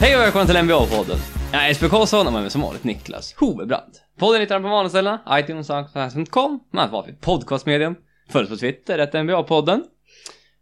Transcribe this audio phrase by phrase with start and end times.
[0.00, 1.18] Hej och välkomna till NBA-podden.
[1.52, 3.92] Jag är Jesper Karlsson och med mig som vanligt Niklas Hovebrand.
[4.18, 7.94] Podden hittar ni på vanliga ställen, iTunes, Soundcloud.com, med allt vanligt podcastmedium.
[8.30, 9.80] Följ på Twitter, ett NBA-podden.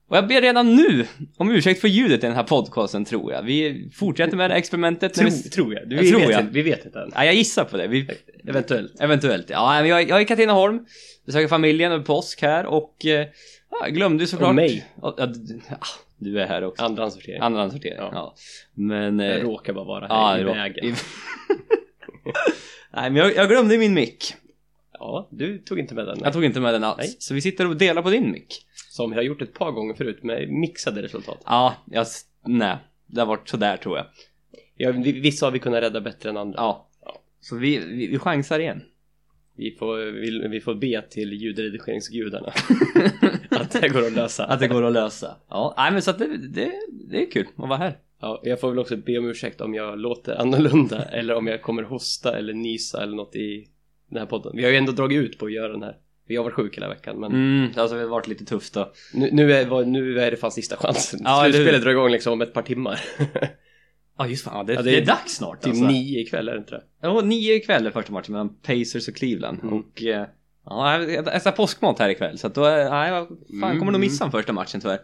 [0.08, 3.42] Och jag ber redan nu om ursäkt för ljudet i den här podcasten tror jag.
[3.42, 5.14] Vi fortsätter med det här experimentet.
[5.14, 5.42] Tro, vi...
[5.42, 5.88] tror jag.
[5.88, 6.40] Du, vi, tror vet jag.
[6.40, 7.12] Inte, vi vet inte än.
[7.14, 7.86] Ja, jag gissar på det.
[7.86, 8.10] Vi...
[8.48, 9.00] Eventuellt.
[9.00, 9.50] Eventuellt.
[9.50, 10.86] Ja, men jag, jag är i Katrineholm,
[11.26, 13.26] besöker familjen över påsk här och eh,
[13.70, 14.48] ja, jag glömde ju såklart...
[14.48, 14.86] Och mig.
[15.02, 15.28] Ja,
[16.18, 16.84] du är här också.
[16.84, 17.40] Andrahandssortering.
[17.40, 18.10] Andrahandssortering, ja.
[18.12, 18.34] Ja.
[18.74, 19.18] Men...
[19.18, 20.94] Jag Eh, råkar bara vara ja, här det i vägen.
[22.92, 24.34] Nej, men jag, jag glömde min mick.
[24.92, 26.18] Ja, du tog inte med den.
[26.22, 26.98] Jag tog inte med den alls.
[26.98, 27.16] Nej.
[27.18, 28.66] Så vi sitter och delar på din mick.
[28.90, 31.38] Som jag har gjort ett par gånger förut med mixade resultat.
[31.46, 32.06] Ja, jag...
[32.46, 32.76] Nej.
[33.06, 34.06] Det har varit sådär tror jag.
[34.76, 36.56] Ja, vi- vissa har vi kunnat rädda bättre än andra.
[36.58, 36.88] Ja.
[37.40, 38.82] Så vi, vi, vi chansar igen.
[39.56, 42.52] Vi, får, vi, vi får be till ljudredigeringsgudarna
[43.50, 44.44] att det går att lösa.
[44.44, 45.36] Att det går att lösa.
[45.48, 47.98] Ja, nej men så att det, det, det är kul att vara här.
[48.20, 51.62] Ja, jag får väl också be om ursäkt om jag låter annorlunda eller om jag
[51.62, 53.68] kommer hosta eller nysa eller något i
[54.10, 54.52] den här podden.
[54.56, 55.96] Vi har ju ändå dragit ut på att göra den här.
[56.28, 58.92] Vi har varit sjuka hela veckan men Mm, alltså det har varit lite tufft då.
[59.14, 61.20] nu, nu, är, nu är det fan sista chansen.
[61.24, 61.42] Ja?
[61.44, 63.00] Slutspelet drar igång liksom om ett par timmar.
[64.18, 65.86] Ja just fan, det, Ja, det det, är dags snart Till alltså.
[65.86, 66.82] nio ikväll är det inte det?
[67.00, 69.58] Ja, nio ikväll är första matchen mellan Pacers och Cleveland.
[69.62, 69.74] Mm.
[69.74, 70.26] Och eh,
[70.64, 73.38] ja, jag äter påskmat här ikväll så att då är, nej, jag fan,
[73.70, 73.78] Mm.
[73.78, 75.00] kommer nog missa den första matchen tyvärr.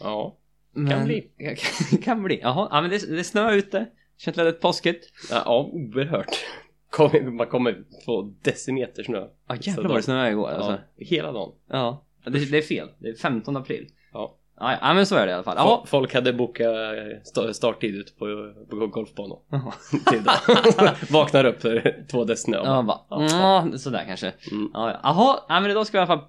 [0.00, 0.36] Ja.
[0.74, 1.30] Men, bli.
[2.02, 2.40] kan bli.
[2.42, 3.86] Jaha, ja men det, det snöar ute.
[4.18, 5.12] Känns väldigt påskigt.
[5.30, 6.26] Ja, ja oerhört.
[6.90, 9.26] Kommer, man kommer få decimeter snö.
[9.48, 10.70] Ja jävlar vad det snöade igår alltså.
[10.96, 11.52] Ja, hela dagen.
[11.70, 12.04] Ja.
[12.24, 12.88] Det, det är fel.
[12.98, 13.88] Det är 15 april.
[14.12, 14.36] Ja.
[14.60, 15.56] Ja, men så är det i alla fall.
[15.56, 15.84] Fol- Ja.
[15.86, 16.66] Folk hade bokat
[17.34, 18.26] sta- starttid ute på,
[18.70, 19.38] på golfbanor.
[19.50, 19.72] Jaha.
[21.10, 22.56] Vaknar upp för två dess snö.
[22.64, 23.66] Ja, bara, Ja.
[23.72, 24.32] ja, sådär kanske.
[24.52, 24.70] Mm.
[24.74, 25.00] Ja, ja.
[25.02, 26.28] Jaha, ja, men idag ska vi i alla fall,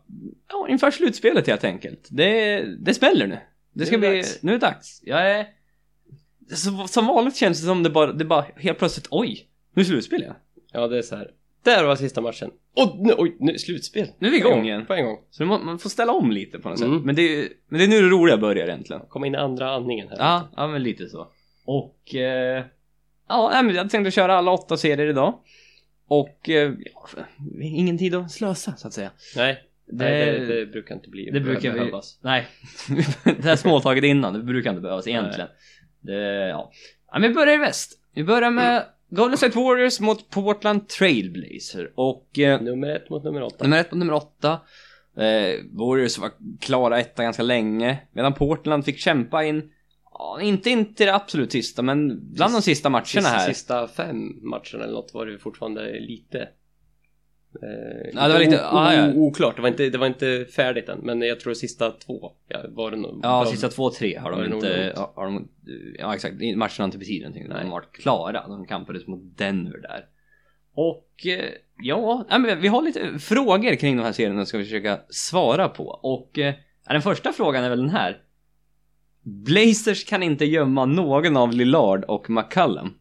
[0.50, 2.08] ja, inför slutspelet helt enkelt.
[2.12, 3.38] Det, det smäller nu.
[3.74, 4.44] Det ska Nu bli, dags.
[4.44, 5.02] nu är det dags.
[5.04, 5.48] Jag är,
[6.56, 9.86] så, som vanligt känns det som det bara, det bara helt plötsligt, oj, nu är
[9.86, 10.34] slutspel ja.
[10.72, 11.32] Ja, det är så här.
[11.64, 12.52] Där var sista matchen.
[12.76, 14.08] Och nu, oj, nu, slutspel.
[14.20, 14.86] Nu är vi igång gång, igen.
[14.86, 15.18] På en gång.
[15.30, 16.98] Så man, man får ställa om lite på något Mm.
[16.98, 17.06] sätt.
[17.06, 19.02] Men det, är- men det är nu det roliga börjar egentligen.
[19.10, 20.16] Komma in i andra andningen här.
[20.20, 21.28] Ja, ja men lite så.
[21.66, 22.64] Och, eh,
[23.30, 25.34] ja, men jag tänkte köra alla åtta serier idag.
[26.08, 27.08] Och, eh, ja,
[27.62, 29.12] ingen tid att slösa så att säga.
[29.36, 31.30] Nej, Det- nej det, det brukar inte bli.
[31.32, 31.80] Det brukar vi...
[31.80, 32.20] behövas.
[32.22, 32.48] Nej.
[33.24, 35.50] det här småtaget innan, det brukar inte behövas egentligen.
[36.02, 36.14] Det,
[36.50, 36.72] ja.
[37.12, 37.20] ja.
[37.20, 38.00] men vi börjar i väst.
[38.14, 41.92] Vi börjar med Golden State Warriors mot Portland Trailblazer.
[41.96, 43.64] Och eh, Nummer ett mot nummer åtta.
[43.64, 44.52] nummer ett mot nummer åtta.
[45.18, 46.32] Eh, Warriors var
[46.62, 47.98] klara etta ganska länge.
[48.12, 49.72] Medan Portland fick kämpa in,
[50.12, 53.48] ja, inte in till det absolut sista, men bland de sista matcherna här.
[53.48, 56.50] sista fem matcherna eller något var det fortfarande lite
[57.64, 59.14] Eh, Ja, det var lite- ah, ja.
[59.14, 62.60] oklart, det var, inte, det var inte färdigt än Men jag tror sista två ja,
[62.70, 64.94] var det nog Ja, var- sista två, tre har de inte...
[65.16, 65.48] har de,
[66.00, 67.48] ja exakt, matcherna har inte betytt någonting.
[67.48, 67.64] De Nej.
[67.64, 68.48] har varit klara.
[68.48, 70.06] De kampades mot Denver där.
[70.74, 71.50] Och eh,
[71.84, 72.26] ja,
[72.62, 75.84] vi har lite frågor kring de här serierna som ska vi försöka svara på.
[75.88, 76.54] Och eh,
[76.90, 78.22] den första frågan är väl den här.
[79.24, 82.94] Blazers kan inte gömma någon av Lillard och McCallum.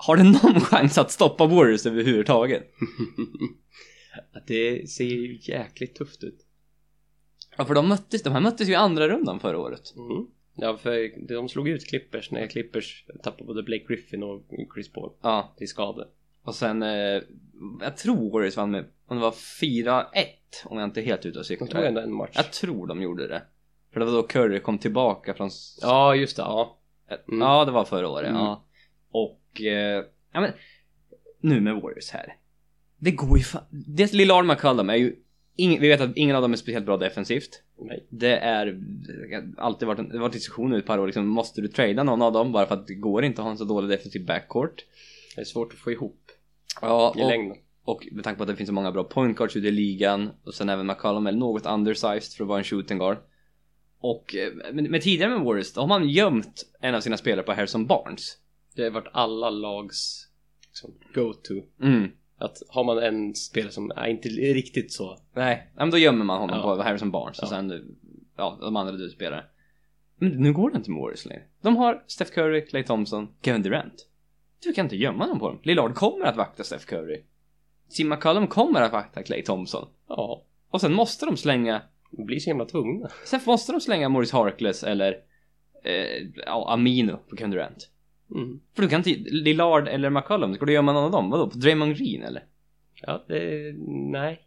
[0.00, 2.72] Har det någon chans att stoppa Warriors överhuvudtaget?
[4.46, 6.44] Det ser ju jäkligt tufft ut
[7.56, 9.94] Ja, för de möttes, de här möttes ju i andra rundan förra året.
[9.96, 10.26] mm.
[10.60, 14.42] Ja, för de slog ut Clippers när Clippers tappade både Blake Griffin och
[14.74, 16.04] Chris Paul Ja, till skada
[16.42, 17.22] Och sen, eh,
[17.80, 20.04] jag tror Warriors vann med, om det var 4-1
[20.64, 21.82] om jag inte är helt ute och De tog cyklar.
[21.82, 23.42] ändå en match Jag tror de gjorde det.
[23.92, 25.50] För det var då Curry kom tillbaka från...
[25.82, 26.74] Ja, just det, ja
[27.28, 27.40] Mm.
[27.40, 28.40] Ja, det var förra året, Mm.
[28.42, 28.64] ja.
[29.22, 30.52] Och, eh, ja men,
[31.40, 32.36] nu med Warriors här.
[32.98, 33.64] Det går ju fan...
[33.70, 35.16] Dels Lillard McCallum är ju,
[35.56, 37.62] ing, vi vet att ingen av dem är speciellt bra defensivt.
[37.78, 38.06] Nej.
[38.08, 41.06] Det är, det har alltid varit en, det har varit diskussioner i ett par år
[41.06, 43.50] liksom, måste du trada någon av dem bara för att det går inte att ha
[43.50, 44.84] en så dålig defensiv backcourt?
[45.34, 46.30] Det är svårt att få ihop
[46.80, 49.36] Ja, i och, längden Och med tanke på att det finns så många bra point
[49.36, 52.64] guards ute i ligan och sen även McCollum är något undersized för att vara en
[52.64, 53.18] shooting guard.
[54.00, 57.46] Och eh, med, med tidigare med Warriors, då har man gömt en av sina spelare
[57.46, 58.36] på Harrison Barnes.
[58.76, 60.28] Det har varit alla lags
[60.68, 62.10] liksom, go-to Mm.
[62.40, 66.38] Att har man en spelare som är inte riktigt så Nej, men då gömmer man
[66.40, 66.62] honom Ja.
[66.76, 67.48] på Harrison Barnes och Ja.
[67.48, 67.96] sen,
[68.36, 69.50] ja, de andra du spelar.
[70.16, 71.42] Men nu går det inte med Warriors längre.
[71.62, 74.08] De har Steph Curry, Klay Thompson, Kevin Durant.
[74.62, 75.58] Du kan inte gömma dem på dem.
[75.62, 77.22] Lillard kommer att vakta Steph Curry.
[77.90, 79.88] Tim McCollum kommer att vakta Klay Thompson.
[80.08, 84.08] Ja, Och sen måste de slänga de blir så himla tvungna Sen måste de slänga
[84.08, 85.16] Maurice Harkless eller
[85.84, 87.90] eh, Amino på Kevin Durant.
[88.34, 88.60] Mm.
[88.74, 91.30] För du kan inte, Lillard eller McCollum, ska du gömma någon av dem?
[91.30, 91.50] Vadå?
[91.50, 92.44] På Draymond Green eller?
[93.02, 93.72] Ja, det,
[94.12, 94.40] nej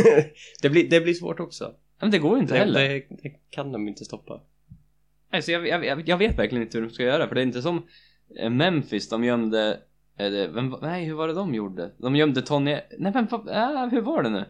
[0.62, 2.88] det, blir, det blir svårt också Men det går ju inte det, heller.
[2.88, 4.40] det, det kan de inte stoppa
[5.30, 7.62] Alltså, jag, jag, jag- vet verkligen inte hur de ska göra, för det är inte
[7.62, 7.82] som
[8.38, 9.80] eh, Memphis, de gömde,
[10.16, 11.90] det- vem, nej hur var det de gjorde?
[11.98, 14.44] De gömde Tony, nej vem, vad- äh, hur var det nu?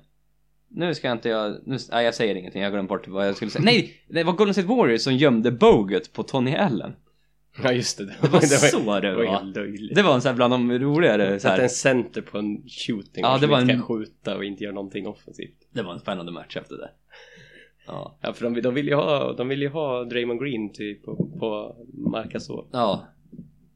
[0.69, 3.37] Nu ska jag inte jag, nu, nej jag säger ingenting, jag glömde bort vad jag
[3.37, 3.65] skulle säga.
[3.65, 6.93] Nej, det var Golden State Warriors som gömde Bogut på Tony Allen.
[7.63, 8.05] Ja just det.
[8.05, 9.33] Det Det var så det det var var.
[9.39, 9.95] helt löjligt.
[9.95, 11.69] Det var en sån här bland de roligare så Satt en här.
[11.69, 15.57] center på en shooting Ja, det var en- kan skjuta och inte göra någonting offensivt.
[15.73, 16.91] Det var en spännande match efter det.
[17.87, 18.19] Ja.
[18.21, 21.17] Ja, för de, de vill ju ha, de vill ju ha Draymond Green typ på,
[21.39, 21.77] på
[22.11, 22.67] Marcasol.
[22.73, 23.07] Ja.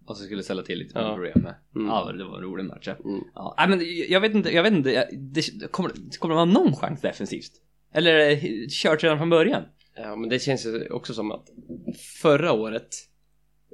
[0.06, 1.12] Och så skulle ställa till lite Ja.
[1.14, 1.54] problem med.
[1.74, 1.86] Mm.
[1.88, 2.86] Ja, det var en rolig match.
[2.86, 2.94] ja.
[3.04, 3.20] Mm.
[3.34, 6.76] Ja, nej, men jag vet inte, jag vet inte, det, kommer, kommer det vara någon
[6.76, 7.52] chans defensivt?
[7.94, 9.62] Eller det kört redan från början?
[9.96, 11.48] Ja, men det känns ju också som att
[12.22, 12.88] förra året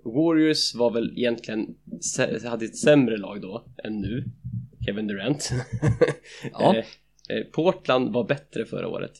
[0.06, 1.74] Warriors var väl egentligen
[2.44, 4.24] hade ett sämre lag då än nu.
[4.86, 5.50] Kevin Durant.
[6.52, 6.74] Ja.
[6.76, 6.84] Eh,
[7.36, 9.12] eh, Portland var bättre förra året.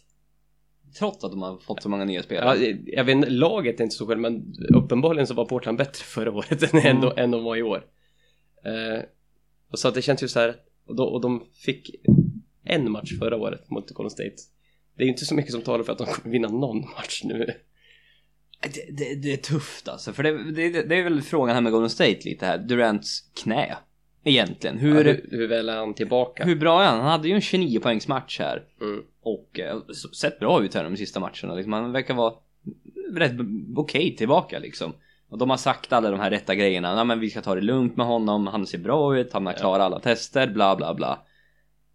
[0.99, 2.59] Trots att de har fått så många nya Ja, spelare.
[2.67, 6.33] eh, jag vet laget är inte så själv, men uppenbarligen så var Portland bättre förra
[6.33, 6.97] året än, Mm.
[6.97, 7.85] ändå, än de var i år.
[8.65, 9.03] Eh,
[9.71, 10.55] och så att det känns ju så här,
[10.87, 11.91] och, då, och de fick
[12.65, 14.35] en match förra året mot Golden State.
[14.97, 17.21] Det är ju inte så mycket som talar för att de kommer vinna någon match
[17.25, 17.53] nu.
[18.61, 21.91] Det, det, det är tufft alltså, för det, det, är väl frågan här med Golden
[21.91, 23.77] State lite här, Durants knä.
[24.25, 26.55] Egentligen, hur, Hur, hur, hur, hur väl är han tillbaka?
[26.55, 27.01] bra är han?
[27.01, 28.63] Han hade ju en 29 poängs match här.
[28.81, 29.03] Mm.
[29.23, 29.79] Och eh,
[30.15, 31.55] sett bra ut här de sista matcherna.
[31.55, 32.35] Liksom, han verkar vara
[33.15, 33.33] rätt
[33.77, 34.93] okej tillbaka liksom.
[35.29, 36.95] Och de har sagt alla de här rätta grejerna.
[36.95, 38.47] Nej men vi ska ta det lugnt med honom.
[38.47, 39.33] Han ser bra ut.
[39.33, 40.47] Han har klarat alla tester.
[40.47, 41.19] Bla bla bla.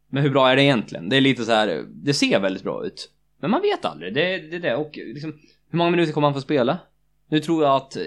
[0.10, 1.10] Men hur bra är det egentligen?
[1.10, 1.86] Det är lite så här.
[1.88, 3.10] Det ser väldigt bra ut.
[3.40, 4.14] Men man vet aldrig.
[4.14, 4.76] Det är det, det.
[4.76, 5.40] Och liksom,
[5.72, 6.78] hur många minuter kommer han få spela?
[7.30, 8.04] Nu tror jag att eh,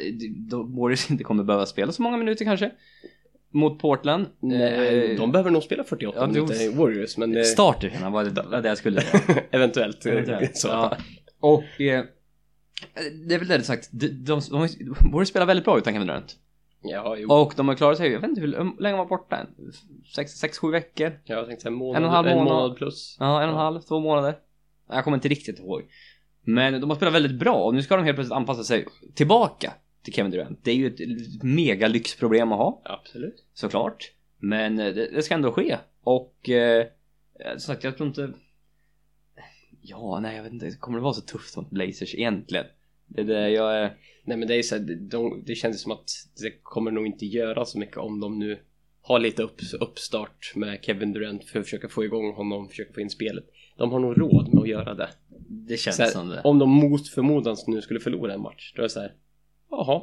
[0.50, 2.70] de- Warriors inte kommer behöva spela så många minuter kanske.
[3.50, 4.26] Mot Portland.
[4.40, 8.24] Nej, Eh, de behöver nog spela 48 ja, minuter i Warriors, men det, Starterna var
[8.24, 9.22] det, det jag skulle säga.
[9.50, 10.06] eventuellt.
[10.06, 10.56] Eventuellt.
[10.56, 10.68] Så.
[10.68, 10.96] Ja.
[11.40, 12.04] Och eh,
[13.28, 14.68] det är väl det sagt, de, de, de,
[15.00, 16.36] de borde spela väldigt bra utan Kevin Durant.
[16.82, 17.32] Ja, jo.
[17.32, 18.48] Och de har klarat sig, jag vet inte hur
[18.82, 19.46] länge han var borta, än?
[20.14, 21.12] sex, sex, sju veckor?
[21.24, 22.52] Jag tänkte säga en månad, En och en halv en månad.
[22.54, 23.16] månad plus.
[23.20, 24.36] Ja, en och en halv, två månader.
[24.88, 25.82] Jag kommer inte riktigt ihåg.
[26.44, 29.72] Men de har spelat väldigt bra och nu ska de helt plötsligt anpassa sig tillbaka
[30.02, 30.58] till Kevin Durant.
[30.62, 33.44] Det är ju ett mega lyxproblem att ha, Absolut.
[33.54, 34.12] såklart.
[34.38, 35.78] Men eh, det, det ska ändå ske.
[36.02, 36.86] Och eh,
[37.50, 38.32] som sagt, jag tror inte...
[39.80, 40.70] Ja, nej jag vet inte.
[40.70, 42.66] Kommer det vara så tufft mot Blazers egentligen?
[43.06, 43.96] Det är det jag är...
[44.24, 46.10] Nej men det är så här, de, det kändes som att
[46.42, 48.58] det kommer nog inte göra så mycket om de nu
[49.02, 53.00] har lite upp, uppstart med Kevin Durant för att försöka få igång honom, försöka få
[53.00, 53.44] in spelet.
[53.76, 55.08] De har nog råd med att göra det.
[55.68, 56.40] Det känns här, som det.
[56.44, 59.12] Om de mot förmodan nu skulle förlora en match, då är det så här.
[59.70, 60.02] Jaha,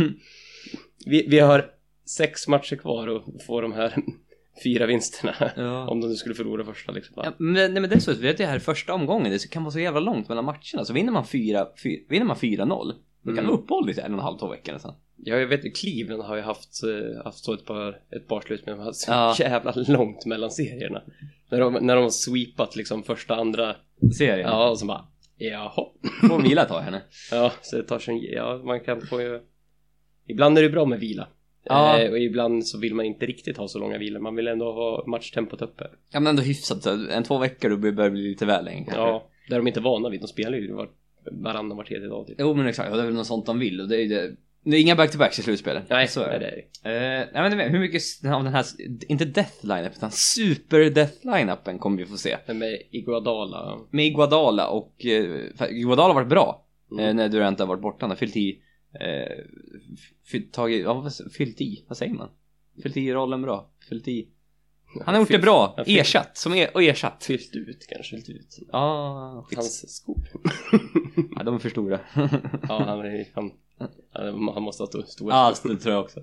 [1.06, 1.70] vi, vi har
[2.04, 3.94] sex matcher kvar och få de här
[4.64, 5.34] fyra vinsterna.
[5.56, 5.86] ja.
[5.90, 7.14] Om de nu skulle förlora första liksom.
[7.24, 9.72] Ja, men, nej, men det är så, vet det här första omgången, det kan vara
[9.72, 10.84] så jävla långt mellan matcherna.
[10.84, 12.92] Så vinner man 4 fyra, vinner man 4-0,
[13.22, 13.50] då kan Mm.
[13.50, 14.94] uppehåll i en och en halv, två veckor nästan.
[15.16, 18.66] Ja, jag vet Cleveland har ju haft, eh, haft så ett par, ett par slut
[18.66, 19.36] med de har så Ja.
[19.38, 21.02] jävla långt mellan serierna.
[21.50, 23.76] När de, när de har sweepat liksom första, andra,
[24.18, 24.48] Serien.
[24.48, 25.06] ja och så bara,
[25.36, 25.86] jaha.
[26.28, 27.00] Får vila ett tag här nu.
[27.30, 29.40] Ja, så det tar sig, ja man kan få ju,
[30.26, 31.28] ibland är det bra med vila.
[31.64, 31.98] Ja.
[32.00, 34.72] Eh, och ibland så vill man inte riktigt ha så långa vilor, man vill ändå
[34.72, 35.90] ha matchtempot uppe.
[36.12, 38.84] Ja men ändå hyfsat, så en två veckor då börjar det bli lite väl länge
[38.84, 39.00] kanske.
[39.00, 40.88] Ja, där de inte är vana vid, de spelar ju var,
[41.32, 42.36] varannan, var tredje dag typ.
[42.38, 44.08] Jo men exakt, och det är väl något sånt de vill och det är ju
[44.08, 44.36] det.
[44.70, 45.84] Det är inga back-to-backs i slutspelet.
[45.90, 46.38] Nej, så är det.
[46.38, 46.90] det det.
[47.22, 48.64] Eh, nej men det hur mycket av den här,
[49.08, 51.48] inte death line utan super death line
[51.96, 52.36] vi få se.
[52.46, 57.04] Med Iguodala, Med Iguodala och, eh, för Iguodala har varit bra Mm.
[57.04, 57.96] eh, när Durant har varit borta.
[58.00, 58.58] Han har fyllt i,
[59.00, 59.44] eh,
[60.30, 62.28] fyllt, tagit, ja, vad, fyllt i, vad säger man?
[62.82, 63.70] Fyllt i rollen bra.
[63.88, 64.28] Fyllt i.
[65.04, 67.24] Han har gjort det Fyllt- bra, ja, fyllt- ersatt, som er, och ersatt.
[67.24, 68.16] fyllt ut kanske.
[68.16, 68.58] Fyllt ut.
[68.72, 69.56] Ja, skits.
[69.56, 70.28] Hans skor.
[71.36, 72.00] ja, de är för stora.
[72.68, 73.50] Ja, han, är- han,
[74.12, 76.20] han, måste ha sto- stora Ja, det tror jag också.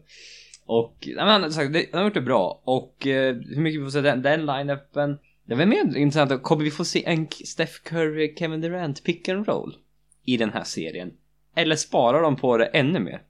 [0.65, 2.61] Och, nej men sagt, det- han har gjort det bra.
[2.63, 5.17] Och eh, hur mycket vi får se den, den line-upen.
[5.45, 9.47] Det var mer intressant, kommer vi få se en Steph Curry, Kevin Durant pick and
[9.47, 9.77] roll
[10.25, 11.11] i den här serien?
[11.55, 13.23] Eller sparar de på det ännu mer?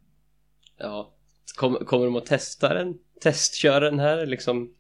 [0.77, 1.13] Ja.
[1.56, 2.98] Kommer, kommer de att testa den?
[3.22, 4.74] Testköra den här liksom?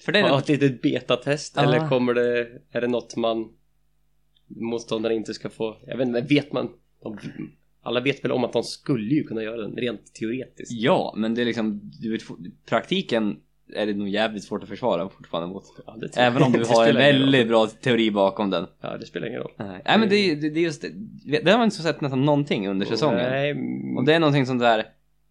[0.00, 1.52] För det är Ha ett litet betatest?
[1.56, 1.62] Ja.
[1.62, 3.48] Eller kommer det, är det något man
[4.46, 5.76] motståndare inte ska få?
[5.86, 6.68] Jag vet inte, vet man?
[7.02, 7.18] De,
[7.82, 10.72] alla vet väl om att de skulle ju kunna göra den rent teoretiskt.
[10.72, 12.22] Ja, men det är liksom, du vet,
[12.68, 13.40] praktiken
[13.74, 15.64] är det nog jävligt svårt att försvara fortfarande mot.
[15.86, 15.96] Ja.
[16.16, 18.66] Även om du har en väldigt bra teori bakom den.
[18.80, 19.52] Ja, det spelar ingen roll.
[19.56, 20.82] Nej, Nej men det, är- det, det är just
[21.24, 21.40] det.
[21.40, 23.30] Det har inte sett nästan någonting under säsongen.
[23.30, 24.84] Nej, mm, Och det är någonting sånt där,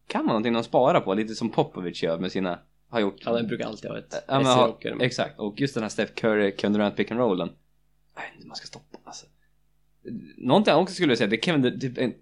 [0.08, 1.14] kan man någonting de sparar på?
[1.14, 3.26] Lite som Popovic gör med sina, har gjort.
[3.26, 4.98] han brukar alltid ha ett Ja, men SC-rocker.
[5.02, 7.50] Exakt, och just den här Steph Curry, Kevin Durant pick and rollen.
[8.16, 9.26] Jag vet inte man ska stoppa alltså.
[10.38, 12.14] Någonting jag också skulle säga, det är Kevin, typ en,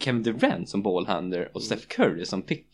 [0.00, 2.66] Kevin Durant som ballhandler och Steph Curry som pick.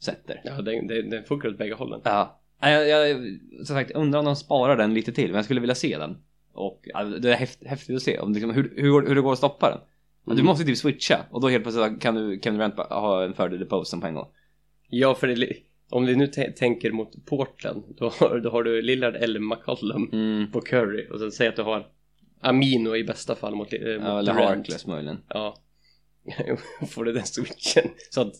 [0.00, 0.40] sätter.
[0.44, 2.00] Ja, den, den, den funkar åt bägge hållen.
[2.04, 2.40] Ja.
[2.60, 3.16] Jag, jag,
[3.56, 6.16] som sagt, undrar om de sparar den lite till, men jag skulle vilja se den.
[6.52, 9.32] Och ja, det är häft, häftigt att se om, liksom, hur, hur, hur det går
[9.32, 9.78] att stoppa den.
[10.24, 10.46] Du Mm.
[10.46, 13.64] måste typ switcha och då helt plötsligt kan du Kevin Durant ha en fördel i
[13.64, 14.26] posten på en gång.
[14.88, 15.52] Ja, för det,
[15.90, 20.08] om vi nu tä- tänker mot Portland, då har, då har du Lillard eller McCollum
[20.12, 20.50] Mm.
[20.52, 21.86] på Curry och sen säg att du har
[22.40, 24.48] Amino i bästa fall mot, eh, mot Ja, eller Durant.
[24.48, 25.18] Harkless möjligen.
[25.28, 25.56] Ja.
[26.88, 28.32] Får du den switchen så att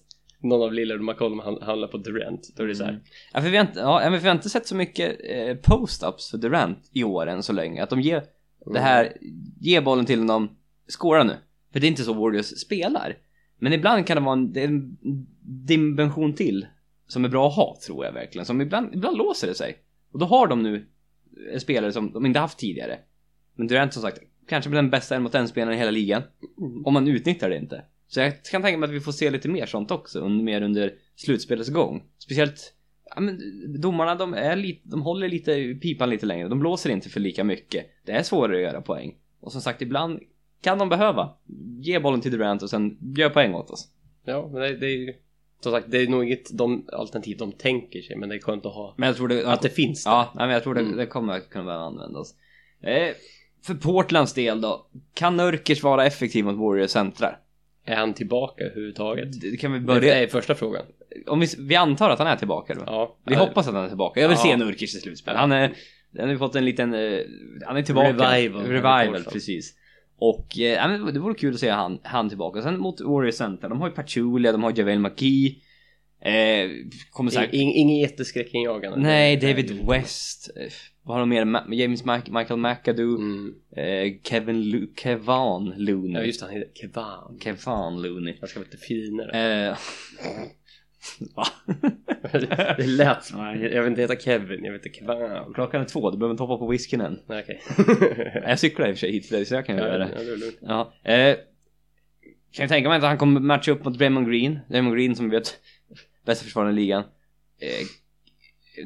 [0.43, 2.91] någon av Lillard och McCollum han- handlar på Durant, då är det så här.
[2.91, 3.03] Mm.
[3.33, 6.31] Ja, för vi har inte, ja, men vi har inte sett så mycket eh, post-ups
[6.31, 7.83] för Durant i år än så länge.
[7.83, 8.25] Att de ger
[8.73, 9.17] det här,
[9.61, 10.57] ger bollen till honom,
[10.88, 11.37] skåra nu.
[11.73, 13.17] För det är inte så Warriors spelar.
[13.59, 14.97] Men ibland kan det vara en, det en
[15.67, 16.67] dimension till
[17.09, 18.45] som är bra att ha, tror jag verkligen.
[18.47, 19.76] Som ibland, ibland låser det sig.
[20.12, 20.87] Och då har de nu
[21.53, 22.99] en spelare som de inte haft tidigare.
[23.56, 26.22] Men Durant som sagt, kanske blir den bästa en mot en spelaren i hela ligan.
[26.58, 26.86] Mm.
[26.86, 27.84] Om man utnyttjar det inte.
[28.08, 30.94] Så jag kan tänka mig att vi får se lite mer sånt också, mer under
[31.16, 32.02] slutspelets gång.
[32.18, 32.72] Speciellt,
[33.14, 33.40] ja men
[33.80, 37.44] domarna de är lite, de håller lite pipan lite längre, de blåser inte för lika
[37.44, 37.86] mycket.
[38.04, 39.14] Det är svårare att göra poäng.
[39.40, 40.20] Och som sagt, ibland
[40.62, 41.30] kan de behöva
[41.80, 43.88] ge bollen till Durant och sen gör poäng åt oss.
[44.25, 45.14] Ja, men det, det är ju
[45.60, 48.66] som sagt, det är nog inget de, alternativ de tänker sig, men det är skönt
[48.66, 50.10] att ha Men jag tror det, att det finns där.
[50.10, 50.96] Ja, men jag tror det, Mm.
[50.96, 52.34] det kommer att kunna användas.
[52.80, 53.14] Eh,
[53.66, 57.38] för Portlands del då, kan Nurkic vara effektiv mot Warriors centrar?
[57.85, 59.40] Är han tillbaka överhuvudtaget?
[59.40, 60.82] Det kan vi Det börja, är första frågan.
[61.26, 62.82] om vi, vi antar att han är tillbaka då?
[62.87, 63.16] Ja.
[63.26, 64.20] Vi hoppas att han är tillbaka.
[64.20, 64.50] Jag vill Ja.
[64.50, 65.35] se Nurkic i slutspel.
[65.35, 65.40] Ja.
[65.40, 65.73] Han, är,
[66.18, 66.94] han har fått en liten...
[66.94, 67.18] eh,
[67.66, 68.08] Han är tillbaka.
[68.12, 68.62] Revival.
[68.66, 69.75] Revival, precis.
[70.18, 72.62] Och eh, ja, det vore kul att se han, han tillbaka.
[72.62, 75.56] Sen mot Warriors Center, de har ju Pachulia, de har Javel McGee.
[76.26, 76.71] Eh,
[77.11, 77.54] kommer säkert...
[77.54, 78.99] In, ingen jätteskräckinjagande.
[79.00, 80.50] Nej, David West.
[80.56, 81.45] Eh, vad har de mer?
[81.45, 83.16] Ma- James Ma- Michael McAdoo.
[83.18, 83.54] Mm.
[83.76, 86.12] Eh, Kevin Lu- Kevan Looney.
[86.21, 87.38] Ja, just det, han heter Kevan.
[87.40, 88.37] Kevan Looney.
[88.40, 89.68] Jag ska vara lite finare.
[89.71, 89.76] Eh,
[91.37, 91.47] va?
[92.76, 93.40] det lät som
[93.73, 95.54] Jag vill inte heta Kevin, jag vill heta Kevan.
[95.54, 97.18] Klockan är två, du behöver inte hoppa på whiskyn än.
[97.26, 97.61] Okej.
[98.47, 100.18] Jag cyklar i och för sig hit till dig så jag kan Ja, göra ja,
[100.18, 100.25] det.
[100.25, 100.59] det är lugnt.
[100.61, 100.92] Ja.
[101.04, 101.37] Eh,
[102.52, 104.59] kan jag tänka mig att han kommer matcha upp mot Draymond Green.
[104.71, 105.59] Draymond Green som vi vet
[106.26, 107.04] bästa försvararen i ligan.
[107.59, 107.87] Eh,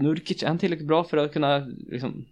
[0.01, 1.59] Nurkic, är han tillräckligt bra för att kunna
[1.91, 2.27] liksom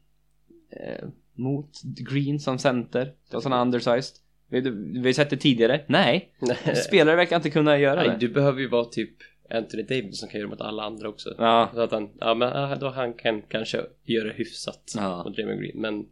[0.70, 3.12] eh, mot Green som center?
[3.32, 4.14] Och sån undersized?
[4.50, 4.60] Vi,
[5.00, 5.84] vi har sett det tidigare.
[5.88, 6.32] Nej,
[6.86, 8.16] spelare verkar inte kunna göra Nej, det.
[8.26, 9.10] du behöver ju vara typ
[9.50, 11.34] Anthony Davis som kan göra mot alla andra också.
[11.38, 15.24] Ja, Så att han, ja men då han kan kanske göra hyfsat Ja.
[15.24, 16.06] mot Draymond Green, men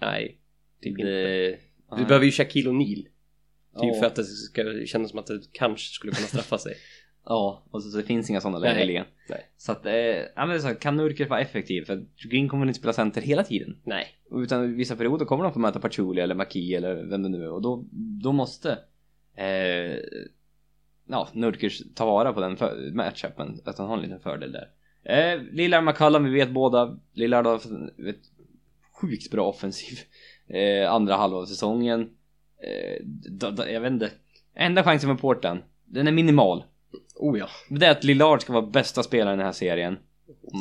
[0.00, 0.38] nej.
[0.82, 1.02] Typ inte.
[1.10, 1.58] det,
[1.96, 2.96] Du behöver ju Shaquille O'Neal.
[3.04, 3.10] Typ
[3.72, 3.94] Ja.
[4.00, 6.74] för att det ska kännas som att det kanske skulle kunna straffa sig.
[7.24, 8.84] Ja, och så, så det finns inga sådana lägen Nej.
[8.84, 9.06] i ligan.
[9.28, 9.50] Nej.
[9.56, 11.84] Så att, eh, ja men det är så, kan Nurkic vara effektiv?
[11.84, 13.80] För Green kommer inte spela center hela tiden?
[13.84, 14.06] Nej.
[14.30, 17.44] Utan i vissa perioder kommer de få möta Pachulia eller Maki eller vem det nu
[17.44, 17.84] är och då,
[18.22, 18.78] då måste
[19.36, 19.96] eh,
[21.06, 24.68] ja, Nurkic ta vara på den för, matchupen, att han har en liten fördel där.
[25.02, 28.30] Eh, Lillard McCallum, vi vet båda, Lillard har ett
[29.00, 29.98] sjukt bra offensiv
[30.46, 32.00] eh, andra halva av säsongen.
[32.62, 34.10] Eh, då, då, jag vet inte,
[34.54, 36.64] enda chansen med Porten, den är minimal.
[37.16, 37.48] Oh ja.
[37.68, 39.98] Det är att Lillard ska vara bästa spelaren i den här serien.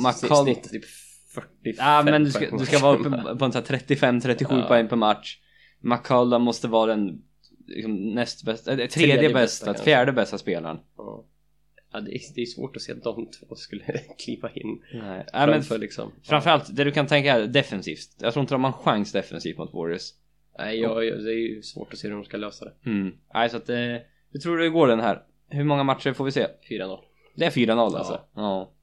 [0.06, 0.86] McCall- Snittet typ
[1.34, 3.10] 45 Ja men du ska, du ska vara uppe
[3.40, 4.68] på en sån här 35-37 Ja.
[4.68, 5.38] poäng per match.
[5.82, 7.22] McCullum måste vara den
[7.68, 10.78] liksom, näst bästa, äh, tredje, Tredje bästa, bästa fjärde bästa spelaren.
[10.98, 11.26] Ja.
[11.92, 13.84] Ja, det är, det är svårt att se att de två skulle
[14.26, 16.12] kliva in Nej, ja, men framför liksom.
[16.24, 18.10] framförallt det du kan tänka är defensivt.
[18.20, 20.12] Jag tror inte de har en chans defensivt mot Warriors.
[20.58, 22.90] Nej, jag, jag, det är ju svårt att se hur de ska lösa det.
[22.90, 23.14] Mm.
[23.34, 23.76] Nej, så att eh,
[24.32, 25.24] hur tror du det går den här?
[25.50, 26.48] Hur många matcher får vi se?
[26.70, 27.00] 4-0.
[27.36, 28.22] Det är 4-0 alltså?
[28.36, 28.74] Ja.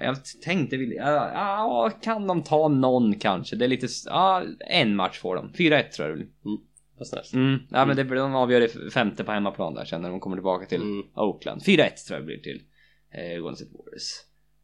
[0.00, 3.56] Jag tänkte, vill- ja, kan de ta någon kanske?
[3.56, 5.52] Det är lite, ja, en match får de.
[5.52, 6.58] 4-1 tror jag det blir.
[7.04, 7.32] Snällt.
[7.32, 10.20] Mm, ja men det blir de avgör i femte på hemmaplan där sen när de
[10.20, 11.02] kommer tillbaka till Mm.
[11.14, 11.62] Oakland.
[11.62, 12.62] 4-1 tror jag det blir till
[13.10, 14.12] eh, Golden State Warriors.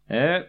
[0.09, 0.43] Eh,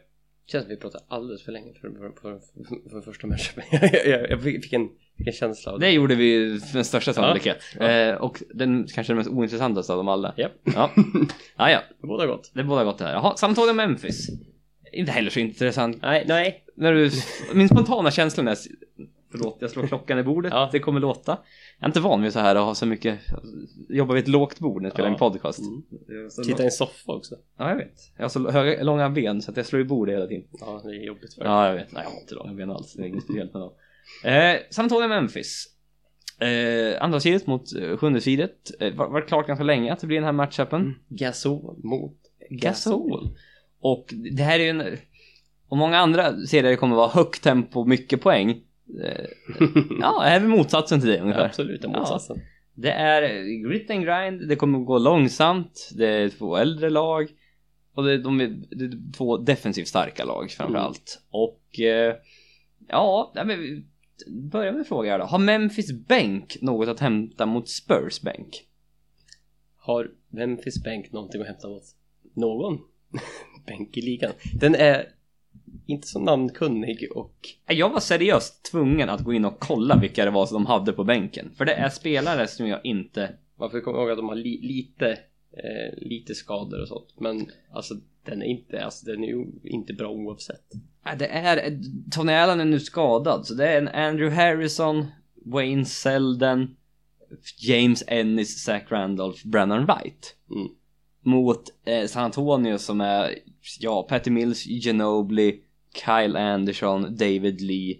[0.45, 3.63] känns som vi pratar alldeles för länge för, för, för, för, för första matchen.
[3.71, 5.85] jag, jag, jag fick en, fick en känsla av det.
[5.85, 7.57] det gjorde vi med största sannolikhet.
[7.79, 7.89] Ja.
[7.89, 10.33] Eh, och den kanske den mest ointressantaste av dem alla.
[10.37, 10.51] Japp.
[10.63, 10.91] Ja,
[11.57, 11.79] ja, ja.
[12.01, 12.51] Båda gott.
[12.53, 13.13] det båda gott det här.
[13.13, 14.27] Jaha, San Antonio Memphis.
[14.93, 16.01] Inte heller så intressant.
[16.01, 16.63] Nej, nej.
[16.75, 17.11] När du,
[17.53, 18.57] min spontana känsla är
[19.31, 20.51] Förlåt, jag slår klockan i bordet.
[20.53, 20.69] Ja.
[20.71, 21.31] Det kommer låta.
[21.79, 23.19] Jag är inte van vid så här att ha så mycket,
[23.89, 25.13] jobba vid ett lågt bord när jag spelar Ja.
[25.13, 25.59] en podcast.
[25.59, 25.81] Mm.
[26.07, 27.35] Jag Titta i en soffa också.
[27.57, 28.11] Ja, jag vet.
[28.17, 30.43] Jag har så höga, långa ben så att jag slår i bordet hela tiden.
[30.59, 31.91] Ja, det är jobbigt för Ja, jag vet.
[31.91, 32.93] Nej, jag har inte långa ben alls.
[32.93, 33.71] Det är inget speciellt med dem.
[34.23, 35.65] Eh, San Antonio Memphis.
[36.39, 38.71] Eh, andra sidet mot eh, sjunde sidet.
[38.79, 40.95] Eh, var, var klart ganska länge att det blir den här matchupen.
[41.09, 42.17] Gasol mot
[42.49, 43.37] Gasol.
[43.79, 44.97] Och det här är ju en...
[45.67, 48.49] Och många andra serier kommer vara högt tempo, mycket poäng.
[49.03, 49.25] Eh,
[50.01, 51.45] ja, här är motsatsen till det ungefär.
[51.45, 52.41] Absolut, den motsatsen.
[52.73, 57.29] Det är grit and grind, det kommer gå långsamt, det är två äldre lag.
[57.93, 61.21] Och det, de är, det är två defensivt starka lag framförallt.
[61.29, 62.15] Och eh,
[62.87, 63.85] ja, men
[64.27, 65.25] vi börjar med en fråga här då.
[65.25, 68.65] Har Memphis bänk något att hämta mot Spurs bänk?
[69.77, 71.83] Har Memphis Bank någonting att hämta mot
[72.33, 72.79] någon
[73.67, 74.31] bänk i ligan?
[74.59, 75.09] Den är
[75.85, 77.35] inte så namnkunnig och
[77.67, 80.93] Jag var seriöst tvungen att gå in och kolla vilka det var som de hade
[80.93, 81.51] på bänken.
[81.57, 83.35] För det är spelare som jag inte...
[83.59, 85.19] man får komma ihåg att de har li, lite,
[85.51, 87.13] eh, lite skador och sånt.
[87.17, 87.93] Men alltså
[88.25, 90.65] den är inte, alltså den är ju inte bra oavsett.
[91.19, 91.79] Det är...
[92.11, 95.05] Tony Allen är nu skadad, så det är en Andrew Harrison,
[95.45, 96.75] Wayne Selden,
[97.57, 100.35] James Ennis, Zach Randolph, Brennan Wright.
[100.51, 100.67] Mm.
[101.21, 103.35] Mot eh, San Antonio som är,
[103.79, 105.61] ja, Patty Mills, Ginobili,
[106.05, 107.97] Kyle Anderson, David Lee.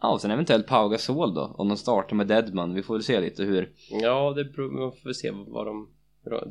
[0.00, 2.74] Ja, och sen eventuellt Pau Gasol då, om de startar med Deadman.
[2.74, 3.72] Vi får väl se lite hur...
[3.90, 5.88] Ja, det beror, man får väl se vad de...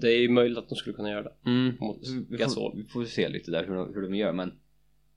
[0.01, 1.33] Det är ju möjligt att de skulle kunna göra det.
[1.45, 1.97] Mm, Mot
[2.29, 2.71] vi, Gasol.
[2.71, 4.53] får, vi får se lite där hur, de- hur de gör, men...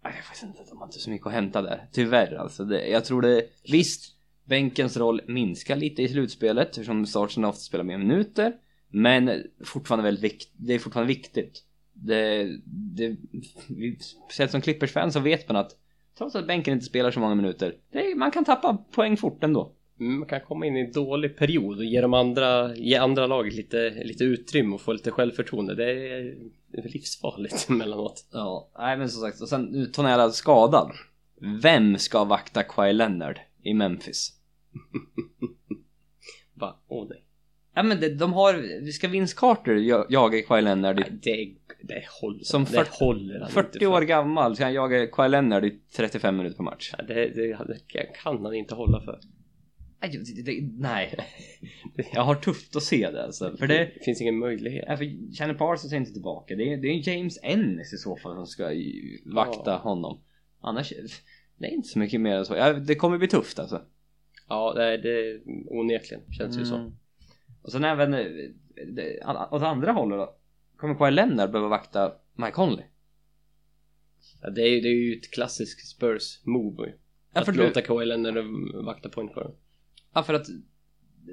[0.02, 1.88] Jag vet inte, de har inte så mycket att hämta där.
[1.92, 2.64] Tyvärr alltså.
[2.64, 3.42] Det, jag tror det...
[3.72, 8.52] Visst, bänkens roll minskar lite i slutspelet eftersom starten ofta spelar mer minuter.
[8.88, 11.64] Men fortfarande väldigt vikt, det är fortfarande viktigt.
[11.92, 13.16] Det, det,
[13.68, 15.76] vi- speciellt som Clippers-fan så vet man att
[16.18, 19.72] trots att bänken inte spelar så många minuter, det man kan tappa poäng fort ändå.
[20.00, 23.54] Man kan komma in i en dålig period och ge de andra, ge andra laget
[23.54, 25.74] lite, lite utrymme och få lite självförtroende.
[25.74, 26.34] Det är,
[26.72, 28.24] det livsfarligt emellanåt.
[28.32, 30.92] Ja, nej men som sagt, och sen nu Tony Allen skadad.
[31.62, 34.32] Vem ska vakta Kawhi Leonard i Memphis?
[36.54, 36.76] Va?
[36.88, 37.24] Åh nej.
[37.74, 41.18] Ja men det, de har, vi ska Vince Carter ja- jaga Kawhi Leonard i Nej,
[41.22, 41.54] Det,
[41.94, 42.44] det håller.
[42.44, 45.80] Som det 40 håller han 40 inte år gammal så han jagar Kawhi Leonard i
[45.96, 46.94] 35 minuter per match.
[46.98, 47.80] Ja, Det, det, det
[48.22, 49.20] kan han inte hålla för.
[50.00, 51.16] Nej, det, det, nej.
[52.12, 53.56] Jag har tufft att se det alltså.
[53.56, 54.98] För det, det finns ingen möjlighet.
[54.98, 56.56] för Channing Parsons är inte tillbaka.
[56.56, 58.70] Det är, det är James Ennis i så fall som ska
[59.24, 59.76] vakta Ja.
[59.76, 60.20] honom.
[60.60, 60.92] Annars,
[61.58, 62.56] det är inte så mycket mer än så.
[62.56, 63.82] Ja, det kommer bli tufft alltså.
[64.48, 66.76] Ja, det, det onekligen känns ju så.
[66.76, 66.92] Mm.
[67.62, 68.24] Och sen även eh,
[68.94, 70.34] det- åt andra hållet då.
[70.76, 72.84] Kommer Kawhi Leonard behöva vakta Mike Conley?
[74.42, 76.92] Ja, det, är, ju- det är ju ett klassiskt Spurs move.
[77.34, 78.44] Ja, Att för du- låta Kawhi Leonard
[78.84, 79.52] vakta point guard.
[80.14, 80.46] Ja, för att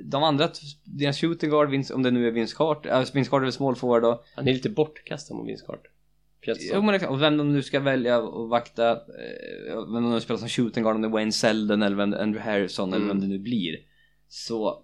[0.04, 0.50] de andra,
[0.84, 3.76] deras shooting guard, Vince, om det nu är Vince Carter, äh, Vince Carter är small
[3.76, 4.24] forward då.
[4.36, 5.92] Han är lite bortkastad mot Vince Carter.
[6.74, 10.22] Jo men exakt, och vem de nu ska välja att vakta, eh, vem de nu
[10.22, 13.18] spelar som shooting guard, om det är Wayne Selden eller vem, Andrew Harrison eller vem
[13.18, 13.22] Mm.
[13.22, 13.78] det nu blir.
[14.28, 14.84] Så...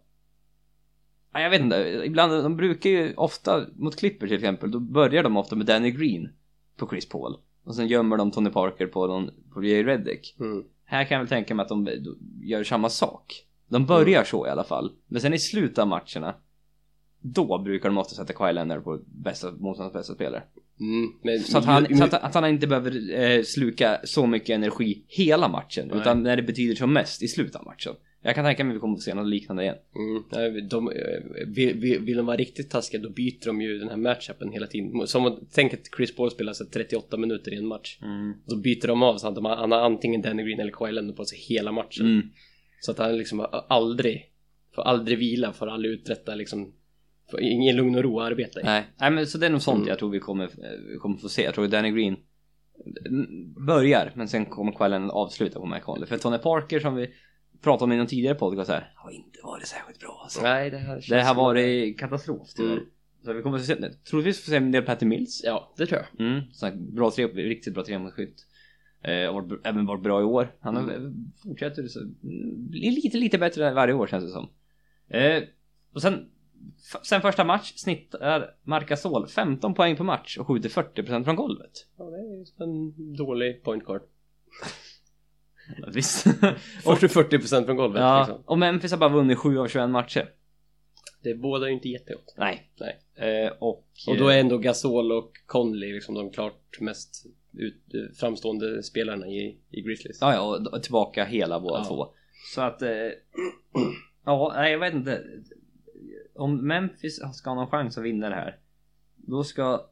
[1.33, 5.23] Ja, jag vet inte, ibland, de brukar ju ofta, mot Clippers till exempel, då börjar
[5.23, 6.29] de ofta med Danny Green
[6.77, 7.37] på Chris Paul.
[7.63, 10.35] Och sen gömmer de Tony Parker på, någon, på Jay Reddick.
[10.39, 10.63] Mm.
[10.85, 11.89] Här kan jag väl tänka mig att de
[12.43, 13.45] gör samma sak.
[13.71, 14.91] De börjar så i alla fall.
[15.07, 16.35] Men sen i slutet av matcherna,
[17.21, 20.43] då brukar de ofta sätta Kawhi Leonard på bästa, motståndarens bästa spelare.
[20.79, 21.11] Mm.
[21.23, 25.03] Men, Så att han, så att, att han inte behöver eh, sluka så mycket energi
[25.07, 26.01] hela matchen, Nej.
[26.01, 27.93] utan när det betyder som mest i slutet av matchen.
[28.23, 29.75] Jag kan tänka mig att vi kommer få se något liknande igen.
[29.95, 30.95] Mm, nej, de, eh,
[31.47, 35.07] vill, vill, de vara riktigt taskiga då byter de ju den här matchupen hela tiden.
[35.07, 37.97] Som att tänk att Chris Paul spelar så 38 minuter i en match.
[38.45, 40.91] Då byter de av så att de har, han har antingen Danny Green eller Kawhi
[40.91, 42.05] Leonard på sig hela matchen.
[42.81, 42.85] Mm.
[42.85, 44.25] Så att han liksom aldrig,
[44.75, 46.73] får aldrig vila, får aldrig uträtta liksom,
[47.31, 48.63] får ingen lugn och ro att arbeta i.
[48.63, 48.85] Nej.
[48.97, 49.87] Nej men så det är nog sånt Mm.
[49.87, 51.43] jag tror vi kommer, eh, kommer få se.
[51.43, 52.15] Jag tror Danny Green
[53.05, 56.07] mm, börjar, men sen kommer Leonard avsluta på Mike Conley.
[56.07, 57.13] För Tony Parker som vi
[57.61, 60.41] pratade om i någon tidigare podcast här, har inte varit särskilt bra alltså.
[60.41, 62.71] Nej, det här Det har varit katastrof tyvärr.
[62.71, 62.85] Mm.
[63.25, 63.75] Så vi kommer att se,
[64.09, 65.41] troligtvis få se en del Patty Mills.
[65.43, 66.27] Ja, det tror jag.
[66.27, 68.45] Mm, så bra tre, riktigt bra tremålsskytt.
[69.03, 70.55] Eh, varit- även varit bra i år.
[70.59, 74.49] Han har, fortsätter så, mm, lite, lite bättre varje år känns det som.
[75.09, 75.43] Eh,
[75.93, 76.29] och sen,
[77.03, 81.71] sen första match snittar Marcasol 15 poäng per match och skjuter 40% från golvet.
[81.97, 84.01] Ja, det är en dålig point guard.
[85.93, 86.25] Visst.
[86.83, 88.43] 40-40% från golvet ja, liksom.
[88.45, 90.29] och Memphis har bara vunnit 7 av 21 matcher.
[91.23, 92.35] Det båda ju inte jättegott.
[92.37, 92.71] Nej.
[92.79, 92.99] Nej.
[93.45, 97.83] Eh, och, Och då är ändå Gasol och Conley liksom de klart mest ut,
[98.19, 100.17] framstående spelarna i, i Grizzlies.
[100.21, 101.85] Ja, ja, och tillbaka hela båda Ja.
[101.85, 102.07] två.
[102.53, 102.89] Så att, eh,
[104.25, 105.23] ja, nej, jag vet inte.
[106.35, 108.57] Om Memphis ska ha någon chans att vinna det här,
[109.15, 109.85] då ska...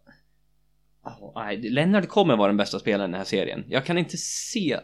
[1.03, 3.63] Oh, nej, Leonard kommer vara den bästa spelaren i den här serien.
[3.67, 4.79] Jag kan inte se eh,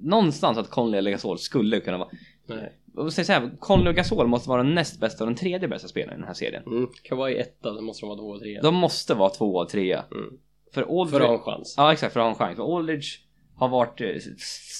[0.00, 2.08] någonstans att Conley eller Gasol skulle kunna vara...
[2.46, 2.76] Nej.
[3.10, 5.88] Säger så här, Conley och Gasol måste vara den näst bästa och den tredje bästa
[5.88, 6.62] spelaren i den här serien.
[6.66, 6.88] Mm.
[7.02, 8.60] Kawhi etta, då måste de vara två och tre.
[8.62, 10.04] De måste vara två och trea.
[10.10, 10.38] Mm.
[10.72, 11.10] För Aldridge...
[11.10, 11.74] För att ha en chans.
[11.76, 12.56] Ja exakt, för att ha en chans.
[12.56, 13.06] För Aldridge
[13.56, 14.08] har varit eh,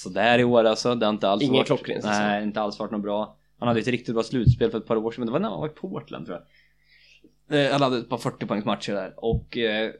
[0.03, 0.95] sådär i år alltså.
[0.95, 1.67] Det har inte alls Ingen varit...
[1.67, 2.17] klockren säsong.
[2.17, 3.37] Nej, inte alls varit något bra.
[3.59, 5.49] Han hade ett riktigt bra slutspel för ett par år sedan, men det var när
[5.49, 7.65] han var i Portland tror jag.
[7.65, 9.57] Eh, Han hade ett par 40 poängs matcher där och...
[9.57, 9.91] Eh,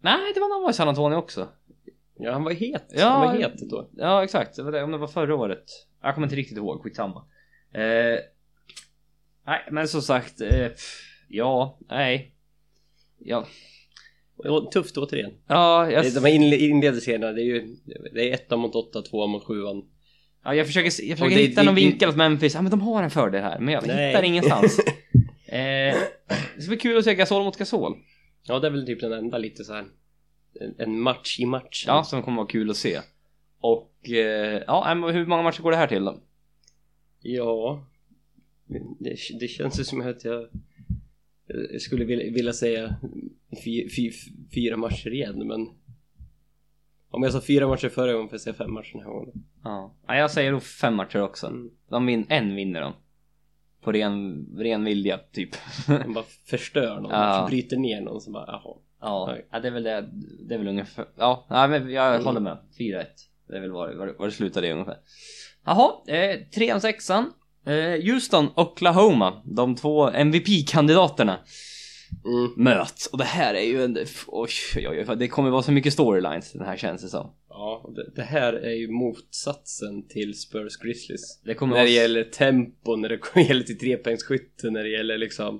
[0.00, 1.48] Nej, det var när han var i San Antonio också.
[2.18, 2.84] Ja, han var het.
[2.96, 3.08] Ja.
[3.08, 3.88] Han var het då.
[3.96, 4.56] Ja, exakt.
[4.56, 5.64] Det var det, om det var förra året.
[6.02, 7.24] Jag kommer inte riktigt ihåg, skitsamma.
[7.72, 8.18] Eh,
[9.46, 10.40] nej, men som sagt.
[10.40, 10.68] Eh,
[11.28, 12.34] ja, nej.
[13.18, 13.46] Ja,
[14.72, 15.30] tufft återigen.
[15.46, 17.76] ja, jag, De här inle- inledningsserierna, det är ju
[18.14, 19.84] det är ettan mot åtta, tvåan mot sjuan.
[20.44, 22.54] ja, jag försöker, jag försöker det- hitta det- någon det- vinkel åt Memphis.
[22.54, 23.58] Ja, men de har en fördel här.
[23.60, 24.08] Men jag Nej.
[24.08, 24.78] hittar ingenstans.
[25.46, 25.96] eh,
[26.56, 27.96] det ska bli kul att se Gasol mot Gasol.
[28.42, 29.84] Ja, det är väl typ den enda lite så här
[30.78, 31.84] en- match i matchen.
[31.86, 32.98] Ja, som kommer vara kul att se.
[33.60, 36.20] Och eh, ja, hur många matcher går det här till då?
[37.22, 37.84] Ja,
[38.98, 40.48] det, det känns ju som att jag,
[41.72, 42.96] jag skulle vilja, vilja säga
[43.64, 44.10] fy, fy,
[44.54, 45.68] fyra matcher igen, men
[47.10, 49.32] om jag sa fyra matcher förra gången får jag säga fem matcher den här gången.
[49.64, 51.46] Ja, ja jag säger då fem matcher också.
[51.46, 51.70] Mm.
[51.90, 52.92] De vin, en vinner de.
[53.80, 55.50] På ren, ren vilja, typ.
[55.88, 57.46] Man bara förstör någon, Ja.
[57.50, 58.76] bryter ner någon som bara jaha.
[59.00, 60.08] ja, ja, det är väl det.
[60.48, 61.04] Det är väl ungefär.
[61.16, 62.26] Ja, ja men jag Mm.
[62.26, 62.58] håller med.
[62.78, 63.04] 4-1.
[63.48, 64.96] Det är väl var, var, var det slutar det ungefär.
[65.64, 67.32] Jaha, eh, trean, sexan.
[67.68, 69.42] Eh, Houston, Oklahoma.
[69.44, 71.38] De två MVP-kandidaterna
[72.24, 72.52] Mm.
[72.64, 73.06] möts.
[73.06, 73.98] Och det här är ju en...
[74.26, 77.30] Oj, oj, oj, det kommer vara så mycket storylines den här känns det som.
[77.48, 81.40] Ja, det, det här är ju motsatsen till Spurs Grizzlies.
[81.44, 85.54] Det kommer När det gäller tempo, när det gäller till trepoängsskytte, när det gäller liksom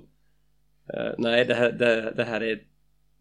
[0.93, 2.59] eh, Nej, det här, det, det här är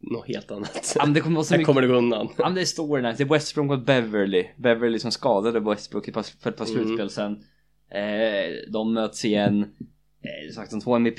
[0.00, 0.96] något helt annat.
[0.98, 1.66] Ja, det kommer vara så Här mycket...
[1.66, 2.28] kommer det gå undan.
[2.38, 6.12] Ja men det är storylines, det är Westbrook mot Beverly Beverly som skadade Westbrook i
[6.12, 6.20] för
[6.50, 6.66] ett par Mm.
[6.84, 7.38] slutspel sen eh,
[8.68, 9.62] De möts igen
[10.22, 11.18] eh, Sagt de två MVP,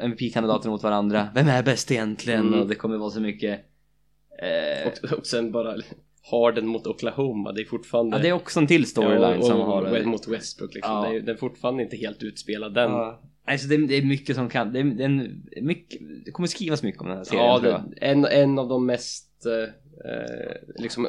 [0.00, 2.46] MVP-kandidater mot varandra Vem är bäst egentligen?
[2.46, 2.60] Mm.
[2.60, 3.60] Och det kommer vara så mycket
[4.42, 5.76] eh, Och, och sen bara
[6.30, 9.60] Harden mot Oklahoma, det är fortfarande Ja det är också en till storyline Ja, som
[9.60, 10.92] har mot Westbrook liksom.
[10.92, 11.06] Ja.
[11.06, 12.90] Är, den är fortfarande inte helt utspelad den.
[12.90, 13.52] Ja, Ja.
[13.52, 16.46] Alltså det, det är mycket som kan, det, är, det, är en, mycket, det kommer
[16.46, 18.10] skrivas mycket om den här serien tror jag.
[18.10, 21.06] en, en av de mest eh, eh, liksom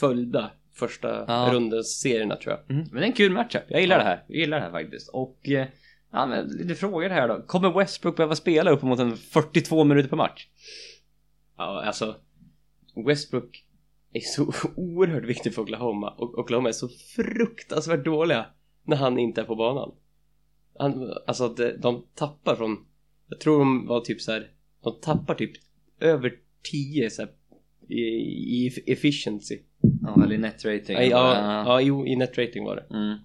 [0.00, 1.50] följda första Ja.
[1.52, 2.76] rundens serierna tror jag.
[2.76, 2.88] Mm.
[2.92, 4.02] Men det är en kul matchup, jag gillar Ja.
[4.02, 5.08] det här, jag gillar det här faktiskt.
[5.08, 5.66] Och eh,
[6.12, 7.42] ja, men lite frågor här då.
[7.42, 10.46] Kommer Westbrook behöva spela uppemot en 42 minuter per match?
[11.56, 12.16] Ja, alltså
[13.06, 13.64] Westbrook
[14.12, 18.46] är så oerhört viktig för Oklahoma och Oklahoma är så fruktansvärt dåliga
[18.84, 19.94] när han inte är på banan.
[20.78, 22.86] Han, alltså de, de tappar från,
[23.28, 24.50] jag tror de var typ så här,
[24.82, 25.52] de tappar typ
[26.00, 26.32] över
[26.70, 27.30] 10 så här,
[27.88, 28.00] i,
[28.66, 29.58] i efficiency.
[30.16, 30.96] Ja, eller net rating.
[30.96, 32.94] Ja, ja, ja, jo, i net rating var det.
[32.96, 33.18] Mm,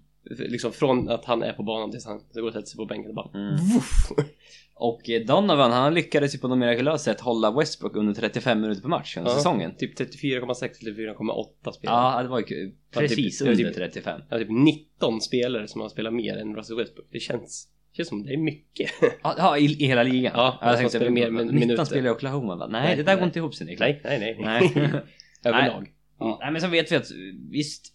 [0.51, 3.09] Liksom från att han är på banan tills han går och sätter sig på bänken
[3.09, 3.55] och bara mm.
[4.75, 8.81] Och eh, Donovan, han lyckades ju på något mirakulöst sätt hålla Westbrook under 35 minuter
[8.81, 9.75] per match under Ja, säsongen.
[9.77, 12.15] Typ 34,6 eller 4,8 spelare.
[12.17, 14.21] Ja, det var ju typ- precis det var under typ- 35.
[14.29, 17.07] Ja, typ 19 spelare som har spelat mer än Russell Westbrook.
[17.11, 17.67] Det känns,
[17.97, 18.89] känns som det är mycket.
[19.23, 20.33] Ja, i, i hela ligan.
[20.35, 21.83] Ja, jag tänkte, spelar mer min- 19 minuter.
[21.85, 22.67] spelar i Oklahoma va?
[22.67, 23.27] Nej, Nej, det där går nej.
[23.27, 23.89] inte ihop sig Niklas.
[24.03, 24.71] nej, nej, nej.
[24.75, 24.89] Nej.
[25.45, 25.89] Överlag.
[26.23, 27.07] Ja, nej men sen vet vi att
[27.49, 27.93] visst,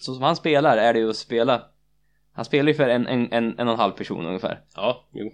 [0.00, 1.62] så som han spelar är det ju att spela
[2.32, 5.32] Han spelar ju för en, en, en, en och en halv person ungefär Ja, jo.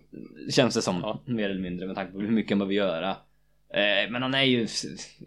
[0.51, 1.23] Känns det som, Ja.
[1.27, 3.11] mer eller mindre med tanke på hur mycket han behöver göra
[3.71, 4.67] eh, Men han är ju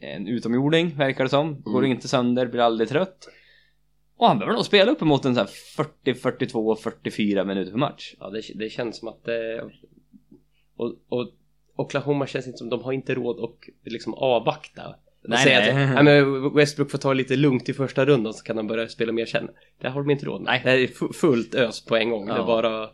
[0.02, 1.92] en utomjording verkar det som Går Mm.
[1.92, 3.28] inte sönder, blir aldrig trött
[4.18, 8.14] Och han behöver nog spela uppemot en så här 40, 42, 44 minuter per match
[8.20, 9.62] Ja, det, det känns som att det...
[10.76, 11.30] Och, och
[11.76, 14.96] Oklahoma känns inte som de har inte råd att liksom avvakta.
[15.28, 15.84] Nej, Nej, säga nej.
[15.84, 18.88] Att, ja, men Westbrook får ta lite lugnt i första rundan så kan han börja
[18.88, 19.50] spela mer sen.
[19.82, 20.46] Det har de inte råd med.
[20.52, 20.62] Nej.
[20.63, 22.28] Det här är fu- fullt ös på en gång.
[22.28, 22.34] Ja.
[22.34, 22.90] Det är bara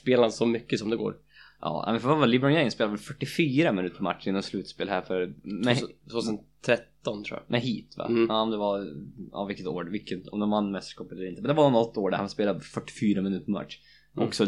[0.00, 1.16] spela så mycket som det går.
[1.60, 4.88] Ja, men för vad var LeBron James spelar väl 44 minuter per match inom slutspel
[4.88, 5.78] här för med,
[6.10, 7.50] 2013 tror jag.
[7.50, 8.06] med hit va?
[8.06, 8.26] Mm.
[8.28, 8.86] Ja, om det var,
[9.32, 11.42] ja vilket år, vilket, om de vann mästerskapet eller inte.
[11.42, 13.78] Men det var något år där han spelade 44 minuter per match.
[14.16, 14.28] Mm.
[14.28, 14.46] Också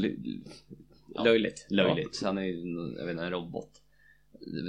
[1.15, 1.67] Ja, Löjligt.
[1.71, 2.23] löjligt.
[2.25, 2.55] Han är ju,
[2.99, 3.71] jag vet inte, en robot.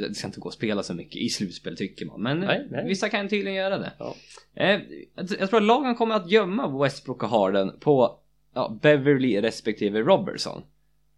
[0.09, 2.21] Det ska inte gå att spela så mycket i slutspel tycker man.
[2.21, 2.88] Men Nej, nej.
[2.88, 3.91] vissa kan tydligen göra det.
[3.99, 4.15] Ja.
[4.55, 4.81] Eh,
[5.15, 8.19] jag tror att lagen kommer att gömma Westbrook och Harden på
[8.53, 10.62] ja, Beverly respektive Robertson.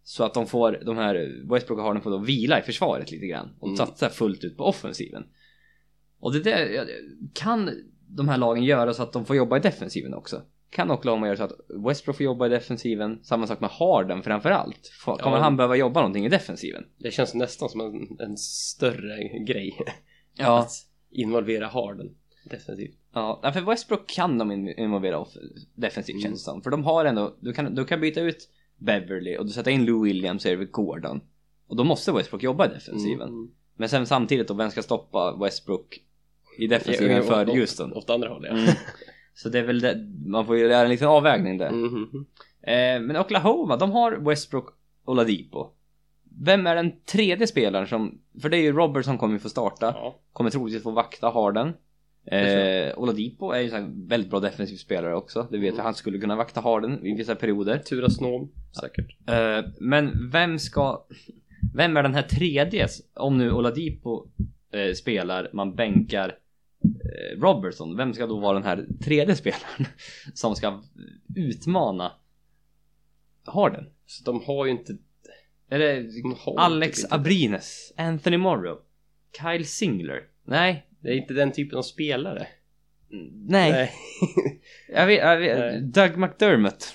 [0.02, 3.26] Så att de får, de här Westbrook och Harden får då vila i försvaret lite
[3.26, 3.76] grann och Mm.
[3.76, 5.26] satsa fullt ut på offensiven.
[6.20, 6.86] Och det där,
[7.34, 7.70] kan
[8.08, 10.42] de här lagen göra så att de får jobba i defensiven också?
[10.70, 11.52] Kan Oklahoma göra så att
[11.86, 14.92] Westbrook får jobba i defensiven, samma sak med Harden framförallt.
[15.04, 15.42] Kommer Ja.
[15.42, 16.84] han behöva jobba någonting i defensiven?
[16.98, 19.78] Det känns nästan som en, en större grej.
[20.38, 20.70] Ja, Att
[21.10, 22.14] involvera Harden
[22.50, 22.94] defensivt.
[23.14, 25.24] ja för Westbrook kan de in- involvera
[25.74, 26.22] defensivt Mm.
[26.22, 26.62] känns det som.
[26.62, 28.48] För de har ändå, du kan, du kan byta ut
[28.78, 31.20] Beverly och du sätter in Lou Williams och Eric Gordon.
[31.68, 33.28] Och då måste Westbrook jobba i defensiven.
[33.28, 33.50] Mm.
[33.76, 35.98] Men sen samtidigt då, vem ska stoppa Westbrook
[36.58, 37.92] i defensiven Ja, för Houston?
[37.92, 38.58] Åt andra hållet, ja.
[38.58, 38.70] Mm.
[39.38, 41.70] Så det är väl det, man får ju göra en liten avvägning där.
[41.70, 42.26] Mhm.
[42.62, 44.68] Eh, men Oklahoma, de har Westbrook
[45.04, 45.66] och Ladipo.
[46.40, 49.86] vem är den tredje spelaren som, för det är ju Robertson kommer ju få starta,
[49.96, 50.18] Ja.
[50.32, 51.72] kommer troligtvis få vakta Harden.
[52.26, 55.76] Eh, Oladipo är ju en väldigt bra defensiv spelare också, det vet Mm.
[55.76, 57.78] jag, han skulle kunna vakta Harden i vissa perioder.
[57.78, 58.48] Turas nom,
[58.80, 59.16] säkert.
[59.28, 61.06] Eh, men vem ska,
[61.74, 64.26] vem är den här tredje, om nu Oladipo
[64.72, 66.34] eh, spelar, man bänkar
[67.36, 69.86] Robertson, vem ska då vara den här tredje spelaren
[70.34, 70.82] som ska
[71.36, 72.12] utmana
[73.44, 73.84] Harden?
[74.06, 74.96] Så de har ju inte...
[75.68, 76.10] Är det
[76.56, 78.78] Alex inte- Abrines, Anthony Morrow,
[79.40, 80.20] Kyle Singler?
[80.44, 82.46] Nej, Det är inte den typen av spelare.
[83.32, 83.92] nej,
[84.88, 85.80] Jag vet, jag vet Nej.
[85.82, 86.94] Doug McDermott.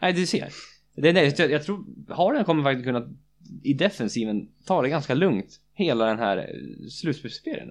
[0.00, 0.52] Nej, du ser.
[0.94, 3.14] Det är, nej, jag, jag tror Harden kommer faktiskt kunna
[3.62, 7.70] i defensiven ta det ganska lugnt hela den här eh, slutspelsserien.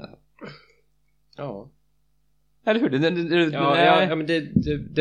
[1.36, 1.72] Ja.
[2.66, 2.90] Eller hur?
[2.90, 3.86] Det, det, det, Ja, nej.
[3.86, 4.42] ja, ja men det,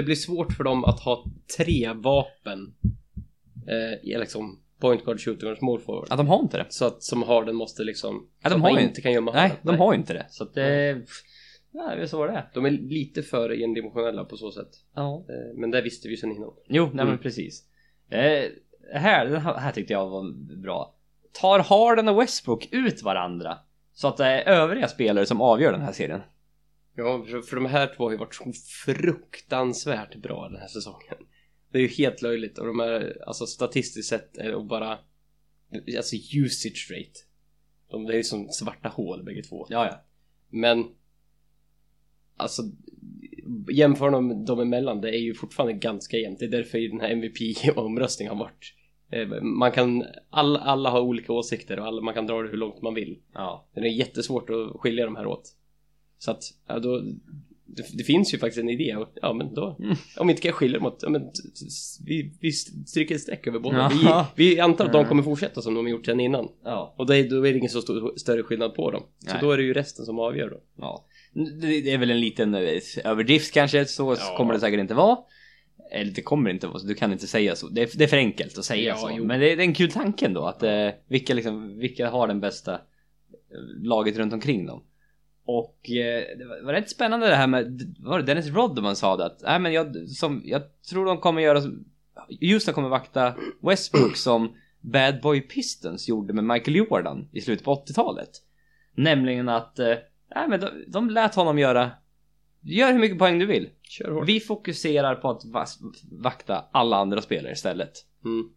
[0.03, 1.25] blir svårt för dem att ha
[1.59, 2.75] tre vapen.
[3.66, 6.07] Eh, liksom point guard, shooting guard, small forward.
[6.11, 6.66] Ja, de har inte det.
[6.68, 8.29] Så att som Harden måste liksom...
[8.42, 9.59] Ja, de har ju inte kan gömma Nej, Harden.
[9.62, 10.27] de har ju inte det.
[10.31, 11.03] Så att det...
[11.73, 12.44] Ja, det är så det.
[12.55, 14.70] De är lite för endimensionella på så sätt.
[14.94, 15.25] Ja.
[15.29, 16.51] Eh, men det visste vi sedan innan.
[16.68, 17.18] Jo, nej men Mm.
[17.18, 17.64] precis.
[18.11, 18.44] Eh,
[18.94, 20.94] här, den här, här tyckte jag var bra.
[21.33, 23.59] Tar Harden och Westbrook ut varandra
[23.94, 26.20] så att det är övriga spelare som avgör den här serien?
[26.96, 28.52] Ja, för, de här två har ju varit så
[28.85, 31.14] fruktansvärt bra den här säsongen.
[31.72, 34.98] Det är ju helt löjligt och de är, alltså statistiskt sett är det bara,
[35.96, 37.20] alltså usage rate.
[37.90, 39.66] De, det är ju som svarta hål bägge två.
[39.70, 40.04] Ja, ja.
[40.48, 40.85] Men,
[42.37, 42.62] alltså,
[43.72, 46.38] jämför dem, dem emellan, det är ju fortfarande ganska jämnt.
[46.38, 48.84] Det är därför den här MVP-omröstningen har varit, eh,
[49.42, 52.83] man kan, alla, alla har olika åsikter och alla, man kan dra det hur långt
[52.83, 53.18] man vill.
[53.35, 53.66] Ja.
[53.74, 55.42] Det är jättesvårt att skilja de här åt.
[56.18, 57.00] Så att, ja, då,
[57.66, 59.96] det, det finns ju faktiskt en idé och ja men då, Mm.
[60.18, 61.22] om vi inte kan skilja dem åt, ja men
[62.07, 63.77] vi, vi stryker ett streck över båda.
[64.03, 64.27] Jaha.
[64.37, 65.09] Vi, vi antar att de Mm.
[65.09, 66.48] kommer fortsätta som de har gjort sedan innan.
[66.64, 66.94] Ja.
[66.98, 69.03] Och då är, då är det ingen så stor, större skillnad på dem.
[69.18, 69.38] Så Nej.
[69.40, 70.61] då är det ju resten som avgör då.
[70.77, 71.05] ja.
[71.35, 74.35] Det det är väl en liten eh, överdrift kanske, så Ja.
[74.37, 75.18] kommer det säkert inte vara.
[75.90, 77.68] Eller det kommer inte vara så, du kan inte säga så.
[77.68, 79.11] Det är, det är för enkelt att säga Ja, så.
[79.16, 79.25] jo.
[79.25, 82.29] Men det är, det är en kul tanke ändå, att eh, vilka, liksom, vilka har
[82.29, 82.81] den bästa eh,
[83.83, 84.83] laget runt omkring dem.
[85.47, 89.27] Och eh, det var, rätt spännande det här med, var det Dennis Rodman sa det
[89.27, 91.62] att, nej men jag, som, jag tror de kommer göra,
[92.40, 97.75] Houston kommer vakta Westbrook som Bad Boy Pistons gjorde med Michael Jordan i slutet på
[97.75, 98.31] 80-talet.
[98.94, 99.94] Nämligen att, eh,
[100.35, 101.90] nej men de, de lät honom göra,
[102.64, 103.68] gör hur mycket poäng du vill.
[103.83, 104.29] Kör hårt.
[104.29, 105.42] Vi fokuserar på att
[106.11, 107.92] vakta alla andra spelare istället.
[108.24, 108.48] Mm.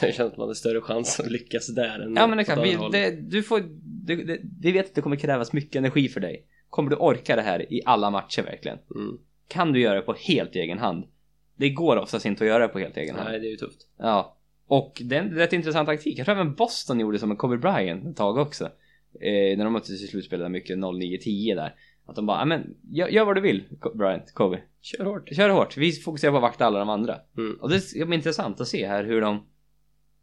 [0.00, 2.78] Jag känner att man har större chans att lyckas där än Ja men exakt, vi,
[2.92, 3.62] det, du får,
[4.06, 6.46] det, det, vi vet att det kommer krävas mycket energi för dig.
[6.70, 8.78] Kommer du orka det här i alla matcher verkligen?
[8.94, 9.18] Mm.
[9.48, 11.04] Kan du göra det på helt egen hand?
[11.56, 13.28] Det går oftast inte att göra det på helt egen hand.
[13.30, 13.88] Nej, det är ju tufft.
[13.98, 14.36] Ja.
[14.66, 16.18] Och det är en rätt intressant taktik.
[16.18, 18.64] Jag tror även Boston gjorde som med Kobe Bryant ett tag också.
[19.20, 21.74] Eh, när de möttes i slutspelet mycket 09-10 där.
[22.06, 23.64] Att de bara, "Ja, men gör, gör vad du vill
[23.94, 24.62] Bryant, Kobe.
[24.80, 25.28] Kör hårt.
[25.36, 27.20] Kör hårt, vi fokuserar på att vakta alla de andra.
[27.38, 27.56] Mm.
[27.60, 29.46] Och det bli intressant att se här hur de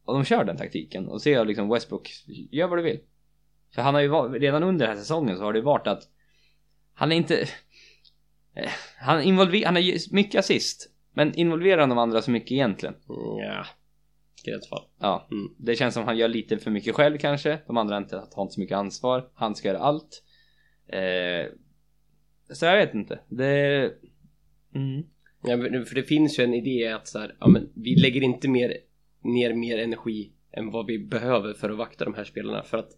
[0.06, 2.10] och de kör den taktiken och se liksom Westbrook,
[2.52, 3.00] gör vad du vill.
[3.76, 6.04] För han har ju redan under den här säsongen så har det varit att
[6.94, 7.42] han är inte
[8.56, 8.70] eh,
[9.00, 12.96] han involverar, han har mycket assist men involverar de andra så mycket egentligen.
[12.96, 13.66] Mm, Ja.
[14.46, 14.84] Gränsfall.
[15.00, 15.54] Ja, Mm.
[15.58, 17.60] det känns som han gör lite för mycket själv kanske.
[17.68, 19.30] De andra inte, har inte så mycket ansvar.
[19.34, 20.24] Han ska göra allt.
[20.88, 21.52] Eh,
[22.50, 23.20] så jag vet inte.
[23.28, 23.92] Det...
[24.76, 25.04] Mm.
[25.44, 28.48] Ja, för det finns ju en idé att så här, ja, men vi lägger inte
[28.48, 28.78] mer,
[29.24, 32.64] ner mer energi än vad vi behöver för att vakta de här spelarna.
[32.64, 32.90] För att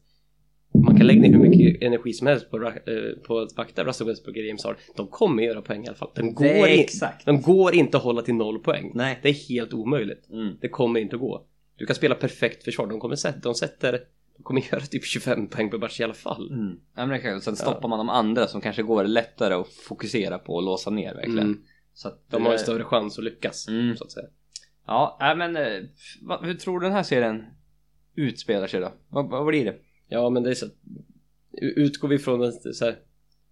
[0.85, 2.73] man kan lägga ner hur mycket energi som helst på, eh,
[3.27, 4.81] på att vakta Russell Westbrook och James Harden.
[4.95, 6.11] De kommer göra poäng i alla fall.
[6.15, 7.25] De går, in, exakt.
[7.25, 8.91] de går inte att hålla till noll poäng.
[8.95, 9.19] Nej.
[9.21, 10.29] Det är helt omöjligt.
[10.29, 10.53] Mm.
[10.61, 11.45] Det kommer inte att gå.
[11.77, 12.87] Du kan spela perfekt försvar.
[12.87, 13.99] De kommer sätta, de sätter,
[14.37, 16.51] de kommer göra typ 25 poäng per match i alla fall.
[16.51, 16.79] Mm.
[16.95, 20.53] Ja, men det sen stoppar man de andra som kanske går lättare att fokusera på
[20.55, 21.39] och låsa ner verkligen.
[21.39, 21.63] Mm.
[21.93, 23.97] Så att, De har ju eh, större chans att lyckas, Mm.
[23.97, 24.27] så att säga.
[24.87, 25.83] Ja, nej, men eh,
[26.41, 27.43] hur tror du den här serien
[28.15, 28.91] utspelar sig då?
[29.09, 29.75] Vad, vad blir det?
[30.07, 30.75] Ja, men det är så att
[31.61, 32.99] utgår vi från att så här,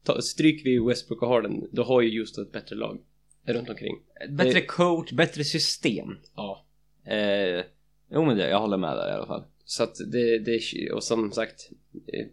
[0.03, 2.99] ta, stryker vi Westbrook och Harden, då har ju just ett bättre lag
[3.45, 3.95] runt omkring.
[4.29, 6.17] Bättre Det- coach, bättre system.
[6.35, 6.65] Ja.
[7.05, 7.63] Eh,
[8.11, 9.43] jo men det, jag håller med där i alla fall.
[9.65, 10.59] Så att det, det
[10.91, 11.69] och som sagt
[12.13, 12.25] eh,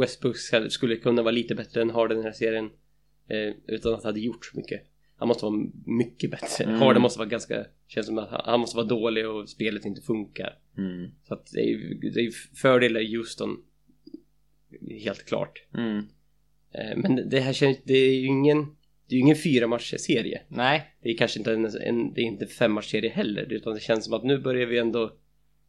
[0.00, 0.36] Westbrook
[0.68, 2.70] skulle kunna vara lite bättre än Harden i den här serien
[3.28, 4.82] eh, utan att ha gjort så mycket.
[5.16, 6.64] Han måste vara mycket bättre.
[6.64, 6.78] Mm.
[6.80, 10.00] Harden måste vara ganska, känns som att han- han måste vara dålig och spelet inte
[10.02, 10.58] funkar.
[10.78, 11.10] Mm.
[11.28, 13.56] Så att det är ju det är ju fördelar i Houston
[15.02, 15.62] helt klart.
[15.74, 15.98] Mm.
[16.74, 18.58] Eh, Men det här känns, det är ju ingen,
[19.08, 20.42] det är ju ingen fyra matchers serie.
[20.48, 20.94] Nej.
[21.02, 23.80] Det är kanske inte en, en det är inte fem matchers serie heller, utan det
[23.80, 25.16] känns som att nu börjar vi ändå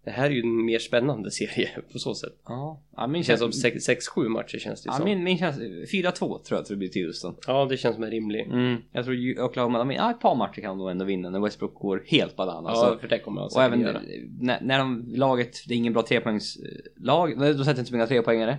[0.07, 2.33] det här är ju en mer spännande serie på så sätt.
[2.45, 3.85] Ja, ja min Det känns känns...
[4.05, 5.05] som 6-7 matcher känns det Ja, som.
[5.05, 5.57] min, min känns...
[5.59, 7.35] 4-2 tror jag att det blir till Houston.
[7.47, 8.41] Ja, det känns som en rimlig.
[8.41, 11.39] Mm, jag tror Oklahoma, de, ja, ett par matcher kan de nog ändå vinna när
[11.39, 12.71] Westbrook går helt bananas.
[12.75, 14.01] ja, Alltså, för det kommer och säkert även göra.
[14.39, 18.51] när, när de, laget, det är ingen bra trepoängslag, de sätter inte så många trepoängare.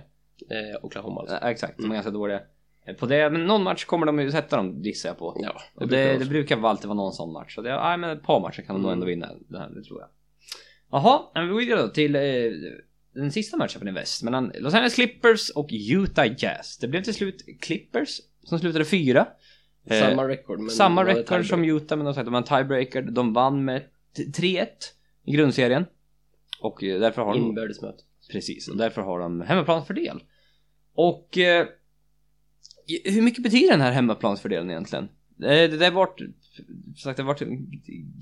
[0.49, 1.37] Eh, Oklahoma alltså.
[1.41, 1.95] Ja, exakt, de är Mm.
[1.95, 2.39] ganska dåliga.
[2.99, 5.37] På det, men någon match kommer de ju sätta dem gissar jag på.
[5.43, 7.55] Ja, Och brukar det, det brukar väl alltid vara någon sån match.
[7.55, 8.93] Så det, ja, men ett par matcher kan de nog Mm.
[8.97, 10.09] ändå vinna det här, det tror jag.
[10.91, 12.21] Jaha, men vi går då till eh,
[13.13, 16.77] den sista matchen i väst mellan Los Angeles Clippers och Utah Jazz.
[16.77, 19.27] Det blev till slut Clippers som slutade fyra.
[19.85, 20.59] Eh, Samma record.
[20.59, 21.63] Men samma det record som.
[21.63, 23.01] Utah, men de, sagt, de var en tiebreaker.
[23.01, 23.81] De vann med
[24.17, 24.65] t- 3-1
[25.25, 25.85] i grundserien.
[26.61, 27.39] Och eh, därför har de...
[27.39, 28.03] Inbördes möte.
[28.31, 30.23] Precis, och därför har de hemmaplansfördel.
[30.93, 31.67] Och eh,
[33.05, 35.03] hur mycket betyder den här hemmaplansfördelen egentligen?
[35.43, 36.21] Eh, Det där vart,
[36.97, 37.71] sagt, det vart en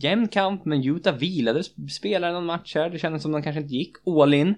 [0.02, 2.90] jämn kamp, men Utah vilade spelare någon match här.
[2.90, 4.56] Det kändes som de kanske inte gick all in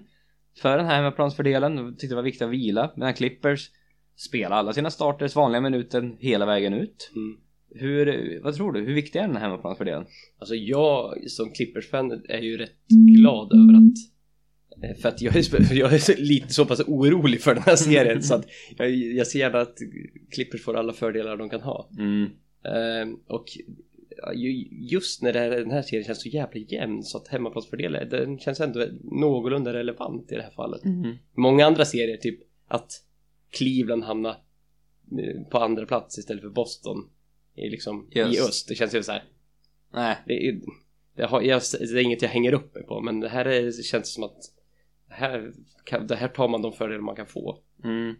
[0.58, 1.76] för den här hemmaplansfördelen.
[1.76, 3.70] De tyckte det var viktigt att vila, medan Clippers
[4.16, 7.10] spelar alla sina starters vanliga minuten hela vägen ut.
[7.16, 7.36] Mm.
[7.74, 8.80] Hur, vad tror du?
[8.80, 10.06] Hur viktig är den här hemmaplansfördelen?
[10.38, 12.88] Alltså jag som Clippers-fan är ju rätt
[13.18, 13.96] glad över att
[14.84, 18.22] eh, för att jag är, jag är lite så pass orolig för den här serien
[18.22, 19.76] så att jag, jag ser gärna att
[20.34, 21.90] Clippers får alla fördelar de kan ha.
[21.98, 22.30] Mm.
[22.64, 23.46] Ehm, och
[24.70, 28.60] just när här, den här serien känns så jävla jämn så att hemmaplansfördelen den känns
[28.60, 30.84] ändå någorlunda relevant i det här fallet.
[30.84, 31.16] Mm.
[31.32, 32.92] Många andra serier, typ att
[33.50, 34.30] Cleveland hamnar
[35.18, 37.10] eh, på andra plats istället för Boston
[37.54, 38.68] i, liksom, i öst.
[38.68, 39.24] Det känns ju så här.
[39.92, 40.16] Nej.
[40.26, 40.60] Det är,
[41.16, 43.62] det, har, jag, det är inget jag hänger upp mig på men det här är,
[43.62, 44.38] det känns som att
[45.08, 45.52] det här,
[45.84, 47.58] kan, det här tar man de fördelar man kan få.
[47.84, 48.14] Mm.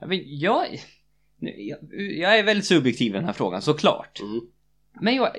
[0.00, 0.66] Ja, men jag,
[1.40, 4.20] jag, är väldigt subjektiv i den här frågan, såklart.
[4.20, 4.40] Mm.
[5.00, 5.30] Men jag,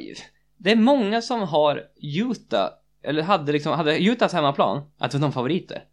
[0.57, 2.69] det är många som har Utah,
[3.03, 5.83] eller hade liksom, hade Utahs hemmaplan, att de favoriter.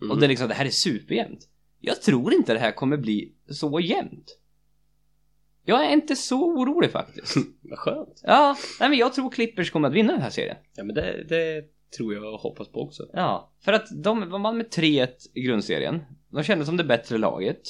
[0.00, 0.10] Mm.
[0.10, 1.48] Och det är liksom, det här är superjämnt.
[1.80, 4.38] Jag tror inte det här kommer bli så jämnt.
[5.64, 7.36] Jag är inte så orolig faktiskt.
[7.60, 8.20] Vad skönt.
[8.22, 10.56] Ja, nej men jag tror Clippers kommer att vinna den här serien.
[10.76, 11.64] Ja men det, det
[11.96, 13.08] tror jag och hoppas på också.
[13.12, 16.02] Ja, för att de var man med 3-1 i grundserien.
[16.28, 17.62] De kändes som det bättre laget.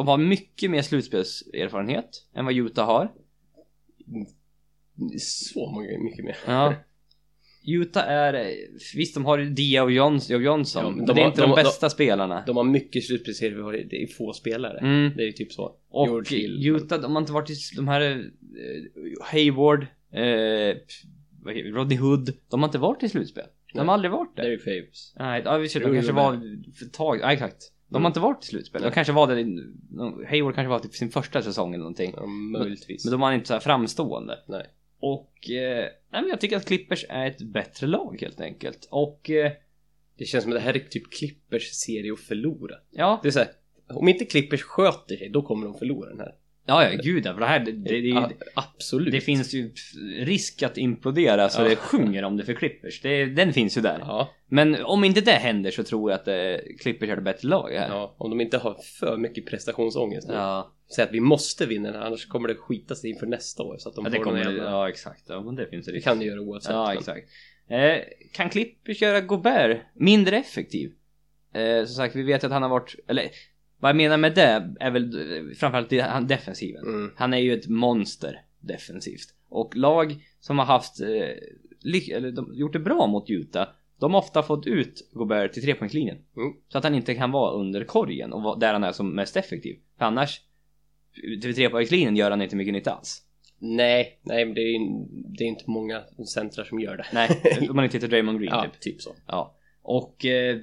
[0.00, 3.12] De har mycket mer slutspelserfarenhet än vad Utah har.
[5.18, 6.36] Så många, mycket mer.
[6.46, 6.74] Ja.
[7.66, 8.46] Utah är,
[8.96, 11.40] visst de har Dia och Johnson, och Johnson Ja, men de det är har- inte
[11.42, 12.44] de de, bästa spelarna.
[12.46, 14.78] De har mycket slutspelserfarenhet, det är få spelare.
[14.78, 15.12] Mm.
[15.16, 15.76] Det är ju typ så.
[15.90, 16.66] Och George Hill.
[16.66, 18.22] Utah, de har inte varit i de här eh,
[19.32, 20.76] Hayward, eh,
[21.72, 23.44] Rodney Hood, de har inte varit i slutspel.
[23.72, 23.92] De har Nej.
[23.92, 24.42] aldrig varit det.
[24.42, 25.12] Derek Favors.
[25.18, 26.32] Nej, ja visst, de Jo, kanske var
[26.78, 27.72] för ett tag, ja exakt.
[27.90, 28.02] De Mm.
[28.04, 28.82] har inte varit i slutspel.
[28.82, 32.12] De kanske var det, i- Hayward kanske var typ sin första säsong eller någonting.
[32.16, 33.04] Ja, möjligtvis.
[33.04, 34.38] Men de var inte så här framstående.
[34.46, 34.66] Nej.
[35.00, 38.88] Och, eh, nej men jag tycker att Clippers är ett bättre lag helt enkelt.
[38.90, 39.52] Och, eh,
[40.18, 42.74] Det känns som att det här är typ Clippers serie att förlora.
[42.90, 43.48] ja, Det är så här,
[43.88, 46.34] om inte Clippers sköter sig, då kommer de förlora den här.
[46.66, 49.12] Ja, ja gud ja, för det här, det, det, det, absolut.
[49.12, 49.72] det finns ju
[50.18, 51.68] risk att implodera så Ja.
[51.68, 53.00] det sjunger om det för Clippers.
[53.02, 53.98] Det, den finns ju där.
[54.00, 57.48] Ja, Men om inte det händer så tror jag att eh, Clippers är det bättre
[57.48, 57.88] lag här.
[57.88, 60.34] ja, om de inte har för mycket prestationsångest nu.
[60.34, 63.62] Ja, Säg att vi måste vinna den här, annars kommer det skita sig inför nästa
[63.62, 63.76] år.
[63.78, 65.22] Så att de ja det kommer det, ja exakt.
[65.28, 66.04] Ja, men det finns det risk.
[66.06, 66.72] kan det göra oavsett.
[66.72, 67.28] Ja, exakt.
[67.68, 67.96] Eh,
[68.32, 70.92] kan Clippers göra Gobert mindre effektiv?
[71.54, 73.30] Eh, som sagt, vi vet att han har varit, eller
[73.80, 75.12] vad jag menar med det är väl
[75.54, 76.84] framförallt han defensiven.
[76.84, 77.10] Mm.
[77.16, 79.34] Han är ju ett monster defensivt.
[79.48, 83.68] Och lag som har haft, eh, eller de, gjort det bra mot Utah,
[84.00, 86.16] de har ofta fått ut Gobert till trepoängslinjen.
[86.36, 86.52] Mm.
[86.68, 89.76] Så att han inte kan vara under korgen och där han är som mest effektiv.
[89.98, 90.40] För annars,
[91.42, 93.22] till trepoängslinjen gör han inte mycket nytta alls.
[93.58, 94.78] Nej, nej, men det är,
[95.38, 96.02] det är inte många
[96.34, 97.06] centrar som gör det.
[97.12, 98.80] Nej, om man inte heter Draymond Green ja, typ.
[98.80, 99.14] typ så.
[99.26, 99.56] Ja.
[99.82, 100.58] Och eh,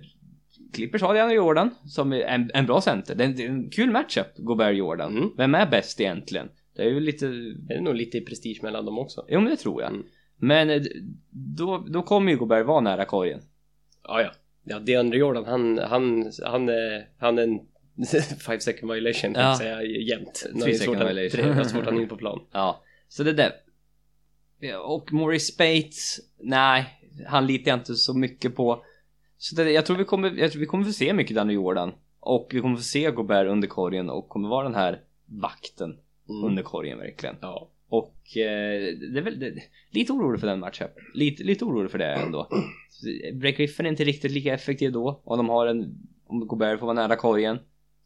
[0.74, 3.16] Clippers har DeAndre Jordan som är en, en bra center.
[3.16, 5.18] Det är en, det är en kul matchup, Gobert-Jordan.
[5.18, 5.30] Mm.
[5.38, 6.50] Vem är bäst egentligen?
[6.76, 7.28] Det är ju lite...
[7.68, 9.26] Det är nog lite prestige mellan dem också.
[9.30, 9.92] Jo men det tror jag.
[9.92, 10.06] Mm.
[10.38, 10.82] Men eh,
[11.32, 13.40] då, då kommer ju Gobert vara nära korgen.
[14.04, 14.32] Ja, ja.
[14.64, 17.60] Ja, DeAndre Jordan, han, han, han, är, han är en
[18.40, 19.42] five second violation, Ja.
[19.42, 20.34] jag säga, jämt.
[20.62, 21.42] Three det second han- violation.
[21.56, 22.40] Det är svårt han inne på plan.
[22.52, 22.84] Ja.
[23.08, 23.52] Så det där.
[24.86, 26.86] Och Maurice Spates, nej,
[27.28, 28.84] han litar jag inte så mycket på.
[29.38, 31.92] Så det, jag tror vi kommer, jag tror vi kommer få se mycket DeAndre Jordan.
[32.20, 35.98] Och vi kommer få se Gobert under korgen och kommer vara den här vakten
[36.30, 36.44] Mm.
[36.44, 37.36] under korgen verkligen.
[37.42, 37.70] Ja.
[37.90, 38.82] Och eh,
[39.12, 39.54] det är väl det,
[39.92, 40.88] lite orolig för den matchen.
[41.14, 42.48] Lite, lite orolig för det ändå.
[43.34, 45.22] Break Griffin är inte riktigt lika effektiv då.
[45.24, 47.58] Om de har en, om Gobert får vara nära korgen.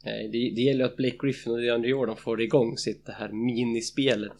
[0.05, 3.29] Nej, det, det gäller att Blake Griffin och DeAndre Jordan får igång sitt det här
[3.31, 4.37] minispelet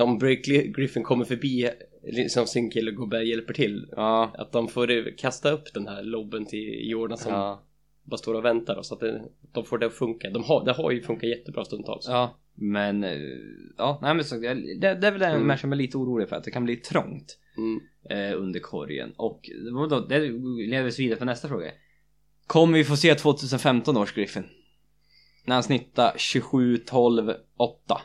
[0.00, 1.70] om Blake Griffin kommer förbi
[2.02, 3.88] liksom sin kille Gobert hjälper till.
[3.96, 7.62] Ja, Att de får kasta upp den här lobben till Jordan som ja,
[8.04, 10.30] bara står och väntar och så att det, de får det att funka.
[10.30, 12.06] De har, det har ju funkat jättebra stundtals.
[12.08, 12.38] ja.
[12.54, 13.18] Men, eh,
[13.78, 15.46] ja, nej men så, det, det är väl en Mm.
[15.46, 17.80] match som är lite orolig för att det kan bli trångt Mm.
[18.10, 19.12] eh, under korgen.
[19.16, 19.40] Och
[19.72, 20.18] vadå, det
[20.68, 21.70] leder oss vidare för nästa fråga.
[22.46, 24.44] Kommer vi få se 2015 års Griffin?
[25.44, 28.00] När han snittar 27, 12, 8.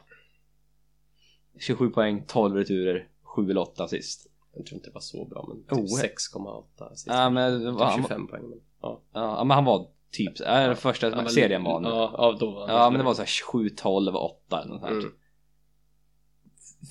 [1.59, 4.31] 27 poäng, 12 returer, 7 eller 8 sist.
[4.55, 5.85] Jag tror inte det var så bra men Oh.
[5.85, 7.07] typ 6,8 sist.
[7.07, 8.49] Ja men, Typ han, 25 poäng.
[8.49, 9.01] Men, ja.
[9.13, 11.89] ja, men han var typ, är det första Han var serien var nu.
[11.89, 14.73] Ja, ja, då var han Ja men det var så här 27, 12, 8 eller
[14.73, 14.91] något sånt.
[15.03, 15.13] Mm.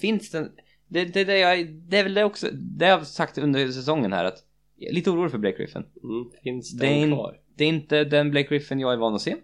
[0.01, 0.51] Finns det,
[0.89, 4.13] det, det, det, jag, det är väl det också, det jag har sagt under säsongen
[4.13, 4.45] här att
[4.77, 5.83] jag är lite orolig för Blake Griffin.
[6.03, 6.31] Mm.
[6.43, 7.41] Finns Det den är, in, kvar?
[7.55, 9.37] det är inte den Blake Griffin jag är van att se.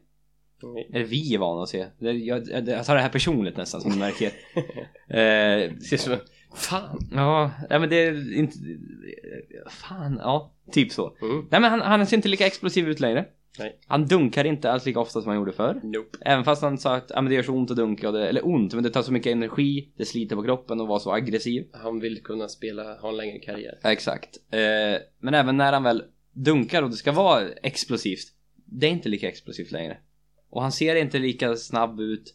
[0.93, 1.87] Eller vi är vana att se.
[1.99, 4.27] Jag, jag, tar det här personligt nästan som du märker.
[5.09, 6.17] eh, Ser som
[6.55, 6.99] Fan!
[7.13, 8.59] ja, nej, men det är inte...
[9.71, 10.53] Fan, ja.
[10.73, 11.17] Typ så.
[11.23, 11.47] Mm.
[11.51, 13.25] Nej men han, han ser inte lika explosiv ut längre.
[13.59, 13.79] Nej.
[13.87, 15.81] Han dunkar inte alls lika ofta som han gjorde förr.
[15.83, 16.19] Nope.
[16.21, 18.29] Även fast han sa att ja, men det gör så ont att dunka, och det,
[18.29, 21.13] eller ont, men det tar så mycket energi, det sliter på kroppen och vara så
[21.13, 21.67] aggressiv.
[21.73, 23.79] Han vill kunna spela, ha en längre karriär.
[23.85, 24.37] Exakt.
[24.51, 26.03] Eh, men även när han väl
[26.33, 28.29] dunkar och det ska vara explosivt,
[28.65, 29.97] det är inte lika explosivt längre.
[30.53, 32.35] Och han ser inte lika snabb ut.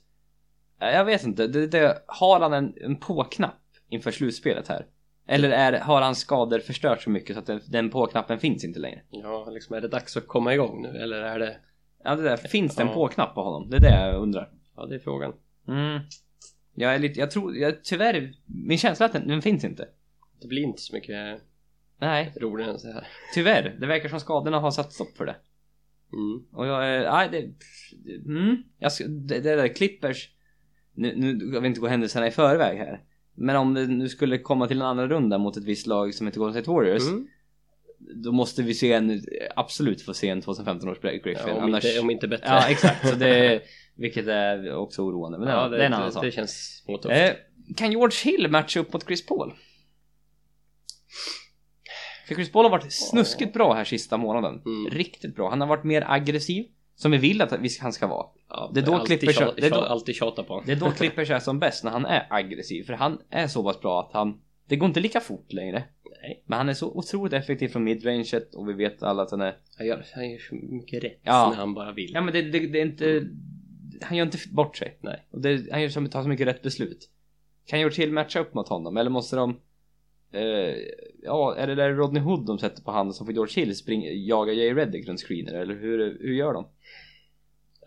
[0.82, 4.86] Eh, Jag vet inte, det, det, har han en, en på-knapp inför slutspelet här?
[5.28, 8.80] Eller är, har han skador förstört så mycket så att den, den på-knappen finns inte
[8.80, 9.02] längre?
[9.10, 11.58] Ja, liksom är det dags att komma igång nu eller är det?
[12.04, 12.94] Ja, det där, finns det en Ja.
[12.94, 13.70] på-knapp på honom?
[13.70, 14.50] Det är det jag undrar.
[14.76, 15.34] Ja, det är frågan.
[15.68, 16.00] Mm.
[16.76, 19.88] Jag är lite, jag tror, jag, tyvärr, min känsla är att den, den finns inte.
[20.42, 21.42] Det blir inte så mycket
[22.00, 23.08] Nej, roligare än så här.
[23.34, 23.76] tyvärr.
[23.80, 25.36] Det verkar som skadorna har satt stopp för det.
[26.14, 26.46] Mm.
[26.52, 30.30] Och jag är, nej det, mm, jag ska, det, det där Clippers,
[30.94, 33.02] nu, nu, jag vill inte gå händelserna i förväg här.
[33.36, 36.28] Men om det nu skulle komma till en andra runda mot ett visst lag som
[36.28, 37.08] heter Golden State Warriors.
[37.08, 37.28] Mm.
[38.00, 39.22] Då måste vi se en,
[39.56, 41.36] absolut få se en 2015 års Griffin.
[41.48, 42.46] Ja, om, annars, inte, om inte bättre.
[42.48, 43.62] ja exakt, så det,
[43.96, 45.38] vilket är också oroande.
[45.38, 46.24] Men det, Ja, det, är en annan det, sak.
[46.24, 47.16] det känns småtufft.
[47.16, 47.32] Eh,
[47.76, 49.54] kan George Hill matcha upp mot Chris Paul?
[52.28, 54.62] För Chris Paul har varit snuskigt bra här sista månaden.
[54.66, 54.90] Mm.
[54.92, 55.50] Riktigt bra.
[55.50, 56.66] Han har varit mer aggressiv.
[56.96, 58.26] Som vi vill att han ska vara.
[58.50, 60.64] ja, det är då tjata, det är då- alltid tjata på.
[60.66, 62.84] Det är då Clippers är som bäst, när han är aggressiv.
[62.84, 64.42] För han är så pass bra att han...
[64.68, 65.84] Det går inte lika fort längre.
[66.22, 66.44] Nej.
[66.46, 69.58] Men han är så otroligt effektiv från midranget och vi vet alla att han är...
[69.78, 71.50] Han gör, han gör så mycket rätt Ja.
[71.50, 72.12] när han bara vill.
[72.14, 73.28] Ja men det, det, det är inte...
[74.02, 74.98] Han gör inte bort sig.
[75.02, 75.28] Nej.
[75.32, 77.10] Och det, han gör så, tar så mycket rätt beslut.
[77.66, 78.98] Kan George Hill matcha upp mot honom?
[78.98, 79.60] Eller måste de...
[80.32, 80.76] Eh,
[81.24, 84.12] ja, är det där Rodney Hood de sätter på handen som får George Hill springa,
[84.12, 85.54] jaga Jay Reddick runt screener?
[85.54, 86.68] Eller hur, hur gör de?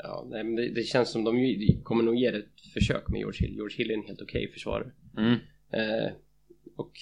[0.03, 3.19] Ja, nej, men det, det känns som de kommer nog ge det ett försök med
[3.19, 3.55] George Hill.
[3.55, 4.91] George Hill är en helt okej försvarare.
[5.17, 5.33] Mm.
[5.73, 6.13] Eh,
[6.77, 6.93] och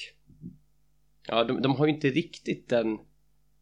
[1.29, 2.99] ja, de, de har ju inte riktigt den,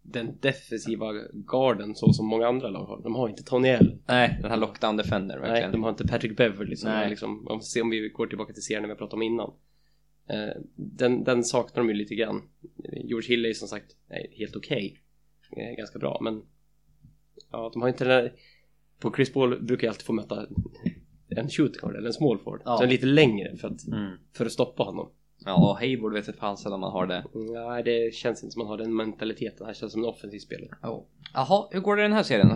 [0.03, 3.03] den defensiva garden så som många andra lag har.
[3.03, 4.03] De har inte Tony Allen.
[4.07, 5.73] Nej, den här lockdown defender Nej, verkligen.
[5.73, 7.05] de har inte Patrick Beverly som Nej.
[7.05, 9.53] är liksom, om om vi går tillbaka till serien vi pratade om innan.
[10.29, 12.43] Eh, den, den saknar de ju lite grann.
[13.05, 13.97] George Hill är ju som sagt
[14.39, 15.03] helt okej.
[15.57, 16.43] Eh, ganska bra, men
[17.53, 18.33] ja, de har inte den där,
[19.01, 20.47] på Chris Paul brukar jag alltid få möta
[21.29, 22.63] en shooting guard eller en small forward.
[22.65, 22.77] Ja.
[22.77, 24.17] Så en lite längre för att, Mm.
[24.37, 25.13] för att stoppa honom.
[25.45, 27.25] Ja, och Hayward vet inte fan sällan man har det.
[27.35, 29.67] Nej, det känns inte som man har den mentaliteten.
[29.67, 30.71] Han känns som en offensiv spelare.
[31.35, 32.55] Jaha, hur går det i den här serien då?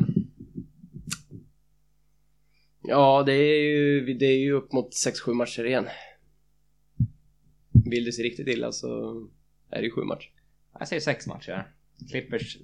[2.83, 5.87] Ja, det är ju, det är ju upp mot 6-7 matcher igen.
[7.91, 9.21] Vill det se riktigt illa så
[9.71, 10.31] är det ju 7 matcher.
[10.79, 11.67] Jag säger sex matcher.
[12.11, 12.57] Clippers.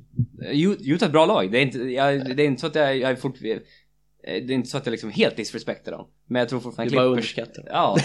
[0.43, 1.53] Eh, Ut- Utah är ett bra lag.
[1.53, 3.59] Det är inte, jag, det är inte så att jag, jag är fort, eh,
[4.23, 6.09] Det är inte så att jag liksom helt disrespektar dem.
[6.27, 7.39] Men jag tror fortfarande är bara Clippers...
[7.39, 7.73] underskattar.
[7.73, 7.97] Ja.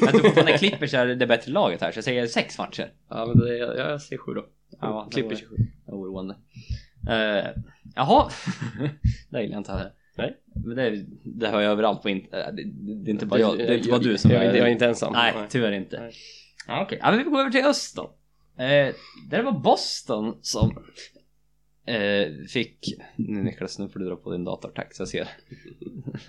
[0.00, 1.92] Jag tror fortfarande Clippers är det bättre laget här.
[1.92, 2.92] Så jag säger sex matcher.
[3.08, 4.46] Ja, men det, ja, jag säger 7 då.
[4.80, 5.56] Ja, Clippers 27.
[5.86, 6.34] var oroande.
[7.08, 7.62] Uh,
[7.94, 8.30] jaha.
[9.30, 9.92] det gillar jag inte heller.
[10.16, 10.36] Nej.
[10.64, 12.50] Men det, det hör jag överallt på inte.
[12.52, 12.64] Det,
[13.04, 13.58] det är inte bara jag.
[13.58, 14.46] Det är inte bara du som jag, är...
[14.46, 15.12] jag, jag är inte ensam.
[15.12, 16.00] Nej, tyvärr inte.
[16.00, 16.12] Nej.
[16.68, 18.02] Ja, Okej, ja, men vi går över till öst då.
[18.64, 18.94] Eh,
[19.30, 20.70] där var Boston som
[21.86, 22.94] eh, fick...
[23.16, 25.28] Nu Niklas, nu får du dra på din dator, tack så jag ser.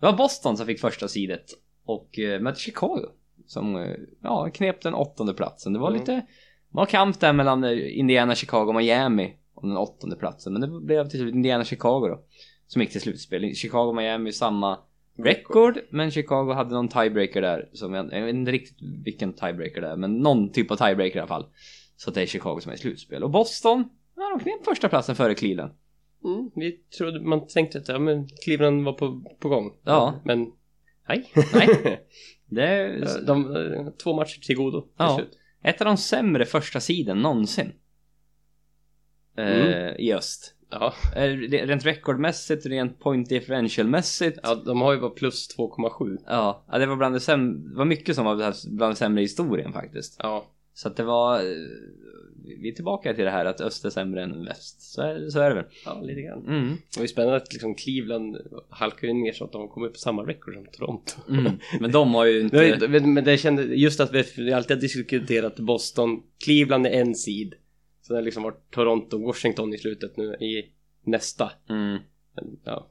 [0.00, 1.44] det var Boston som fick första sidet
[1.84, 3.06] och eh, mötte Chicago
[3.46, 5.72] som eh, ja, knep den åttonde platsen.
[5.72, 6.00] Det var Mm.
[6.00, 6.12] lite...
[6.12, 10.52] Det var kamp där mellan eh, Indiana, Chicago och Miami om den åttonde platsen.
[10.52, 12.24] Men det blev till slut Indiana, Chicago då.
[12.66, 13.54] Som gick till slutspel.
[13.54, 14.78] Chicago Miami samma
[15.18, 17.68] record, men Chicago hade någon tiebreaker där.
[17.72, 21.16] Som jag, jag vet inte riktigt vilken tiebreaker det är, men någon typ av tiebreaker
[21.16, 21.46] i alla fall.
[21.96, 23.22] Så det är Chicago som är i slutspel.
[23.22, 23.84] Och Boston,
[24.16, 25.72] ja de knep första platsen före Cleveland.
[26.24, 29.72] Mm, vi trodde, man tänkte att ja, men Cleveland var på, på gång.
[29.84, 30.20] Ja.
[30.24, 30.52] Men
[31.08, 31.32] Nej.
[31.54, 32.00] Nej.
[32.46, 34.88] Det är de, eh, två matcher till godo.
[34.96, 35.16] Ja.
[35.16, 35.38] slut.
[35.62, 37.72] ett av de sämre första sidan någonsin.
[39.36, 39.96] Eh, Mm.
[39.98, 40.53] I öst.
[40.80, 40.94] Ja.
[41.16, 41.28] Eh,
[41.66, 44.38] Rent rekordmässigt, rent point differential-mässigt.
[44.42, 46.16] ja, de har ju bara plus 2,7.
[46.26, 49.20] Ja, ja, det var bland det sämre, det var mycket som var bland det sämre
[49.20, 50.16] i historien faktiskt.
[50.22, 50.44] Ja.
[50.74, 51.44] Så att det var, eh,
[52.62, 54.82] vi är tillbaka till det här att öst är sämre än väst.
[54.92, 55.64] Så är, så är det väl.
[55.84, 56.46] ja, lite grann.
[56.46, 56.68] Mm.
[56.68, 58.36] Det var ju spännande att liksom Cleveland
[58.70, 61.12] halkar ju ner så att de kommer på samma record som Toronto.
[61.30, 61.52] Mm.
[61.80, 62.76] Men de har ju inte...
[62.76, 67.14] Det- Men men det kände, just att vi, alltid har diskuterat Boston, Cleveland är en
[67.14, 67.54] seed.
[68.06, 70.72] Så det har liksom varit Toronto, Washington i slutet nu i
[71.04, 71.52] nästa.
[71.68, 71.98] Mm.
[72.36, 72.90] Men, ja,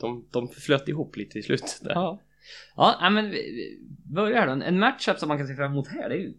[0.00, 1.90] de, de, flöt ihop lite i slutet där.
[1.90, 2.20] Ja.
[2.76, 4.52] Ja, men vi- börjar då.
[4.52, 6.34] En matchup som man kan se fram emot här, det är ju...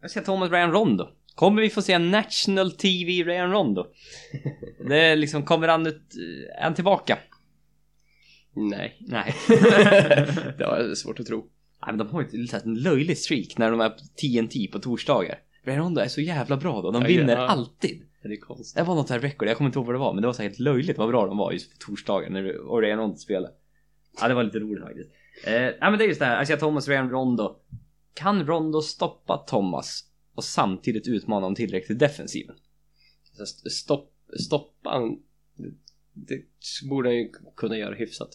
[0.00, 1.08] Jag ska Thomas Ryan Rondo.
[1.34, 3.86] Kommer vi få se en National TV Ryan Rondo?
[4.88, 6.02] Det är liksom, kommer han ut...
[6.58, 7.18] Är han tillbaka?
[8.52, 9.34] Nej, Nej.
[10.58, 11.38] det var svårt att tro.
[11.86, 15.38] Nej men de har ju en löjlig streak när de är på TNT på torsdagar.
[15.68, 17.46] Ryan Rondo är så jävla bra då, de Ja, vinner ja.
[17.46, 18.02] alltid.
[18.22, 18.28] Det.
[18.74, 20.32] Det var något här record, jag kommer inte ihåg vad det var, men det var
[20.32, 23.54] så helt löjligt vad bra de var just på torsdagar när Ryan Rondo spelade.
[24.20, 25.10] Ja, det var lite roligt faktiskt.
[25.46, 27.56] Eh, nej men det är just det här, alltså Thomas Ryan Rondo.
[28.14, 30.04] Kan Rondo stoppa Thomas
[30.34, 32.56] och samtidigt utmana honom tillräckligt defensiven?
[33.36, 35.18] Så st- Stopp, stoppa han,
[35.54, 35.70] det,
[36.14, 36.42] det
[36.88, 38.30] borde han ju kunna göra hyfsat.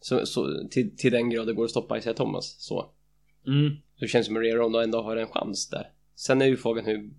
[0.00, 2.90] Så, så, till, till den grad det går att stoppa Isaiah Thomas så.
[3.46, 3.76] Mm.
[4.00, 5.90] Det känns som att Rondo ändå har en chans där.
[6.26, 7.10] Sen är ju frågan hur,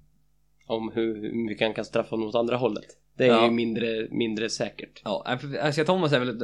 [0.68, 2.86] om hur, hur mycket han kan straffa honom åt andra hållet.
[3.18, 3.46] Det är Ja.
[3.46, 5.02] ju mindre, mindre säkert.
[5.04, 6.40] Ja, alltså Thomas är väl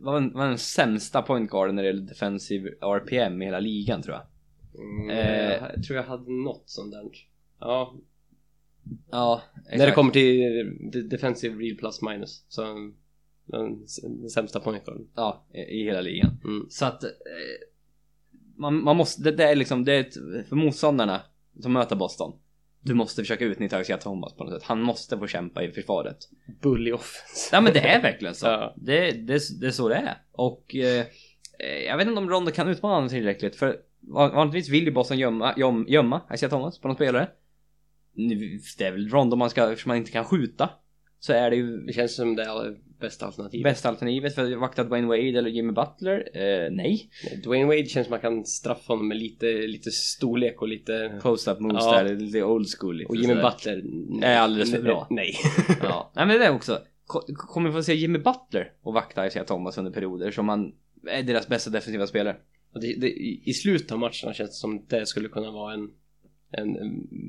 [0.00, 4.16] var den, var den sämsta pointguarden när det gäller defensive RPM i hela ligan tror
[4.16, 4.26] jag.
[4.84, 5.50] Mm, Eh.
[5.74, 7.02] jag tror jag hade något sånt där.
[7.60, 7.94] Ja,
[9.10, 9.42] Ja,
[9.76, 10.40] när det kommer till
[10.92, 12.44] de- defensive real plus minus.
[12.48, 12.94] Så den,
[13.46, 13.86] den
[14.30, 15.06] sämsta pointguarden.
[15.14, 16.40] Ja, i, i hela ligan.
[16.44, 16.66] Mm.
[16.70, 17.10] Så att eh,
[18.56, 21.20] man, man måste, det, det är liksom, det är ett, för motståndarna
[21.60, 22.32] som möter Boston.
[22.80, 24.62] Du måste försöka utnyttja Isaiah Thomas på något sätt.
[24.62, 26.16] Han måste få kämpa i försvaret.
[26.62, 27.48] Bully offense.
[27.52, 28.46] Ja men det är verkligen så.
[28.46, 28.74] Ja.
[28.76, 30.22] Det, det, det är så det är.
[30.32, 31.06] Och eh,
[31.86, 33.56] jag vet inte om Rondo kan utmana honom tillräckligt.
[33.56, 37.28] För van- vanligtvis vill ju Boston gömma, göm, gömma Isaiah Thomas på någon spelare.
[38.78, 40.70] Det är väl Rondo man ska, eftersom man inte kan skjuta.
[41.24, 43.64] Så är det ju Det känns som det är bästa alternativet.
[43.64, 46.28] bästa alternativet för att vakta Dwayne Wade eller Jimmy Butler.
[46.34, 47.10] Eh, nej.
[47.44, 51.18] Dwayne Wade känns som man kan straffa honom med lite, lite storlek och lite...
[51.22, 52.02] Post-up moves Ja.
[52.02, 53.42] där, lite old school lite Och Jimmy sådär.
[53.50, 53.82] Butler...
[54.24, 55.06] Är alldeles för bra.
[55.10, 55.34] Nej.
[55.82, 56.78] Ja, nej men det är också.
[57.06, 60.72] Ko- Kommer vi få se Jimmy Butler och vakta Isaiah Thomas under perioder som han
[61.08, 62.36] är deras bästa defensiva spelare.
[62.74, 65.74] Och det, det, i, I slutet av matcherna känns det som det skulle kunna vara
[65.74, 65.90] en,
[66.52, 66.76] en,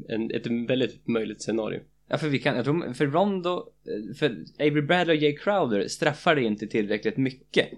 [0.10, 1.80] en, ett väldigt möjligt scenario.
[2.08, 5.88] Ja för vi kan, jag tror, för Rondo, eh, för Avery Bradley och Jay Crowder
[5.88, 7.70] straffar det inte tillräckligt mycket.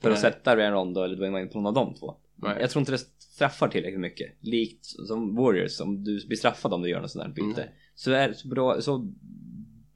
[0.00, 0.32] För att Nej.
[0.32, 2.14] sätta Ryan Rondo eller Dwayne Wade på någon av de två.
[2.36, 2.56] Nej.
[2.60, 4.32] Jag tror inte det straffar tillräckligt mycket.
[4.40, 7.62] Likt som Warriors, om du blir straffad om du gör något sånt där byte.
[7.62, 7.74] Mm.
[7.94, 9.12] Så, är, så, bra, så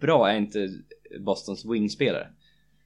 [0.01, 0.69] bra är inte
[1.21, 2.29] Bostons wingspelare.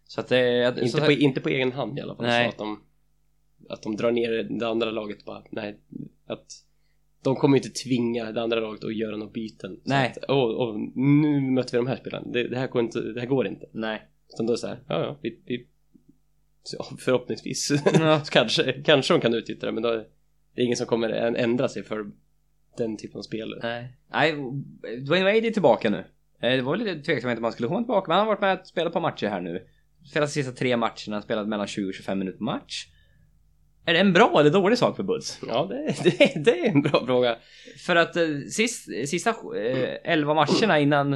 [0.04, 0.68] Så att det är...
[0.68, 2.26] Inte, så på, inte på egen hand i alla fall.
[2.26, 2.44] Nej.
[2.44, 2.82] Så att de,
[3.68, 5.78] att de drar ner det andra laget bara, nej.
[6.26, 6.46] Att
[7.24, 9.80] de kommer inte tvinga det andra laget att göra några byten.
[9.84, 10.08] Nej.
[10.10, 12.26] Att, åh, åh, nu möter vi de här spelarna.
[12.32, 13.66] Det, det, här går inte, det här går inte.
[13.72, 14.02] Nej.
[14.34, 15.66] Utan då är det så här, ja ja, vi, vi
[16.98, 18.22] förhoppningsvis Ja.
[18.30, 20.04] kanske, kanske de kan utnyttja det men då är
[20.54, 22.06] det ingen som kommer än- ändra sig för
[22.78, 23.58] den typen av spel.
[23.62, 23.96] Nej.
[24.12, 24.32] Nej,
[25.06, 25.98] Dwayne Wade är tillbaka nu.
[26.42, 28.60] Eh, Det var lite tveksamhet om han skulle komma tillbaka, men han har varit med
[28.60, 29.66] och spelat på matcher här nu.
[30.10, 32.86] Spelat de sista tre matcherna, spelat mellan 20 och 25 minuter match.
[33.84, 35.40] Är det en bra eller dålig sak för Bulls?
[35.48, 37.36] Ja, det, det, det är en bra fråga.
[37.86, 41.10] För att eh, sist, sista eh, 11 matcherna innan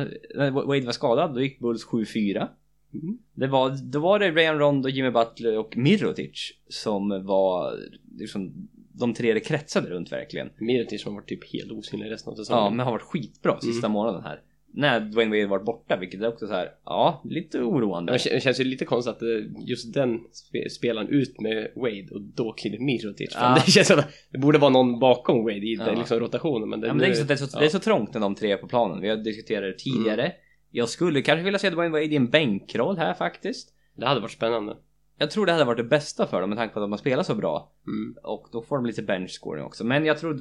[0.66, 2.48] Wade var skadad, då gick Bulls 7-4.
[2.94, 3.18] Mm.
[3.34, 7.74] Det var, då var det Ryan Rondo, Jimmy Butler och Mirotic som var
[8.18, 10.50] liksom, de tre det kretsade runt verkligen.
[10.58, 12.64] Mirotic som har varit typ helt osynlig resten av säsongen.
[12.64, 13.92] Ja, men har varit skitbra sista Mm.
[13.92, 14.40] månaden här.
[14.74, 18.12] När Dwayne Wade varit borta, vilket är också så här, ja, lite oroande.
[18.12, 19.28] Det kän- känns ju lite konstigt att eh,
[19.68, 23.30] just den spe- spelaren ut med Wade och då kliver Mirotic.
[23.34, 23.62] Ja.
[23.66, 25.84] Det känns som att det borde vara någon bakom Wade i Ja.
[25.84, 26.68] den liksom rotationen.
[26.68, 27.60] Men det, Ja, men det, är så, det, är så, ja.
[27.60, 29.00] det är så trångt när de tre är på planen.
[29.00, 30.32] Vi har diskuterat det tidigare.
[30.70, 33.74] Jag skulle kanske vilja se Dwayne Wade i en bänkroll här faktiskt.
[33.96, 34.76] det hade varit spännande.
[35.18, 37.22] Jag tror det hade varit det bästa för dem med tanke på att de spelar
[37.22, 37.72] så bra.
[37.86, 38.16] Mm.
[38.22, 39.84] Och då får de lite bench scoring också.
[39.84, 40.38] Men jag tror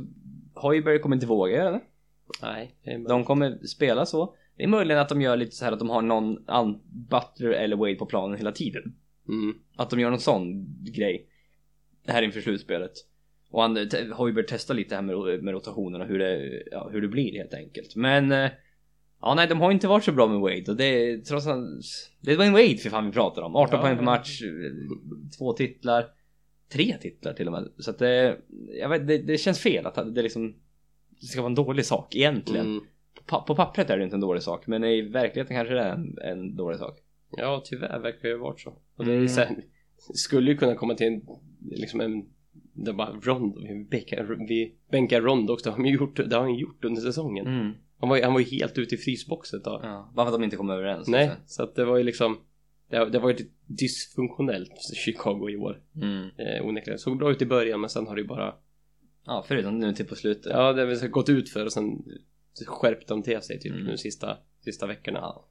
[0.56, 1.82] Hoiberg kommer inte våga göra det.
[2.42, 2.76] Nej,
[3.08, 4.36] De kommer spela så.
[4.58, 7.50] Det är möjligen att de gör lite så här att de har någon an- Butler
[7.50, 8.96] eller Wade på planen hela tiden.
[9.28, 9.56] Mm.
[9.76, 11.28] Att de gör någon sån grej.
[12.08, 12.92] Här inför slutspelet.
[13.50, 17.08] Och han, te- Hoiberg testar lite här med, med rotationerna hur det, ja, hur det
[17.08, 17.96] blir helt enkelt.
[17.96, 18.50] Men eh,
[19.22, 21.86] Ja nej de har inte varit så bra med Wade och det är trots allt
[22.22, 24.42] Det är Dwayne Wade för fan vi pratar om 18 Ja, poäng per match
[25.38, 26.06] Två titlar
[26.72, 27.72] tre titlar till och med.
[27.80, 28.38] Så att det,
[28.80, 30.56] jag vet, det, det känns fel att det liksom
[31.22, 32.66] det ska vara en dålig sak egentligen.
[32.66, 32.84] Mm.
[33.26, 35.92] På, på pappret är det inte en dålig sak, men i verkligheten kanske det är
[35.94, 36.98] en, en dålig sak.
[37.38, 38.74] Ja, tyvärr verkar det ju ha varit så.
[38.96, 39.28] Och det är Mm.
[39.28, 39.56] så här,
[40.14, 41.22] skulle ju kunna komma till en,
[41.72, 42.26] liksom en,
[42.74, 46.56] det bara Rondo, vi bänkar, vi bänkar Rondo också, det har gjort, det har han
[46.56, 47.48] gjort under säsongen.
[47.48, 47.72] Mm.
[48.00, 49.82] Han, var, han var ju helt ute i frysboxen tag.
[49.84, 51.08] Ja, bara för att de inte kom överens.
[51.08, 51.44] Nej, liksom.
[51.48, 52.38] så att det var ju liksom,
[52.90, 53.36] det, det var ju
[53.68, 54.72] dysfunktionellt
[55.06, 55.82] Chicago i år.
[55.96, 56.30] Mm.
[56.38, 57.00] Eh, onekligen.
[57.00, 58.56] Såg bra ut i början men sen har det ju bara,
[59.26, 60.46] Ja, förutom nu till på slutet.
[60.46, 62.04] ja det har väl gått ut för och sen
[62.66, 63.86] skärpte de till sig typ Mm.
[63.86, 65.20] nu sista, sista veckorna.
[65.20, 65.48] Ja.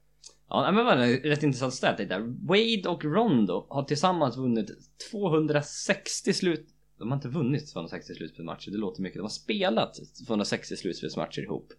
[0.49, 2.19] Ja, men var en rätt intressant stat där.
[2.47, 4.69] Wade och Rondo har tillsammans vunnit
[5.11, 6.67] 260 slut...
[6.97, 9.17] De har inte vunnit 260 slutspelsmatcher, det låter mycket.
[9.17, 11.73] De har spelat 260 slutspelsmatcher ihop.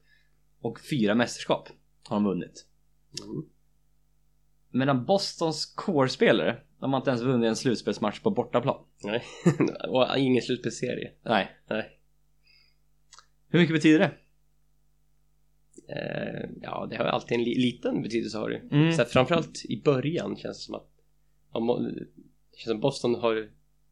[0.61, 1.69] Och fyra mästerskap
[2.09, 2.67] har de vunnit.
[3.25, 3.45] Mm.
[4.71, 8.85] Medan Bostons core-spelare, de har inte ens vunnit en slutspelsmatch på bortaplan.
[9.05, 9.23] Nej,
[9.89, 11.11] och ingen slutspelsserie.
[11.23, 11.49] Nej.
[11.71, 11.99] Nej.
[13.49, 14.11] Hur mycket betyder det?
[15.89, 18.63] Eh, ja, det har alltid en li- liten betydelse har det.
[18.77, 18.93] Mm.
[18.93, 20.89] Så här, framförallt i början känns det som att
[21.63, 22.07] må, det
[22.57, 23.49] känns som Boston har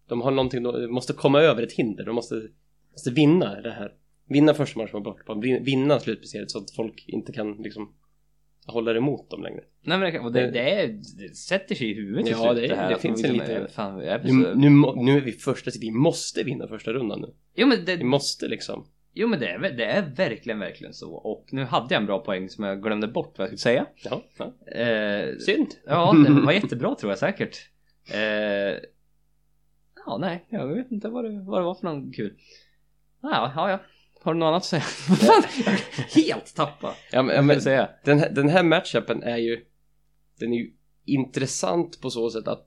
[0.08, 2.04] de har någonting, de måste komma över ett hinder.
[2.04, 2.48] De måste,
[2.92, 3.94] måste vinna det här.
[4.28, 7.94] Vinna första matchen på bortaplan, vin- vinna slutspelseriet så att folk inte kan liksom
[8.66, 9.60] hålla emot dem längre.
[9.82, 10.88] Nej men det, och det, det, är,
[11.18, 12.90] det sätter sig i huvudet Ja, slut det- här.
[12.90, 16.68] det finns en liksom liten- Fan, Nu, nu, nu är vi första, vi måste vinna
[16.68, 17.34] första rundan nu.
[17.54, 18.86] Jo men det, Vi måste liksom.
[19.16, 21.12] Jo men det är, det är verkligen, verkligen så.
[21.14, 23.86] Och nu hade jag en bra poäng som jag glömde bort vad jag skulle säga.
[24.04, 24.72] Ja, ja.
[24.80, 25.66] Eh, synd.
[25.86, 27.56] ja, det var jättebra tror jag säkert.
[28.12, 28.78] Eh,
[30.06, 32.34] ja, nej, jag vet inte vad det, vad det var för någon kul.
[33.22, 33.78] Ja, ja, ja.
[34.24, 34.82] Har du något annat att säga?
[36.14, 36.94] Helt tappa.
[37.12, 37.88] Ja, men, men, säga.
[38.04, 39.64] den, här, den här matchupen är ju
[40.40, 40.72] den är ju
[41.04, 42.66] intressant på så sätt att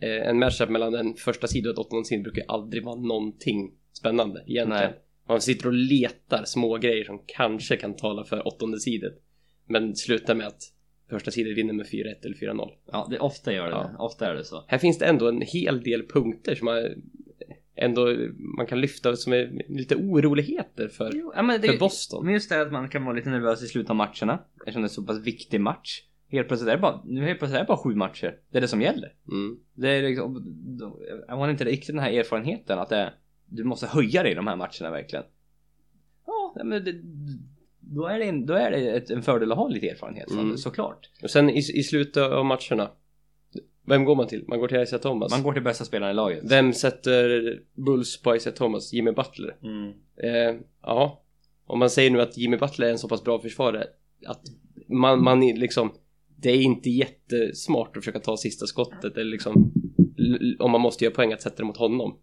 [0.00, 3.72] eh, en matchup mellan en första sidan och ett åttonde sidan brukar aldrig vara någonting
[3.92, 4.90] spännande egentligen.
[4.90, 5.00] Nej.
[5.28, 9.12] Man sitter och letar små grejer som kanske kan tala för åttonde sidan
[9.68, 10.62] men slutar med att
[11.10, 12.68] första sidan vinner med 4-1 eller 4-0.
[12.92, 13.90] Ja, det, ofta gör det Ja.
[13.98, 14.64] Ofta är det så.
[14.68, 16.84] Här finns det ändå en hel del punkter som man
[17.78, 18.16] ändå
[18.56, 22.24] man kan lyfta som är lite oroligheter för, Jo, ja, det, för Boston.
[22.24, 24.38] Men just det att man kan vara lite nervös i slutet av matcherna.
[24.56, 26.02] Eftersom det är så pass viktig match.
[26.30, 28.36] Helt plötsligt är det bara, nu helt plötsligt är det bara sju matcher.
[28.50, 29.12] Det är det som gäller.
[29.32, 29.58] Mm.
[29.74, 30.54] Det är liksom,
[31.28, 33.12] jag har inte riktigt den här erfarenheten att det
[33.46, 35.24] du måste höja dig i de här matcherna verkligen.
[36.26, 36.94] Ja, men det,
[37.80, 40.56] då är det, en, då är det ett, en fördel att ha lite erfarenhet Mm.
[40.56, 41.10] såklart.
[41.22, 42.90] Och sen i, i slutet av matcherna
[43.88, 44.44] vem går man till?
[44.48, 45.30] Man går till Isaiah Thomas.
[45.30, 46.40] Man går till bästa spelaren i laget.
[46.44, 48.92] Vem sätter Bulls på Isaiah Thomas?
[48.92, 49.56] Jimmy Butler.
[49.62, 49.88] Mm.
[50.16, 51.22] Eh, ja,
[51.66, 53.86] om man säger nu att Jimmy Butler är en så pass bra försvarare
[54.26, 54.42] att
[54.88, 55.92] man, man liksom
[56.40, 59.72] det är inte jättesmart att försöka ta sista skottet eller liksom
[60.58, 62.18] om man måste göra poäng att sätta det mot honom.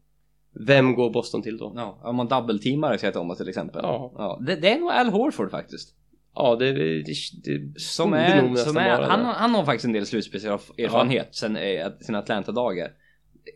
[0.60, 1.74] Vem går Boston till då?
[1.76, 3.82] Ja, om man double-teamar Isaiah Thomas till exempel.
[3.84, 4.12] Ja.
[4.18, 5.96] ja det, det är nog Al Horford faktiskt.
[6.36, 7.04] Ja, det, det,
[7.44, 12.22] det Som är, som är han, han har faktiskt en del slutspelserfarenhet sen eh, sina
[12.22, 12.92] Atlanta-dagar.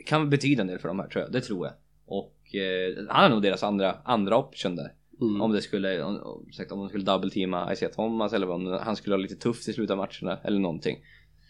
[0.06, 1.76] Kan betyda en del för de här tror jag, det tror jag.
[2.06, 4.94] Och eh, han är nog deras andra, andra option där.
[5.22, 5.42] Mm.
[5.42, 6.16] Om det skulle, om,
[6.72, 9.92] om, de skulle double-teama Isaiah Thomas eller om han skulle ha lite tufft i slutet
[9.92, 10.98] av matcherna eller någonting.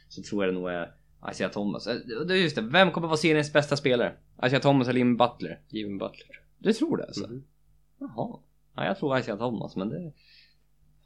[0.07, 0.91] Så tror jag det nog är
[1.31, 1.87] Isaiah Thomas.
[1.87, 1.95] Eh,
[2.27, 4.13] Det är just det, vem kommer vara seriens bästa spelare?
[4.45, 5.59] Isaiah Thomas eller Jimmy Butler?
[5.69, 6.41] Jimmy Butler.
[6.57, 7.27] Du tror det alltså?
[7.27, 7.43] Mhm.
[7.99, 8.39] Jaha.
[8.75, 10.13] Ja, jag tror Isaiah Thomas men det...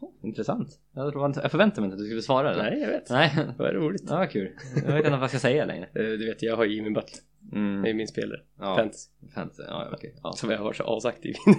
[0.03, 0.69] Oh, intressant.
[0.95, 2.63] Jag, tror, jag förväntade mig inte att du skulle svara det.
[2.63, 3.09] Nej, jag vet.
[3.09, 3.31] Nej.
[3.57, 4.03] Vad roligt.
[4.09, 4.51] Ja, kul.
[4.75, 5.85] Jag vet inte vad jag ska säga längre.
[5.85, 7.19] Eh, Du vet, jag har Jimmy Butler.
[7.51, 7.97] Det är Mm.
[7.97, 8.39] min spelare.
[8.59, 9.09] Ja, Fantasy.
[9.35, 9.63] fantasy.
[9.67, 10.15] Ja, okej.
[10.23, 11.49] Ja, Som jag har varit så asaktiv i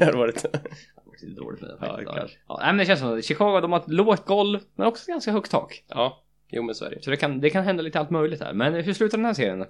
[1.26, 2.06] lite dåligt med det Ja, faktiskt.
[2.08, 2.38] Ja, kanske.
[2.48, 5.10] ja, nej, men det känns som att Chicago, de har ett lågt golv, men också
[5.12, 5.84] ganska högt tak.
[5.88, 7.02] ja, jo men så är det.
[7.04, 8.52] Så det kan, det kan hända lite allt möjligt här.
[8.52, 9.66] Men hur slutar den här serien då?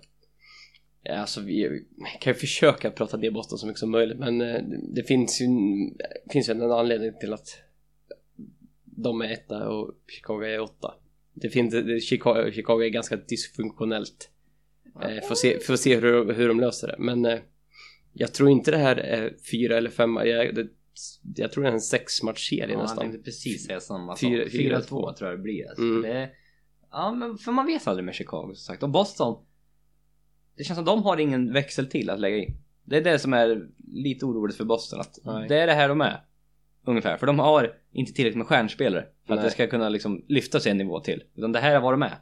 [1.03, 1.85] Ja, alltså vi vi
[2.21, 4.61] kan ju försöka prata ner Boston så mycket som möjligt men eh,
[4.95, 5.47] det finns ju,
[6.33, 7.47] finns ju en anledning till att
[8.97, 10.95] de är etta och Chicago är åtta.
[11.35, 11.75] Det finns,
[12.05, 14.31] Chicago, Chicago är ganska dysfunktionellt.
[15.03, 16.97] Eh, får, se, får se hur, hur de löser det.
[16.99, 17.39] Men eh,
[18.13, 20.27] jag tror inte det här är fyra eller femma.
[20.27, 20.67] Jag, det,
[21.37, 22.99] jag tror det är en sexmatchserie Ja, jag nästan.
[22.99, 24.53] tänkte precis säga samma Fyra- sak.
[24.53, 25.69] fyra, 4-2 tror jag det blir.
[25.69, 25.83] Alltså.
[25.83, 26.03] Mm.
[26.03, 26.31] Det,
[26.91, 28.83] ja, men för man vet aldrig med Chicago som sagt.
[28.83, 29.45] Och Boston,
[30.57, 32.57] det känns som de har ingen växel till att lägga i.
[32.85, 35.01] Det är det som är lite oroligt för Boston.
[35.01, 35.49] Att Nej.
[35.49, 36.25] det är det här de är.
[36.85, 37.17] Ungefär.
[37.17, 39.45] För de har inte tillräckligt med stjärnspelare för att Nej.
[39.45, 41.23] det ska kunna liksom lyfta sig en nivå till.
[41.37, 42.15] Utan det här är vad de är.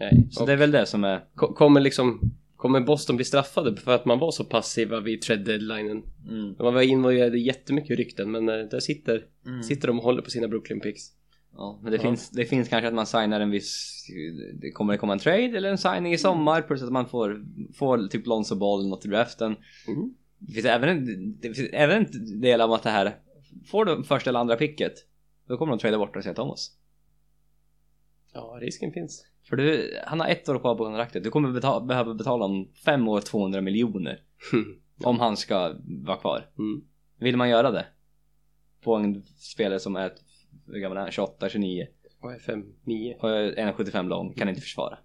[0.00, 0.26] Nej.
[0.30, 1.24] Så Och det är väl det som är...
[1.34, 2.20] ko- kommer liksom
[2.56, 6.02] Kommer Boston bli straffade för att man var så passiva vid trade deadlinen?
[6.28, 6.54] Mm.
[6.58, 9.62] Man var involverad i jättemycket rykten men eh, där sitter, Mm.
[9.62, 11.02] sitter de och håller på sina Brooklyn picks.
[11.56, 12.02] Ja, men det, Ja.
[12.02, 14.06] finns, det finns kanske att man signar en viss...
[14.54, 17.44] Det kommer det komma en trade eller en signing i sommar plus att man får,
[17.74, 19.56] får typ Lonzo Ball eller något i draften.
[19.88, 20.14] Mm.
[20.38, 23.16] Det finns även en, det finns även en del om att det här
[23.66, 24.92] Får du första eller andra picket
[25.46, 26.76] Då kommer de trada bort och säga Thomas
[28.32, 29.26] Ja, risken finns.
[29.48, 32.72] För du, han har ett år kvar på kontraktet Du kommer betala, behöva betala om
[32.84, 34.22] fem år 200 miljoner
[35.04, 35.74] Om han ska
[36.06, 36.84] vara kvar Mm.
[37.18, 37.86] Vill man göra det?
[38.82, 40.12] På en spelare som är
[40.66, 41.10] hur gammal är han?
[41.10, 41.86] 28, 29
[42.20, 43.16] Vad är 5, 9?
[43.20, 44.98] och är 1,75 lång, kan inte försvara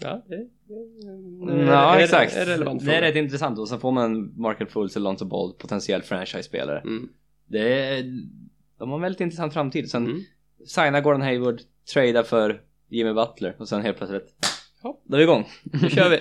[0.00, 3.78] Ja, det, det, Ja är, exakt, Är, är relevant det är rätt intressant och så
[3.78, 7.08] får man Market Fultz eller Lonzo Ball potentiell franchise-spelare Mm.
[7.46, 8.04] Det är,
[8.78, 10.20] de har en väldigt intressant framtid sen Mm.
[10.66, 11.60] signa Gordon Hayward,
[11.94, 14.34] trada för Jimmy Butler och sen helt plötsligt
[14.82, 15.00] Ja.
[15.04, 15.48] Då är vi igång.
[15.62, 16.20] Nu kör vi!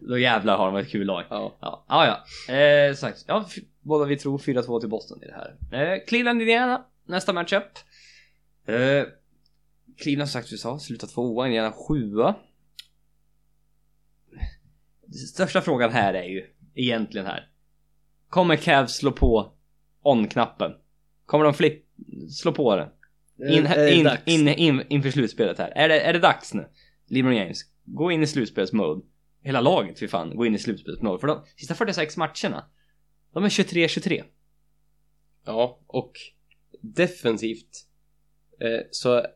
[0.08, 1.24] Då jävlar har de ett kul lag.
[1.30, 1.56] ja.
[1.60, 2.24] Ja, ja.
[2.48, 2.54] ja.
[2.54, 3.24] Eh, sagt.
[3.28, 3.44] Ja,
[3.80, 5.92] båda vi tror 4-2 till Boston i det här.
[5.94, 7.62] Eh, Cleveland Indiana, nästa matchup.
[8.66, 9.04] Eh,
[10.02, 12.34] Cleveland som sagt vi sa, slutar tvåa, Indiana sjua.
[15.12, 17.48] Största frågan här är ju egentligen här.
[18.28, 19.52] Kommer Cavs slå på
[20.02, 20.72] on-knappen?
[21.26, 21.84] Kommer de flipp,
[22.30, 22.88] slå på den?
[23.52, 25.70] In, in, in, in, inför slutspelet här.
[25.70, 26.68] Är det, är det dags nu?
[27.06, 29.02] LeBron James, gå in i slutspelsmode.
[29.42, 31.18] Hela laget, fy fan, gå in i slutspelsmode.
[31.18, 32.64] För de sista 46 matcherna,
[33.32, 34.22] de är 23-23.
[35.44, 36.12] Ja, och
[36.80, 37.86] defensivt
[38.60, 39.26] eh, så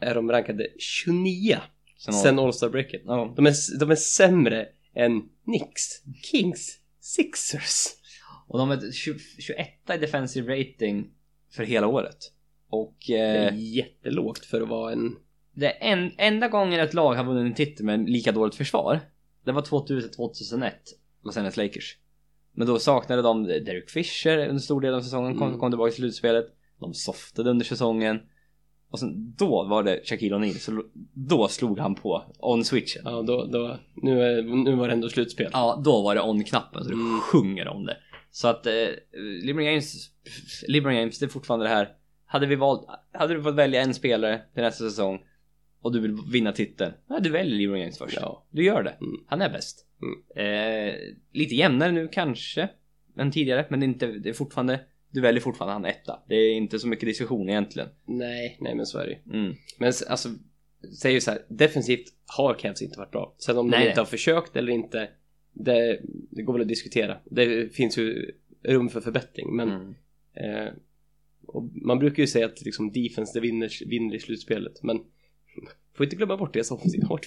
[0.00, 1.58] är de rankade 29
[1.98, 3.02] Sen, sen All-Star-breaket.
[3.04, 3.32] ja.
[3.36, 4.68] De är, de är sämre
[5.04, 7.86] än Knicks, Kings, Sixers.
[8.48, 11.10] Och de är 20, 21 i defensive rating
[11.52, 12.18] för hela året.
[12.70, 15.16] Och Det är eh, jättelågt för att vara en...
[15.52, 19.00] det är en, enda gången ett lag har vunnit en titel med lika dåligt försvar,
[19.44, 20.70] det var 2000-2001,
[21.24, 21.96] Los Angeles Lakers.
[22.52, 25.60] Men då saknade de Derek Fisher under stor del av säsongen, kom, Mm.
[25.60, 26.46] kom tillbaka i slutspelet.
[26.80, 28.20] De softade under säsongen.
[28.90, 30.82] Och sen då var det Shaquille O'Neal, så
[31.14, 33.02] då slog han på on-switchen.
[33.04, 35.50] Ja, då, då, nu, är, nu var det ändå slutspel.
[35.52, 37.20] Ja, då var det on-knappen så det Mm.
[37.20, 37.96] sjunger om det.
[38.30, 38.72] Så att eh,
[39.44, 40.10] LeBron James,
[40.68, 41.88] LeBron James, det är fortfarande det här.
[42.26, 45.18] Hade vi valt, hade du fått välja en spelare till nästa säsong
[45.82, 48.18] och du vill vinna titeln, ja, du väljer LeBron James först.
[48.20, 48.46] Ja.
[48.50, 48.90] Du gör det.
[48.90, 49.16] Mm.
[49.26, 49.86] Han är bäst.
[50.36, 50.94] Eh,
[51.32, 52.68] lite jämnare nu kanske
[53.18, 54.80] än tidigare, men det är, inte, det är fortfarande,
[55.10, 56.22] du väljer fortfarande han etta.
[56.28, 57.88] Det är inte så mycket diskussion egentligen.
[58.06, 59.36] Nej, nej men så är det.
[59.38, 59.54] Mm.
[59.78, 60.28] Men alltså,
[61.00, 63.34] säger ju så här, defensivt har Cavs inte varit bra.
[63.38, 63.88] Sen om Nej, de nej.
[63.88, 65.10] inte har försökt eller inte,
[65.52, 66.00] det,
[66.30, 67.18] det går väl att diskutera.
[67.24, 68.30] Det finns ju
[68.62, 69.94] rum för förbättring, men Mm.
[70.66, 70.72] eh,
[71.82, 74.96] man brukar ju säga att liksom defense det vinner, vinner i slutspelet, men
[75.96, 77.26] får inte glömma bort deras offensiv har varit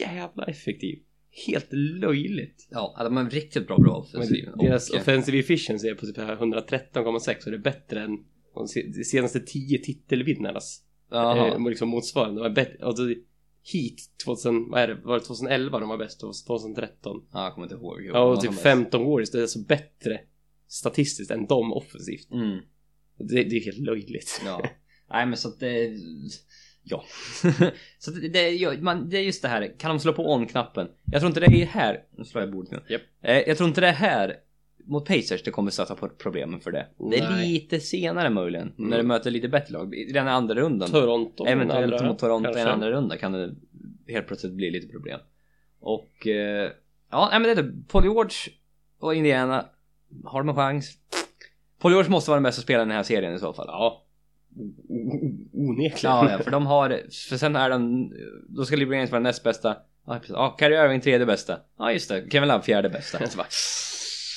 [0.00, 0.98] jävla effektiv.
[1.46, 2.68] Helt löjligt.
[2.70, 4.48] Ja, de är riktigt bra bra offensiv.
[4.58, 8.18] deras Och, offensive efficiency är på typ här 113,6 och det är bättre än
[8.54, 12.40] de se- de senaste 10 titelvinnarnas eh, liksom motsvarande.
[12.40, 13.02] De var bättre, alltså,
[13.72, 17.22] Heat 2000, vad är det, var det 2011 de var bäst och 2013?
[17.32, 18.02] Ja, jag kommer inte ihåg.
[18.04, 20.20] Ja, och typ 15 Warriors, det är alltså bättre
[20.68, 22.30] statistiskt än de offensivt.
[22.32, 22.58] Mm.
[23.18, 24.40] Det, det är helt löjligt.
[24.44, 24.62] Ja.
[25.10, 25.90] Nej men så att det...
[26.82, 27.04] Ja.
[27.98, 30.88] så det, det, ja, man, det är just det här, kan de slå på on-knappen?
[31.12, 32.82] Jag tror inte det är här, nu slår jag bordet nu.
[32.88, 33.02] Japp.
[33.22, 34.36] Eh, jag tror inte det är här
[34.84, 36.86] mot Pacers det kommer stöta på problemen för det.
[37.10, 37.48] Det är Nej.
[37.52, 38.90] lite senare möjligen, Mm.
[38.90, 39.94] när du möter lite bättre lag.
[39.94, 40.90] I den andra rundan.
[40.90, 41.46] Toronto.
[41.46, 43.54] Eventuellt andra, mot Toronto i en andra runda kan det
[44.08, 45.20] helt plötsligt bli lite problem.
[45.80, 46.70] Och eh,
[47.10, 47.72] ja, men det är det.
[47.88, 48.36] Paul George
[49.00, 49.66] och Indiana,
[50.24, 50.92] har de en chans?
[51.80, 53.66] Paul George måste vara den bästa spelaren i den här serien i så fall.
[53.68, 54.04] Ja.
[55.52, 55.98] Onekligen.
[56.02, 56.88] Ja, ja, för de har,
[57.28, 58.12] för sen är den,
[58.48, 59.76] då ska James vara näst bästa.
[60.06, 60.20] Ja.
[60.28, 61.58] Ja, Kyrie Irving tredje bästa.
[61.78, 62.30] Ja, just det.
[62.30, 63.18] Kevin Love fjärde bästa.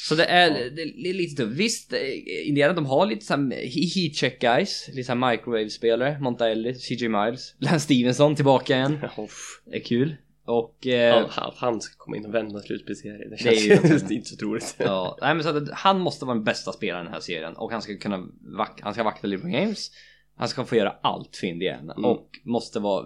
[0.07, 1.59] Så, det är, det är lite tufft.
[1.59, 1.99] Visst, eh,
[2.47, 6.18] Indiana de har lite såhär heat check guys, lite såhär microwave-spelare.
[6.20, 8.99] Montaelli, CJ Miles, Lance Stevenson tillbaka igen.
[9.66, 10.16] Det är kul.
[10.46, 10.88] Och...
[10.88, 13.30] Eh, Han, han, han ska komma in och vända slutspelsserien.
[13.30, 14.76] Det Det är känns ju- inte så troligt.
[14.80, 17.54] Ja, nej men så att han måste vara den bästa spelaren i den här serien
[17.56, 18.28] och han ska kunna
[18.58, 19.91] vack, han ska vakta LeBron James.
[20.36, 22.06] Han ska få göra allt för Indiana Mm.
[22.10, 23.06] och måste vara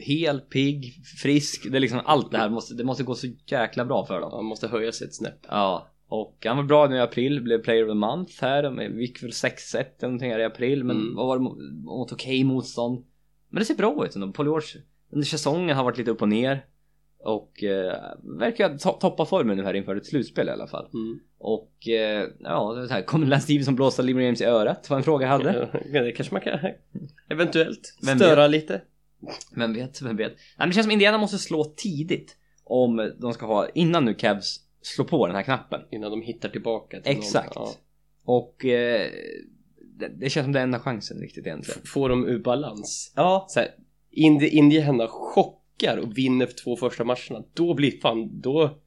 [0.00, 1.66] hel, pigg, frisk.
[1.70, 4.30] Det är liksom allt det här måste, det måste gå så jäkla bra för dem.
[4.32, 5.38] Han måste höja sig ett snäpp.
[5.48, 8.62] Ja, och han var bra nu i april, blev player of the month här.
[8.62, 11.14] De gick väl 6-1 eller någonting här i april, men Mm.
[11.14, 13.04] vad var det mo- mot okej motstånd?
[13.48, 14.32] Men det ser bra ut ändå.
[14.32, 14.68] Paul George
[15.10, 16.64] under säsongen har varit lite upp och ner.
[17.18, 17.94] Och eh,
[18.38, 20.88] verkar to- toppa formen nu här inför ett slutspel i alla fall.
[20.94, 21.18] Mm.
[21.38, 24.90] Och eh, ja, här, kommer Lance Stevenson blåsa LeBron James i örat?
[24.90, 25.68] var en fråga jag hade.
[25.92, 26.58] Ja, det kanske man kan
[27.28, 28.82] eventuellt Vem störa lite.
[29.56, 30.32] Vem vet, vem vet.
[30.32, 32.36] Nej, men det känns som Indiana måste slå tidigt.
[32.64, 35.80] Om de ska ha, innan nu Cavs slår på den här knappen.
[35.90, 37.54] Innan de hittar tillbaka till Exakt.
[37.54, 37.68] Någon.
[37.68, 37.74] Ja.
[38.24, 39.10] Och eh,
[39.98, 41.80] det, det känns som är enda chansen riktigt egentligen.
[41.84, 43.12] F- Får de ur balans.
[43.16, 43.46] Ja.
[43.48, 43.68] Så här,
[44.16, 47.44] Indi- Indiana chockar och vinner för två första matcherna.
[47.54, 48.78] Då blir fan, då,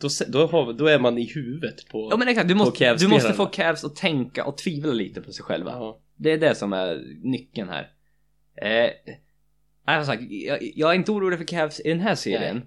[0.00, 2.08] då, då, har, då är man i huvudet på...
[2.10, 5.32] Ja men exakt, du måste, du måste få Cavs att tänka och tvivla lite på
[5.32, 5.70] sig själva.
[5.70, 6.00] Ja.
[6.16, 7.90] Det är det som är nyckeln här.
[8.62, 8.90] Eh,
[9.86, 12.62] nej, som sagt, jag, jag är inte orolig för Cavs i den här serien.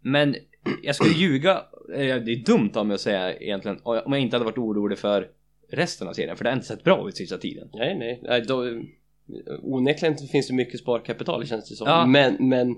[0.00, 0.36] Men
[0.82, 1.52] jag skulle ljuga,
[1.94, 4.98] eh, det är dumt av mig att säga egentligen, om jag inte hade varit orolig
[4.98, 5.28] för
[5.72, 6.36] resten av serien.
[6.36, 7.68] För det har inte sett bra ut sista tiden.
[7.72, 8.20] Nej, nej.
[8.22, 8.64] nej då,
[9.62, 11.88] onekligen finns det mycket sparkapital känns det som.
[11.88, 12.06] Ja.
[12.06, 12.76] Men, men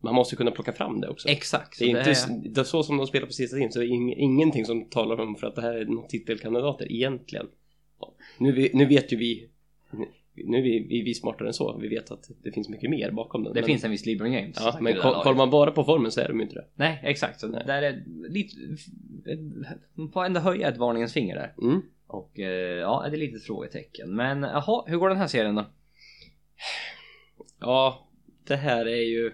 [0.00, 1.28] man måste kunna plocka fram det också.
[1.28, 1.78] Exakt.
[1.78, 3.84] det är inte s- det är så som de spelar på sista tiden så är
[3.84, 7.46] det ing, ingenting som talar om för att det här är någon titelkandidater egentligen.
[8.00, 8.14] Ja.
[8.38, 9.48] Nu, nu vet ju vi
[10.36, 11.78] nu är vi, vi, vi är smartare än så.
[11.78, 13.52] Vi vet att det finns mycket mer bakom den.
[13.52, 14.56] Det men, finns en viss LeBron James.
[14.56, 16.66] som Ja, men det kollar man bara på formen så är de ju inte det.
[16.74, 17.40] Nej, exakt.
[17.40, 17.62] Så Nej.
[17.66, 18.56] där är lite...
[19.94, 21.54] Man får ändå höja ett varningens finger där.
[21.62, 21.82] Mm.
[22.06, 24.16] Och eh, ja, det är lite ett frågetecken.
[24.16, 25.64] Men jaha, hur går den här serien då?
[27.60, 28.08] Ja,
[28.46, 29.32] det här är ju...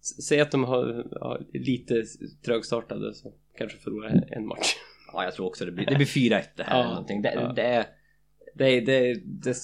[0.00, 2.04] Säg att de har ja, lite
[2.44, 4.74] trögstartade så kanske förlorar en match.
[5.12, 7.22] Ja, jag tror också det blir, det blir 4-1 det här Ja, eller någonting.
[7.22, 7.52] Det, ja.
[7.52, 7.86] det är...
[8.54, 9.54] Det, det, det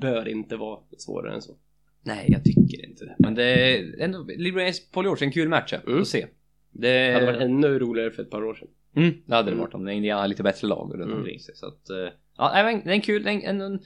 [0.00, 1.56] bör inte vara svårare än så.
[2.02, 3.16] Nej, jag tycker inte det.
[3.18, 4.26] Men det är ändå...
[4.32, 6.00] James Paul George, en kul match Mm.
[6.00, 6.26] att se.
[6.70, 8.68] Det, Det hade varit ännu roligare för ett par år sedan.
[8.96, 9.60] mm, det hade det Mm.
[9.64, 11.18] varit om Indiana hade lite bättre lag runt Mm.
[11.18, 11.56] omkring sig.
[11.56, 11.90] Så att...
[11.90, 11.96] eh,
[12.36, 13.26] Ja, det är en kul...
[13.26, 13.80] En, en, en,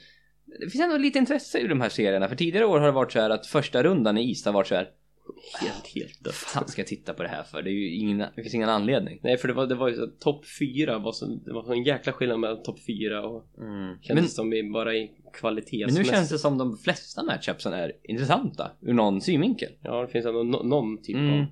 [0.59, 2.27] det finns ändå lite intresse i de här serierna.
[2.27, 4.67] För tidigare år har det varit så här att första rundan i East har varit
[4.67, 4.89] så här...
[5.61, 6.33] Helt, helt dött.
[6.33, 7.61] fan ska jag titta på det här för?
[7.61, 9.19] Det, är ju ingen, det finns ingen anledning.
[9.23, 11.71] Nej, för det var, det var ju så topp fyra var så, det var så
[11.71, 15.85] en jäkla skillnad mellan topp fyra och Men, kändes som i, bara i kvalitet.
[15.85, 19.71] men nu känns det som de flesta matchupsen är intressanta ur någon synvinkel.
[19.83, 21.39] Ja, det finns ändå no, någon typ Mm.
[21.41, 21.45] av...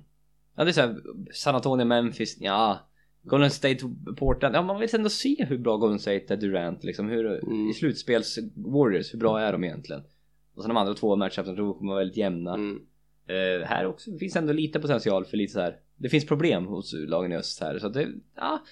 [0.56, 0.96] Ja, det är såhär
[1.32, 2.78] San Antonio, Memphis, ja.
[3.22, 3.78] Golden State,
[4.16, 4.54] Portland.
[4.54, 7.08] Ja, man vill ändå se hur bra Golden State är Durant liksom.
[7.08, 7.68] Hur, Mm.
[7.70, 10.02] I slutspels Warriors, hur bra är de egentligen?
[10.54, 12.54] Och sen de andra två matchupsen tror jag kommer vara väldigt jämna.
[12.54, 12.80] Mm.
[13.26, 15.76] Eh, här också finns ändå lite potential för lite så här.
[15.96, 18.62] Det finns problem hos lagen i öst här så att det, ja.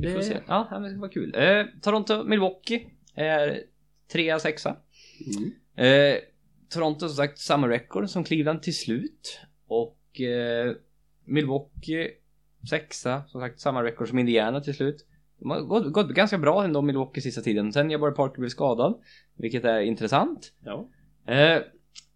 [0.00, 0.36] Vi får det- se.
[0.48, 1.34] Ja, det ska vara kul.
[1.36, 3.62] Eh, Toronto, Milwaukee är
[4.12, 4.76] trea, sexa.
[5.76, 6.12] Mm.
[6.14, 6.18] Eh,
[6.68, 9.40] Toronto som sagt samma record som Cleveland till slut.
[9.66, 9.98] Och
[11.24, 12.10] Milwaukee
[12.70, 15.06] sexa, som sagt samma record som Indiana till slut.
[15.40, 17.72] De har gått, gått ganska bra ändå Milwaukee sista tiden.
[17.72, 18.94] Sen Jabari Parker blev skadad.
[19.36, 20.52] Vilket är intressant.
[20.64, 20.88] Ja.
[21.26, 21.62] Eh,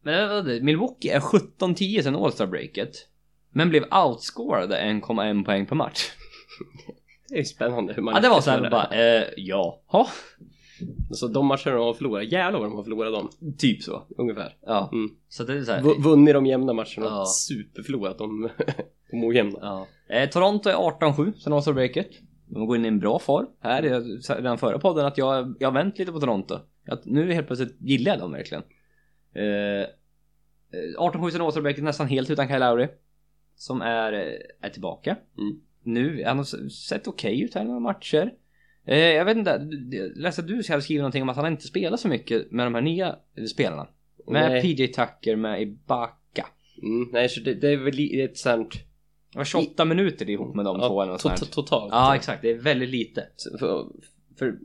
[0.03, 0.63] men det?
[0.63, 3.09] Milwaukee är 17-10 sen All-Star breaket.
[3.51, 6.01] Men blev outscorade 1,1 poäng per match.
[7.29, 9.81] Det är ju spännande hur man Ja det var såhär bara, eh, ja.
[9.87, 10.09] Ha,
[11.11, 13.55] Så de matcherna de har förlorat, jävlar vad de har förlorat dem.
[13.59, 14.03] typ så.
[14.19, 14.57] Ungefär.
[14.67, 14.91] Ja.
[14.93, 15.11] Mm.
[15.29, 15.83] Så det är såhär.
[15.83, 17.21] V- vunnit de jämna matcherna Ja.
[17.21, 18.49] och superförlorat de,
[19.11, 19.59] de ojämna.
[19.63, 19.87] Ja.
[20.17, 22.11] Eh, Toronto är 18-7 sen All-Star breaket.
[22.47, 23.47] De går in i en bra form.
[23.61, 26.59] Här, jag sa redan förra podden att jag, jag har vänt lite på Toronto.
[26.89, 28.63] Att nu helt plötsligt gillar jag dem verkligen.
[29.35, 29.87] Eh, eh,
[30.99, 32.89] 18-7 sen All-Star breaket nästan helt utan Kyle Lowry.
[33.57, 35.17] Som är, eh, är tillbaka.
[35.39, 35.61] Mm.
[35.83, 38.33] Nu, han har sett okej ut här i några matcher.
[38.89, 41.67] Eh, jag vet inte, jag läste att du hade skrivit någonting om att han inte
[41.67, 43.17] spelar så mycket med de här nya
[43.51, 43.89] spelarna.
[44.27, 44.63] Med Nej.
[44.77, 46.47] PJ Tucker, med Ibaka.
[46.83, 48.73] Mm, nej, så det, det är väl li- ett sånt...
[49.33, 51.53] Det var 28 minuter ihop med de två eller något to- sånt.
[51.53, 51.93] Totalt.
[51.93, 52.43] Ja, exakt.
[52.43, 53.27] Det är väldigt lite.
[53.59, 53.87] För,
[54.39, 54.59] för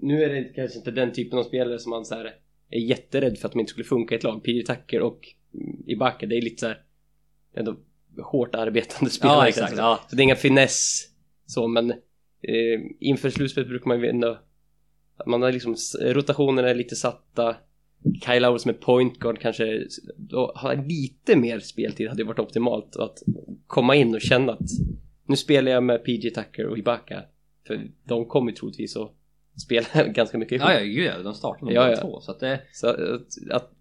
[0.00, 2.32] nu är det kanske inte den typen av spelare som man så här
[2.70, 4.44] är jätterädd för att de inte skulle funka i ett lag.
[4.44, 5.20] PJ Tucker och
[5.86, 6.78] Ibaka, det är lite så här
[7.56, 7.76] ändå
[8.22, 9.36] hårt arbetande spelare.
[9.38, 9.74] Ja, exakt.
[9.76, 10.00] Ja.
[10.10, 11.08] Så det är inga finess
[11.46, 11.92] så, men
[12.42, 14.38] eh, inför slutspelet brukar man ju ändå
[15.26, 17.56] man har liksom rotationerna är lite satta.
[18.24, 19.64] Kyle Lowry som är point guard kanske
[20.54, 23.22] har lite mer speltid hade ju varit optimalt att
[23.66, 24.70] komma in och känna att
[25.26, 27.22] nu spelar jag med PJ Tucker och Ibaka
[27.66, 29.12] för de kommer ju troligtvis att
[29.62, 30.68] spela ganska mycket ihop.
[30.68, 31.96] Ja, ja, gud ja, de startade de Ja, ja.
[31.96, 32.20] två.
[32.20, 32.60] Så att det...
[32.72, 33.72] Så att, att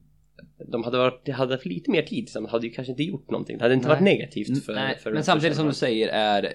[0.68, 3.58] de hade, varit, hade haft lite mer tid tillsammans hade ju kanske inte gjort någonting.
[3.58, 3.96] Det hade inte Nej.
[3.96, 6.50] varit negativt för, Nej, för men samtidigt som du säger är eh,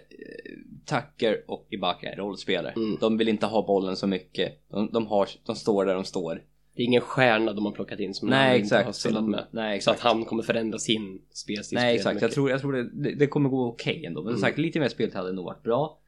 [0.84, 2.72] Tucker och Ibaka är rollspelare.
[2.76, 2.96] Mm.
[3.00, 4.68] De vill inte ha bollen så mycket.
[4.70, 6.42] De, de, har, de står där de står.
[6.76, 8.96] Det är ingen stjärna de har plockat in som Nej, de inte har exakt.
[8.98, 9.46] Spelat de, med.
[9.50, 10.00] nej, Så att exakt.
[10.14, 11.78] han kommer förändra sin spelstil.
[11.78, 12.22] Nej, exakt.
[12.22, 14.22] Jag tror, jag tror det, det, kommer gå okej ändå.
[14.22, 14.48] Men som Mm.
[14.48, 15.98] sagt, lite mer speltid hade nog varit bra.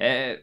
[0.00, 0.36] Eh,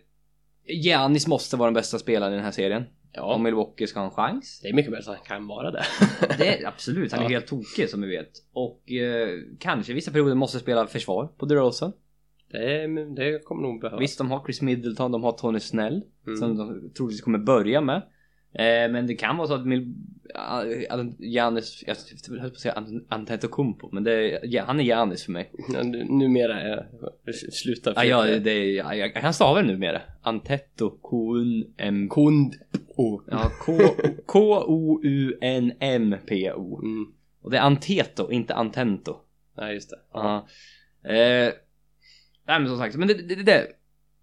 [0.68, 2.84] Giannis måste vara den bästa spelaren i den här serien.
[3.18, 4.60] Om Ja, Milwaukee ska ha en chans.
[4.64, 5.84] det är mycket möjligt att han kan vara det.
[6.38, 7.30] Det är absolut, han är Ja.
[7.30, 8.32] helt tokig som vi vet.
[8.54, 11.92] Och eh, kanske vissa perioder måste spela försvar på DeRozan.
[12.52, 14.02] det, det kommer nog behövas.
[14.02, 16.02] Visst, de har Chris Middleton, de har Tony Snell.
[16.28, 16.38] Mm.
[16.38, 18.02] Som de troligtvis kommer börja med.
[18.60, 19.94] Eh, men det kan vara så att Mil...
[21.20, 21.96] Giannis, jag
[22.30, 25.52] höll på att säga Ant- Antetokounmpo, men det ja, han är Giannis för mig.
[25.74, 26.88] Ja, nu- Numera är
[27.52, 30.02] Sluta Ja, ja, det är, ja, jag, jag kan stava det numera.
[30.22, 32.10] Antetto, K-U-N-M...
[32.10, 32.56] Kund.
[32.98, 33.22] Oh.
[33.28, 33.52] Ja,
[35.46, 36.80] K-O-U-N-M-P-O.
[36.84, 37.14] Mm.
[37.42, 39.16] Och det är Anteto, inte Antento.
[39.58, 40.00] Nej, just det.
[40.14, 40.48] Ja.
[41.04, 41.54] Eh,
[42.48, 43.68] nej men som sagt, men det, det, det, det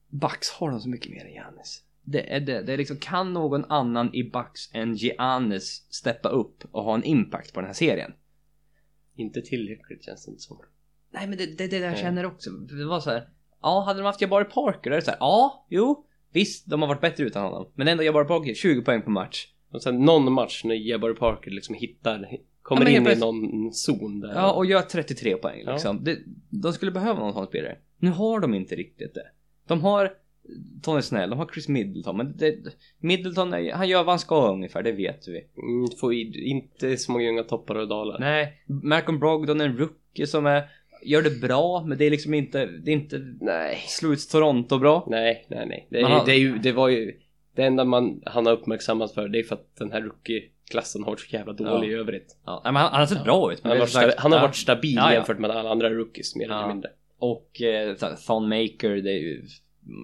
[0.09, 1.83] Bucks har de så mycket mer än Giannis.
[2.05, 6.65] Det är det, det är liksom, kan någon annan i Bucks än Giannis steppa upp
[6.71, 8.13] och ha en impact på den här serien?
[9.17, 10.59] Inte tillräckligt känns det inte som.
[11.11, 12.51] Nej men det är det, det jag känner också.
[12.51, 13.29] Det var så här.
[13.63, 15.19] Ja, hade de haft Jabari Parker, då är det så här.
[15.21, 17.73] Ja, jo, visst, de har varit bättre utan honom.
[17.75, 19.49] Men ändå Jabari Parker, 20 poäng per match.
[19.71, 22.29] Och sen någon match när Jabari Parker liksom hittar,
[22.63, 24.35] kommer Ja, in i någon zon där.
[24.35, 25.73] Ja, och gör 33 poäng Ja.
[25.73, 26.05] liksom.
[26.05, 26.19] Det,
[26.51, 27.79] de skulle behöva någon sån spelare.
[27.99, 29.31] Nu har de inte riktigt det.
[29.67, 30.13] De har
[30.83, 32.57] Tony Snell, de har Chris Middleton, men det,
[33.01, 35.45] Middleton, är, han gör vad han ska ungefär, det vet vi.
[35.63, 38.19] Mm, får inte så många unga toppar och dalar.
[38.21, 40.63] Nej, Malcolm Brogdon är en rookie som är,
[41.03, 43.79] gör det bra, men det är liksom inte, det är inte Nej.
[43.89, 45.07] sluts Toronto bra.
[45.11, 45.87] Nej, nej, nej.
[45.91, 47.13] Det, har- det, är ju, det var ju
[47.55, 51.11] det enda man, han har uppmärksammat för det är för att den här rookie-klassen har
[51.11, 52.37] varit så jävla dålig i övrigt.
[52.45, 53.65] Ja, men han, han har sett bra ut.
[53.65, 54.43] men Han har, varit, han har ja.
[54.47, 55.15] varit stabil Ja, ja.
[55.15, 56.59] jämfört med alla andra rookies mer Ja.
[56.59, 56.91] eller mindre.
[57.19, 57.95] Och eh,
[58.27, 59.43] Thon Maker, det är ju,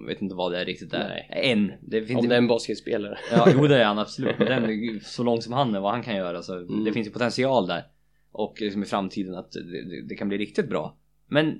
[0.07, 1.27] vet inte vad det är riktigt där.
[1.29, 1.71] En.
[1.81, 3.17] Det finns Om det är en basketspelare.
[3.31, 4.39] Ja, jo det är han absolut.
[4.39, 6.41] Men den, så lång som han är, vad han kan göra.
[6.41, 6.83] Så Mm.
[6.83, 7.83] Det finns ju potential där.
[8.31, 10.97] Och liksom i framtiden att det, det, kan bli riktigt bra.
[11.27, 11.59] Men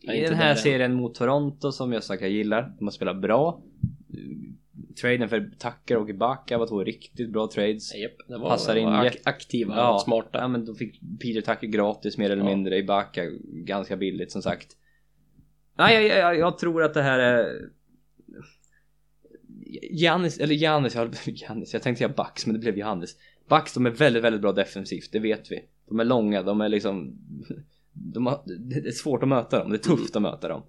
[0.00, 2.74] Ja, i den här serien mot Toronto som jag sagt jag gillar.
[2.78, 3.62] De har spelat bra.
[5.00, 7.94] Traden för Tucker och Ibaka var två riktigt bra trades.
[7.94, 10.38] Japp, det var, Passar in ak- aktiva Ja, och smarta.
[10.38, 12.78] Ja men då fick Peter Tucker gratis mer eller mindre.
[12.78, 14.76] Ibaka ganska billigt som sagt.
[15.78, 17.68] Nej jag, jag, jag tror att det här är
[19.90, 23.16] Giannis, eller Giannis, jag, Giannis, jag tänkte säga Bucks men det blev Giannis.
[23.48, 25.64] Bucks de är väldigt, väldigt bra defensivt, det vet vi.
[25.88, 27.18] De är långa, de är liksom
[27.92, 30.62] de har, Det är svårt att möta dem, det är tufft att möta dem.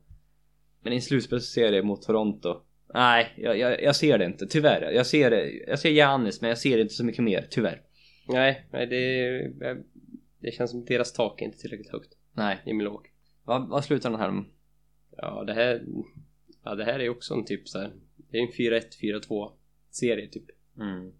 [0.84, 2.62] Men i en slutspelsserie mot Toronto
[2.93, 4.91] Nej, jag, jag, jag ser det inte, tyvärr.
[4.91, 5.32] Jag ser
[5.70, 7.82] jag ser Giannis men jag ser inte så mycket mer, tyvärr.
[8.28, 9.84] Nej, nej det,
[10.41, 12.58] det känns som deras tak är inte tillräckligt högt Nej.
[12.66, 13.12] i Milwaukee.
[13.43, 14.43] Vad, vad slutar den här?
[15.18, 15.84] Ja, det här,
[16.63, 17.91] ja, det här är också en typ så här.
[18.32, 19.51] Det är en 4-1, 4-2
[19.89, 20.45] serie typ.
[20.80, 21.11] Mm.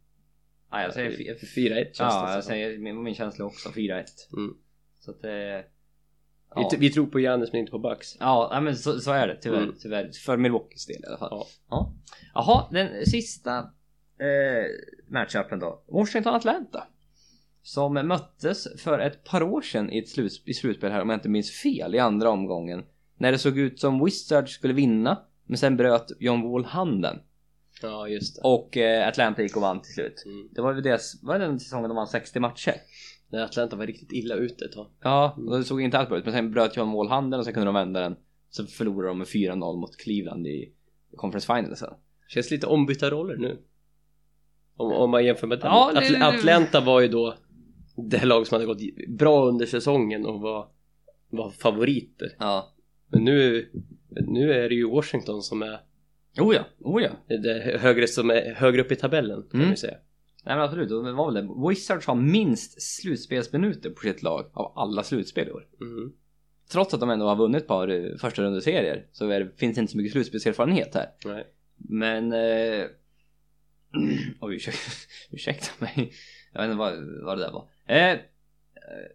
[0.72, 2.50] Ja, jag säger fi- 4-1 känns Ja, det jag som.
[2.50, 4.04] säger min, min känsla också 4-1.
[4.34, 4.58] Mm.
[5.00, 5.66] Så att det...
[6.56, 8.18] Vi, Ja, vi tror på Giannis men inte på Bucks.
[8.20, 9.76] ja men så, så är det tyvärr, Mm.
[9.80, 10.12] tyvärr.
[10.26, 11.30] För Milwaukees del i alla fall.
[11.32, 11.48] Ja.
[11.70, 11.94] Ja.
[12.34, 13.58] Jaha, den sista
[14.20, 14.66] eh,
[15.08, 15.84] matchupen då.
[15.88, 16.84] Washington-Atlanta.
[17.62, 21.30] Som möttes för ett par år sedan i, ett i slutspel här om jag inte
[21.30, 22.86] minns fel i andra omgången.
[23.18, 25.22] När det såg ut som Wizards skulle vinna.
[25.46, 27.20] Men sen bröt John Wall handen.
[27.82, 28.42] Ja, just det.
[28.44, 30.24] Och eh, Atlanta gick och vann till slut.
[30.26, 30.48] Mm.
[30.52, 32.74] Det var ju deras, var det den säsongen de vann 60 matcher?
[33.30, 34.88] När Atlanta var riktigt illa ute ett tag.
[35.02, 36.26] Ja, och det såg inte alls bra ut.
[36.26, 38.16] Men sen bröt John Wall handen och sen kunde de vända den.
[38.50, 40.74] Så förlorade de med 4-0 mot Cleveland i
[41.16, 41.80] Conference Finals.
[41.80, 41.94] sen.
[42.28, 43.58] Känns lite ombytta roller nu.
[44.78, 45.60] Om, om man jämför med.
[45.64, 47.36] Ja, det- Atl- Atlanta var ju då
[48.10, 50.68] det lag som hade gått bra under säsongen och var,
[51.30, 52.36] var favoriter.
[52.40, 52.74] Ja.
[53.08, 53.70] Men nu,
[54.10, 55.80] nu är det ju Washington som är
[56.40, 57.38] Oh ja, oh ja.
[57.38, 59.72] det högre, som är högre upp i tabellen kan Mm.
[59.72, 59.98] vi säga.
[60.46, 61.70] Nej men absolut, det var väl det.
[61.70, 65.68] Wizards har minst slutspelsminuter på sitt lag av alla slutspel i år.
[65.82, 66.12] Mm.
[66.72, 69.82] Trots att de ändå har vunnit ett par eh, första rundeserier så är finns det
[69.82, 71.10] inte så mycket slutspelserfarenhet här.
[71.26, 71.48] Nej.
[71.78, 72.34] Men...
[72.34, 72.86] Eh,
[74.42, 74.80] oj, ursäkta,
[75.32, 76.12] ursäkta mig.
[76.54, 76.94] Jag vet inte vad,
[77.26, 77.68] vad det där var.
[77.86, 78.18] Eh,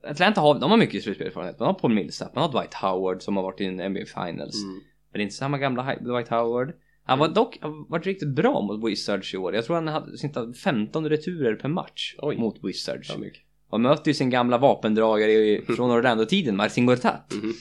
[0.03, 1.59] Atlanta har, de har mycket slutspelserfarenhet.
[1.59, 4.63] Man har Paul Millsap, man har Dwight Howard som har varit i en NBA Finals.
[4.65, 4.75] Mm.
[4.75, 6.73] Men det är inte samma gamla Dwight Howard.
[7.05, 9.55] Han var dock han varit riktigt bra mot Wizards i år.
[9.55, 12.37] Jag tror han hade snittat 15 returer per match Oj.
[12.39, 13.11] mot Wizards.
[13.19, 13.25] Ja.
[13.69, 17.33] Och möter ju sin gamla vapendragare i- från Orlando-tiden, Marcin Gortat.
[17.35, 17.53] Mhm.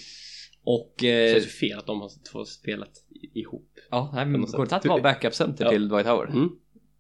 [0.64, 0.94] Och...
[1.00, 2.92] Det Eh, känns ju fel att de har två spelat
[3.34, 3.70] ihop.
[3.92, 4.42] ja, nej, men.
[4.42, 5.70] Gortat var backup-center Ja.
[5.72, 6.30] till Dwight Howard.
[6.30, 6.50] Mm.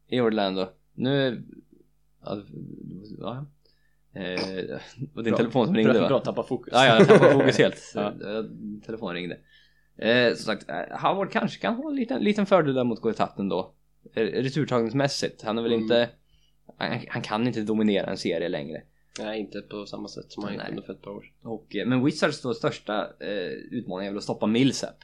[0.07, 0.67] i Orlando.
[0.95, 1.43] Nu...
[2.23, 2.37] Ja,
[3.19, 3.45] ja.
[4.13, 4.79] Eh,
[5.15, 5.37] och din Bra.
[5.37, 6.07] telefon som ringde Bra, va?
[6.07, 6.73] bra tappa fokus.
[6.73, 7.75] Ja, ja, jag tappade fokus helt.
[7.95, 8.07] Ja.
[8.07, 8.43] Eh,
[8.85, 9.37] Telefon ringde.
[9.97, 13.39] Eh, som sagt, eh, Howard kanske kan ha en liten, liten fördel där mot Goetat
[13.39, 13.73] ändå.
[14.13, 15.41] Eh, Returtagningsmässigt.
[15.41, 15.83] Han är väl Mm.
[15.83, 16.09] inte...
[16.77, 18.81] Han, han kan inte dominera en serie längre.
[19.19, 21.25] Nej, inte på samma sätt som han gjorde för ett par år.
[21.43, 24.95] Och, men Wizards då största eh, utmaning är väl att stoppa Millsap.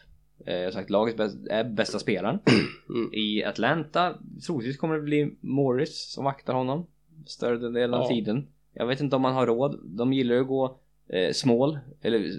[0.46, 2.40] Eh, sagt, laget är bästa spelaren.
[2.90, 3.14] Mm.
[3.14, 4.16] I Atlanta
[4.48, 6.88] troligtvis kommer det bli Morris som vaktar honom
[7.26, 8.08] större delen av Ja.
[8.10, 8.48] tiden.
[8.80, 9.80] Jag vet inte om man har råd.
[9.84, 12.32] De gillar ju att gå eh, small, eller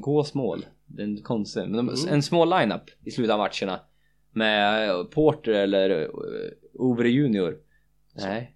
[0.00, 0.66] gå small.
[0.86, 2.14] Det är en konstig, men de, Mm.
[2.14, 3.80] en small lineup i slutet av matcherna
[4.32, 6.08] med eh, Porter eller uh,
[6.74, 7.56] Ovre Junior
[8.16, 8.54] Nej.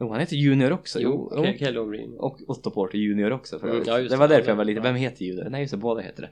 [0.00, 1.00] Jo, han heter Junior också.
[1.00, 1.42] Jo, jo.
[1.42, 2.16] Ke- Kelly O'Brien.
[2.16, 4.16] Och Otto Porter Junior också för Mm, ja, det det.
[4.16, 5.48] var därför Ja, jag var lite, vem heter Junior?
[5.50, 6.30] Nej just det, båda heter det.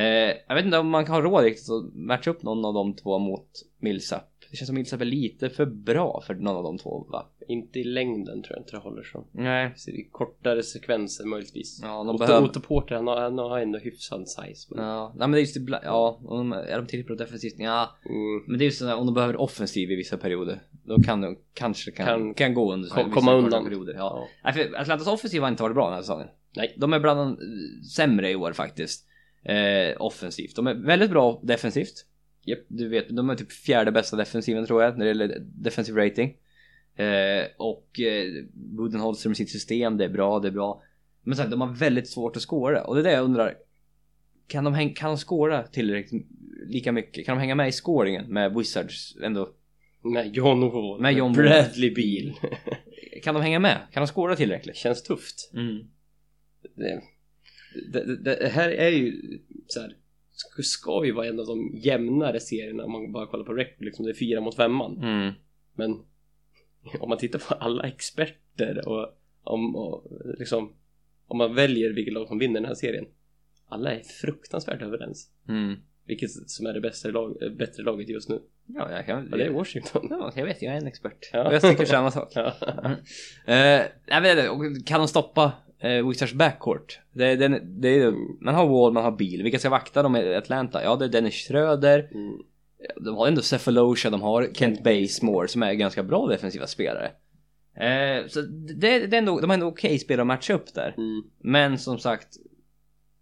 [0.00, 2.74] Eh, jag vet inte om man kan ha råd riktigt att matcha upp någon av
[2.74, 3.48] de två mot
[3.80, 4.22] Millsap.
[4.52, 7.26] Det känns som Millsap är lite för bra för någon av de två va?
[7.48, 9.24] Inte i längden tror jag inte det håller så.
[9.32, 9.72] Nej.
[9.76, 11.80] Så är kortare sekvenser möjligtvis.
[11.82, 12.48] Ja, de behöver...
[12.48, 14.74] Otto Porter han har, han har ändå hyfsad size.
[14.74, 17.54] Men, Ja, nej men det är just ibland, ja, de, är de tillräckligt bra defensivt?
[17.58, 20.62] Ja, mm, men det är ju sådär om de behöver offensiv i vissa perioder.
[20.84, 23.64] Då kan de kanske kan, kan, Kan gå under kom- komma undan.
[23.64, 23.94] Perioder.
[23.94, 23.98] Ja.
[24.00, 24.28] ja.
[24.44, 26.28] Nej, för Atlantas offensiv har inte varit bra den här säsongen.
[26.56, 26.74] Nej.
[26.78, 29.06] De är bland de eh, sämre i år faktiskt.
[29.44, 30.56] Eh, offensivt.
[30.56, 32.06] De är väldigt bra defensivt.
[32.44, 32.58] Japp.
[32.68, 36.36] Du vet, de är typ fjärde bästa defensiven tror jag när det gäller defensive rating.
[36.96, 40.82] Eh, och eh, Budenholzer med sitt system, det är bra, det är bra.
[41.22, 43.54] Men sagt, de har väldigt svårt att skåra och det är det jag undrar.
[44.46, 46.26] Kan de, häng, kan de skåra tillräckligt
[46.66, 47.26] lika mycket?
[47.26, 49.48] Kan de hänga med i scoringen med Wizards ändå?
[50.02, 51.00] Med John Wall.
[51.00, 51.32] Med John.
[51.32, 52.32] Bradley Beal.
[53.22, 53.78] Kan de hänga med?
[53.92, 54.76] Kan de skåra tillräckligt?
[54.76, 55.50] Känns tufft.
[55.54, 55.78] Mm.
[56.76, 57.02] Det,
[57.92, 59.96] det, det, det här är ju så här.
[60.32, 63.84] Ska, ska ju vara en av de jämnare serierna om man bara kollar på record.
[63.84, 64.98] Liksom det är fyra mot femman.
[65.02, 65.32] Mm.
[65.74, 65.90] Men
[67.00, 70.06] om man tittar på alla experter och om, och
[70.38, 70.72] liksom,
[71.26, 73.06] om man väljer vilket lag som vinner den här serien.
[73.66, 75.30] Alla är fruktansvärt överens.
[75.48, 75.76] Mm.
[76.06, 78.42] Vilket som är det bästa lag, bättre laget just nu.
[78.66, 79.28] Ja, jag kan...
[79.30, 80.06] Ja, det är Washington.
[80.10, 81.30] Ja, jag vet, jag är en expert.
[81.32, 81.46] Ja.
[81.46, 82.32] Och jag tycker samma sak.
[82.34, 83.84] Ja.
[84.06, 85.52] Jag vet inte, och kan de stoppa
[85.82, 87.00] eh, Wizards backcourt?
[87.12, 88.12] Det, det, det är,
[88.44, 89.42] man har Wall, man har Beal.
[89.42, 90.82] Vilka ska vakta dem i Atlanta?
[90.82, 92.10] Ja, det är Dennis Schröder.
[92.14, 92.38] Mm.
[93.04, 97.10] De har ändå Cephalosha, de har Kent Bazemore som är ganska bra defensiva spelare.
[97.76, 100.94] Eh, så det, det är ändå, de har ändå okej spelare att matcha upp där.
[100.98, 101.22] Mm.
[101.38, 102.28] Men som sagt,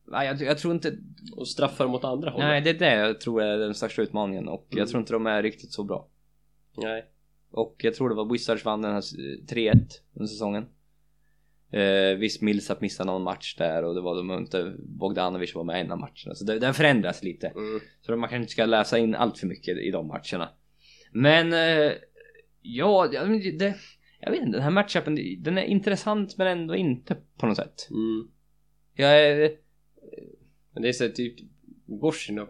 [0.07, 0.97] nej, jag, jag tror inte...
[1.37, 2.49] Och straffar mot andra hållet.
[2.49, 4.89] Nej, det är det jag tror är den största utmaningen och jag Mm.
[4.89, 6.09] tror inte de är riktigt så bra.
[6.77, 7.05] Nej.
[7.53, 9.73] Och jag tror det var Wizards vann den här eh, 3-1
[10.15, 10.67] under säsongen.
[11.73, 15.81] Eh, visst Millsap missade någon match där och det var de inte Bogdanovic var med
[15.81, 16.35] en av matcherna.
[16.35, 17.47] Så det, den förändras lite.
[17.49, 17.81] Mm.
[18.01, 20.49] Så man kanske inte ska läsa in allt för mycket i de matcherna.
[21.13, 21.93] Men eh,
[22.63, 23.75] ja, det,
[24.21, 27.89] jag vet inte, den här matchupen den är intressant men ändå inte på något sätt.
[27.91, 28.29] Mm.
[28.95, 29.51] Jag är,
[30.75, 31.35] Men det är så typ
[32.03, 32.47] Washington,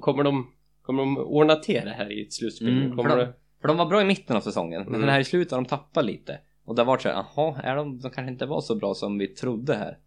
[0.00, 0.52] kommer de
[0.82, 2.68] Kommer de ordna till det här i ett slutspel?
[2.68, 5.00] Mm, kommer för de- för de var bra i mitten av säsongen, men Mm.
[5.00, 6.38] den här i slutet har de tappat lite.
[6.64, 9.18] Och det har varit såhär, jaha, är de, de kanske inte var så bra som
[9.18, 9.98] vi trodde här.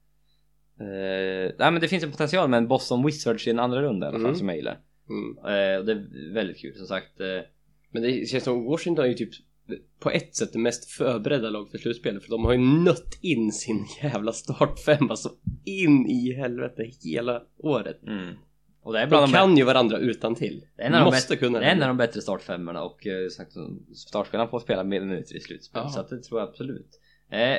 [0.81, 4.05] Uh, nej men det finns en potential med en Boston Wizards i en andra runda
[4.05, 4.35] i alla fall Mm.
[4.35, 4.79] som jag gillar.
[5.09, 5.37] Mm.
[5.79, 7.19] Och det är väldigt kul som sagt.
[7.19, 7.27] eh,
[7.91, 9.29] Men det känns som Washington är ju typ
[9.99, 13.51] på ett sätt det mest förberedda lag för slutspelet för de har ju nött in
[13.51, 15.29] sin jävla startfem alltså
[15.65, 18.03] in i helvete hela året.
[18.07, 18.33] mm.
[18.85, 20.65] Och det är bland De de, kan ju varandra utan till.
[20.75, 23.07] det är en av de Måste kunna det är en av de bättre startfemmorna och
[23.07, 23.51] eh, sagt,
[23.95, 25.81] startspelarna får spela minuter i slutspel.
[25.85, 25.89] Ja.
[25.89, 26.99] Så att det tror jag absolut.
[27.29, 27.57] Eh,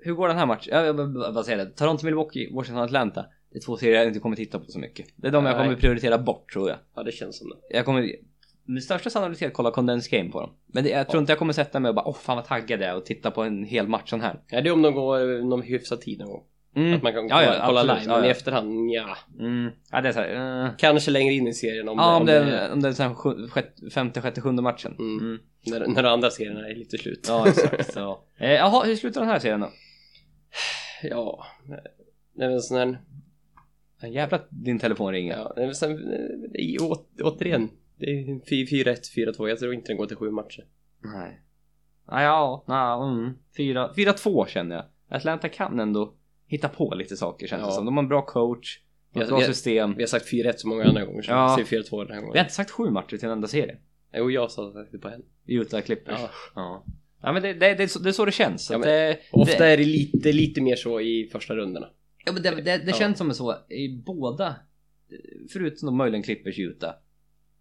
[0.00, 0.74] hur går den här matchen?
[0.74, 1.70] Jag, jag, vad säger det?
[1.70, 3.26] Toronto, Milwaukee, Washington, Atlanta.
[3.52, 5.06] Det är två serier jag inte kommer titta på så mycket.
[5.16, 5.64] Det är de jag Nej.
[5.64, 6.78] kommer prioritera bort tror jag.
[6.96, 7.76] Ja det känns som det.
[7.76, 8.16] Jag kommer
[8.64, 10.50] med största sannolikhet kolla condensed game på dem.
[10.66, 12.80] Men det, jag tror inte jag kommer sätta mig och bara åh fan vad taggad
[12.80, 14.40] jag är och titta på en hel match sån här.
[14.48, 16.44] Ja det är om de går någon hyfsad tid någon gång.
[16.76, 16.94] Mm.
[16.94, 18.02] Att man kan Ja, kolla, ja, kolla absolut.
[18.02, 18.16] live.
[18.16, 19.16] Men i efterhand, ja.
[19.38, 19.70] Mm.
[19.90, 20.70] Ja det är såhär, uh...
[20.78, 23.48] Kanske längre in i serien om Ja om det om är, om det är sju-
[23.48, 24.96] sjätte, femte, sjätte, sjunde matchen.
[24.98, 25.18] Mm.
[25.18, 25.38] Mm.
[25.66, 27.24] när, när de andra serierna är lite slut.
[27.28, 27.92] Ja exakt.
[27.92, 28.18] så.
[28.38, 29.70] Eh, Jaha, hur slutar den här serien då?
[31.02, 31.46] Ja.
[32.34, 32.98] Det är väl sån här...
[34.08, 35.36] Jävlar att din telefon ringer.
[35.36, 37.70] Ja, det är väl ju å, återigen.
[37.96, 39.48] Det är 4-1, 4-2.
[39.48, 40.64] Jag tror inte den går till sju matcher.
[41.00, 41.40] Nej.
[42.06, 43.34] Ja, ja, ja mm.
[43.56, 44.84] 4 4-2 känner jag.
[45.16, 46.14] Atlanta kan ändå
[46.52, 47.72] hitta på lite saker känns det Ja.
[47.72, 47.84] som.
[47.84, 48.78] De har en bra coach,
[49.14, 49.94] ett bra jag- system.
[49.96, 51.56] Vi har sagt 4-1 så många andra gånger så Ja.
[51.58, 52.40] vi säger 4-2 den här Vi har gången.
[52.44, 53.76] inte sagt sju matcher till en enda serie.
[54.14, 55.22] Jo, jag sa faktiskt på en.
[55.46, 56.20] Utah Clippers.
[56.20, 56.30] Ja.
[56.54, 56.84] Ja.
[57.22, 58.70] Ja men det, det, det, är så, det är så det känns.
[58.70, 61.88] Ja, men det, Ofta det, är det lite, lite mer så i första rundorna.
[62.24, 64.54] ja, men det, det, det känns som så i båda,
[65.52, 66.94] förutom då möjligen Clippers Utah.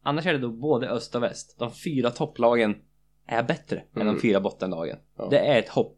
[0.04, 1.56] Annars är det då både öst och väst.
[1.60, 2.76] De fyra topplagen
[3.28, 4.14] är bättre än Mm.
[4.16, 4.98] de fyra bottenlagen.
[5.30, 5.98] Det är ett hopp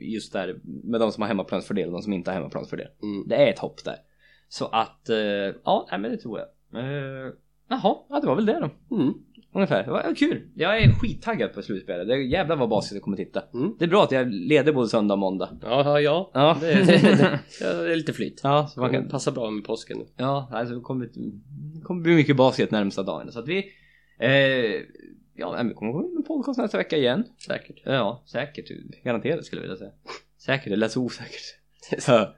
[0.00, 2.88] just där med de som har hemmaplansfördel och de som inte har hemmaplansfördel.
[3.02, 3.28] Mm.
[3.28, 3.96] Det är ett hopp där.
[4.48, 5.16] Så att, eh,
[5.64, 6.48] ja, nej, men det tror jag.
[6.82, 7.32] Uh,
[7.68, 8.96] jaha, ja, det var väl det då.
[8.96, 9.14] Mm.
[9.52, 9.84] Ungefär.
[9.84, 10.42] Det var kul.
[10.54, 12.08] Jag är skittaggad på slutspelet.
[12.08, 13.42] Det är jävlar vad basket jag kommer titta.
[13.54, 13.76] Mm.
[13.78, 15.48] Det är bra att jag leder både söndag och måndag.
[15.62, 16.30] Ja, ja.
[16.34, 16.56] Ja.
[16.60, 18.40] Det, det, det, är lite flyt.
[18.42, 19.08] Ja, så man kan...
[19.08, 20.06] passar bra med påsken nu.
[20.16, 21.08] Ja, alltså det kommer,
[21.74, 23.32] det kommer bli mycket basket närmsta dagen.
[23.32, 23.58] Så att vi...
[24.18, 24.82] Eh,
[25.40, 27.24] ja, vi kommer med podcast nästa vecka igen.
[27.46, 27.76] Säkert.
[27.84, 28.68] Ja, säkert.
[29.04, 29.92] Garanterat skulle jag vilja säga.
[30.38, 31.56] Säkert, det lät så osäkert.
[31.98, 32.28] Så,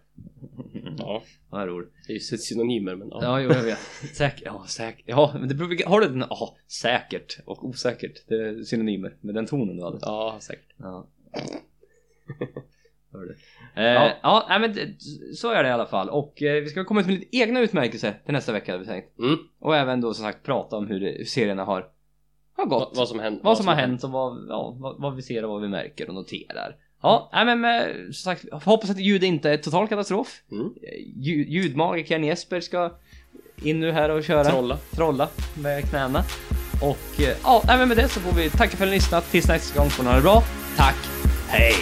[0.98, 1.92] Ja, Vad roligt.
[2.06, 3.18] det är ju synonymer men ja.
[3.22, 3.78] Ja, jo, jag vet.
[4.14, 4.42] Säkert.
[4.44, 5.04] Ja, säkert.
[5.06, 6.24] Ja, men det beror Har du den?
[6.30, 8.28] Ja, säkert och osäkert.
[8.28, 9.98] Det är synonymer med den tonen du hade.
[10.02, 10.74] Ja, säkert.
[10.76, 11.06] Ja.
[13.12, 13.36] Hör du.
[13.76, 14.88] Eh, ja, ja nej, men det,
[15.36, 16.08] så är det i alla fall.
[16.10, 18.90] Och eh, vi ska komma ut med lite egna utmärkelser till nästa vecka hade vi
[18.90, 19.18] tänkt.
[19.18, 19.36] Mm.
[19.60, 21.88] Och även då som sagt prata om hur, det, hur serierna har,
[22.62, 22.88] har gått.
[22.88, 23.40] Vad, vad som hänt.
[23.42, 26.08] vad som har hänt och vad, ja, vad, vad vi ser och vad vi märker
[26.08, 26.76] och noterar.
[27.02, 30.42] Ja, nej, men med, som sagt, hoppas att ljudet inte är total katastrof.
[30.52, 30.66] Mm.
[30.66, 30.72] Eh,
[31.16, 32.92] Ljud, ljudmagikern Jesper ska
[33.62, 34.44] in nu här och köra.
[34.44, 34.78] Trolla.
[34.90, 35.28] trolla
[35.62, 36.24] med knäna.
[36.82, 39.30] Och eh, ja, nej, men med det så får vi tacka för att ni lyssnat.
[39.30, 40.42] Tills nästa gång får ni ha det bra.
[40.76, 40.96] Tack,
[41.48, 41.74] hej!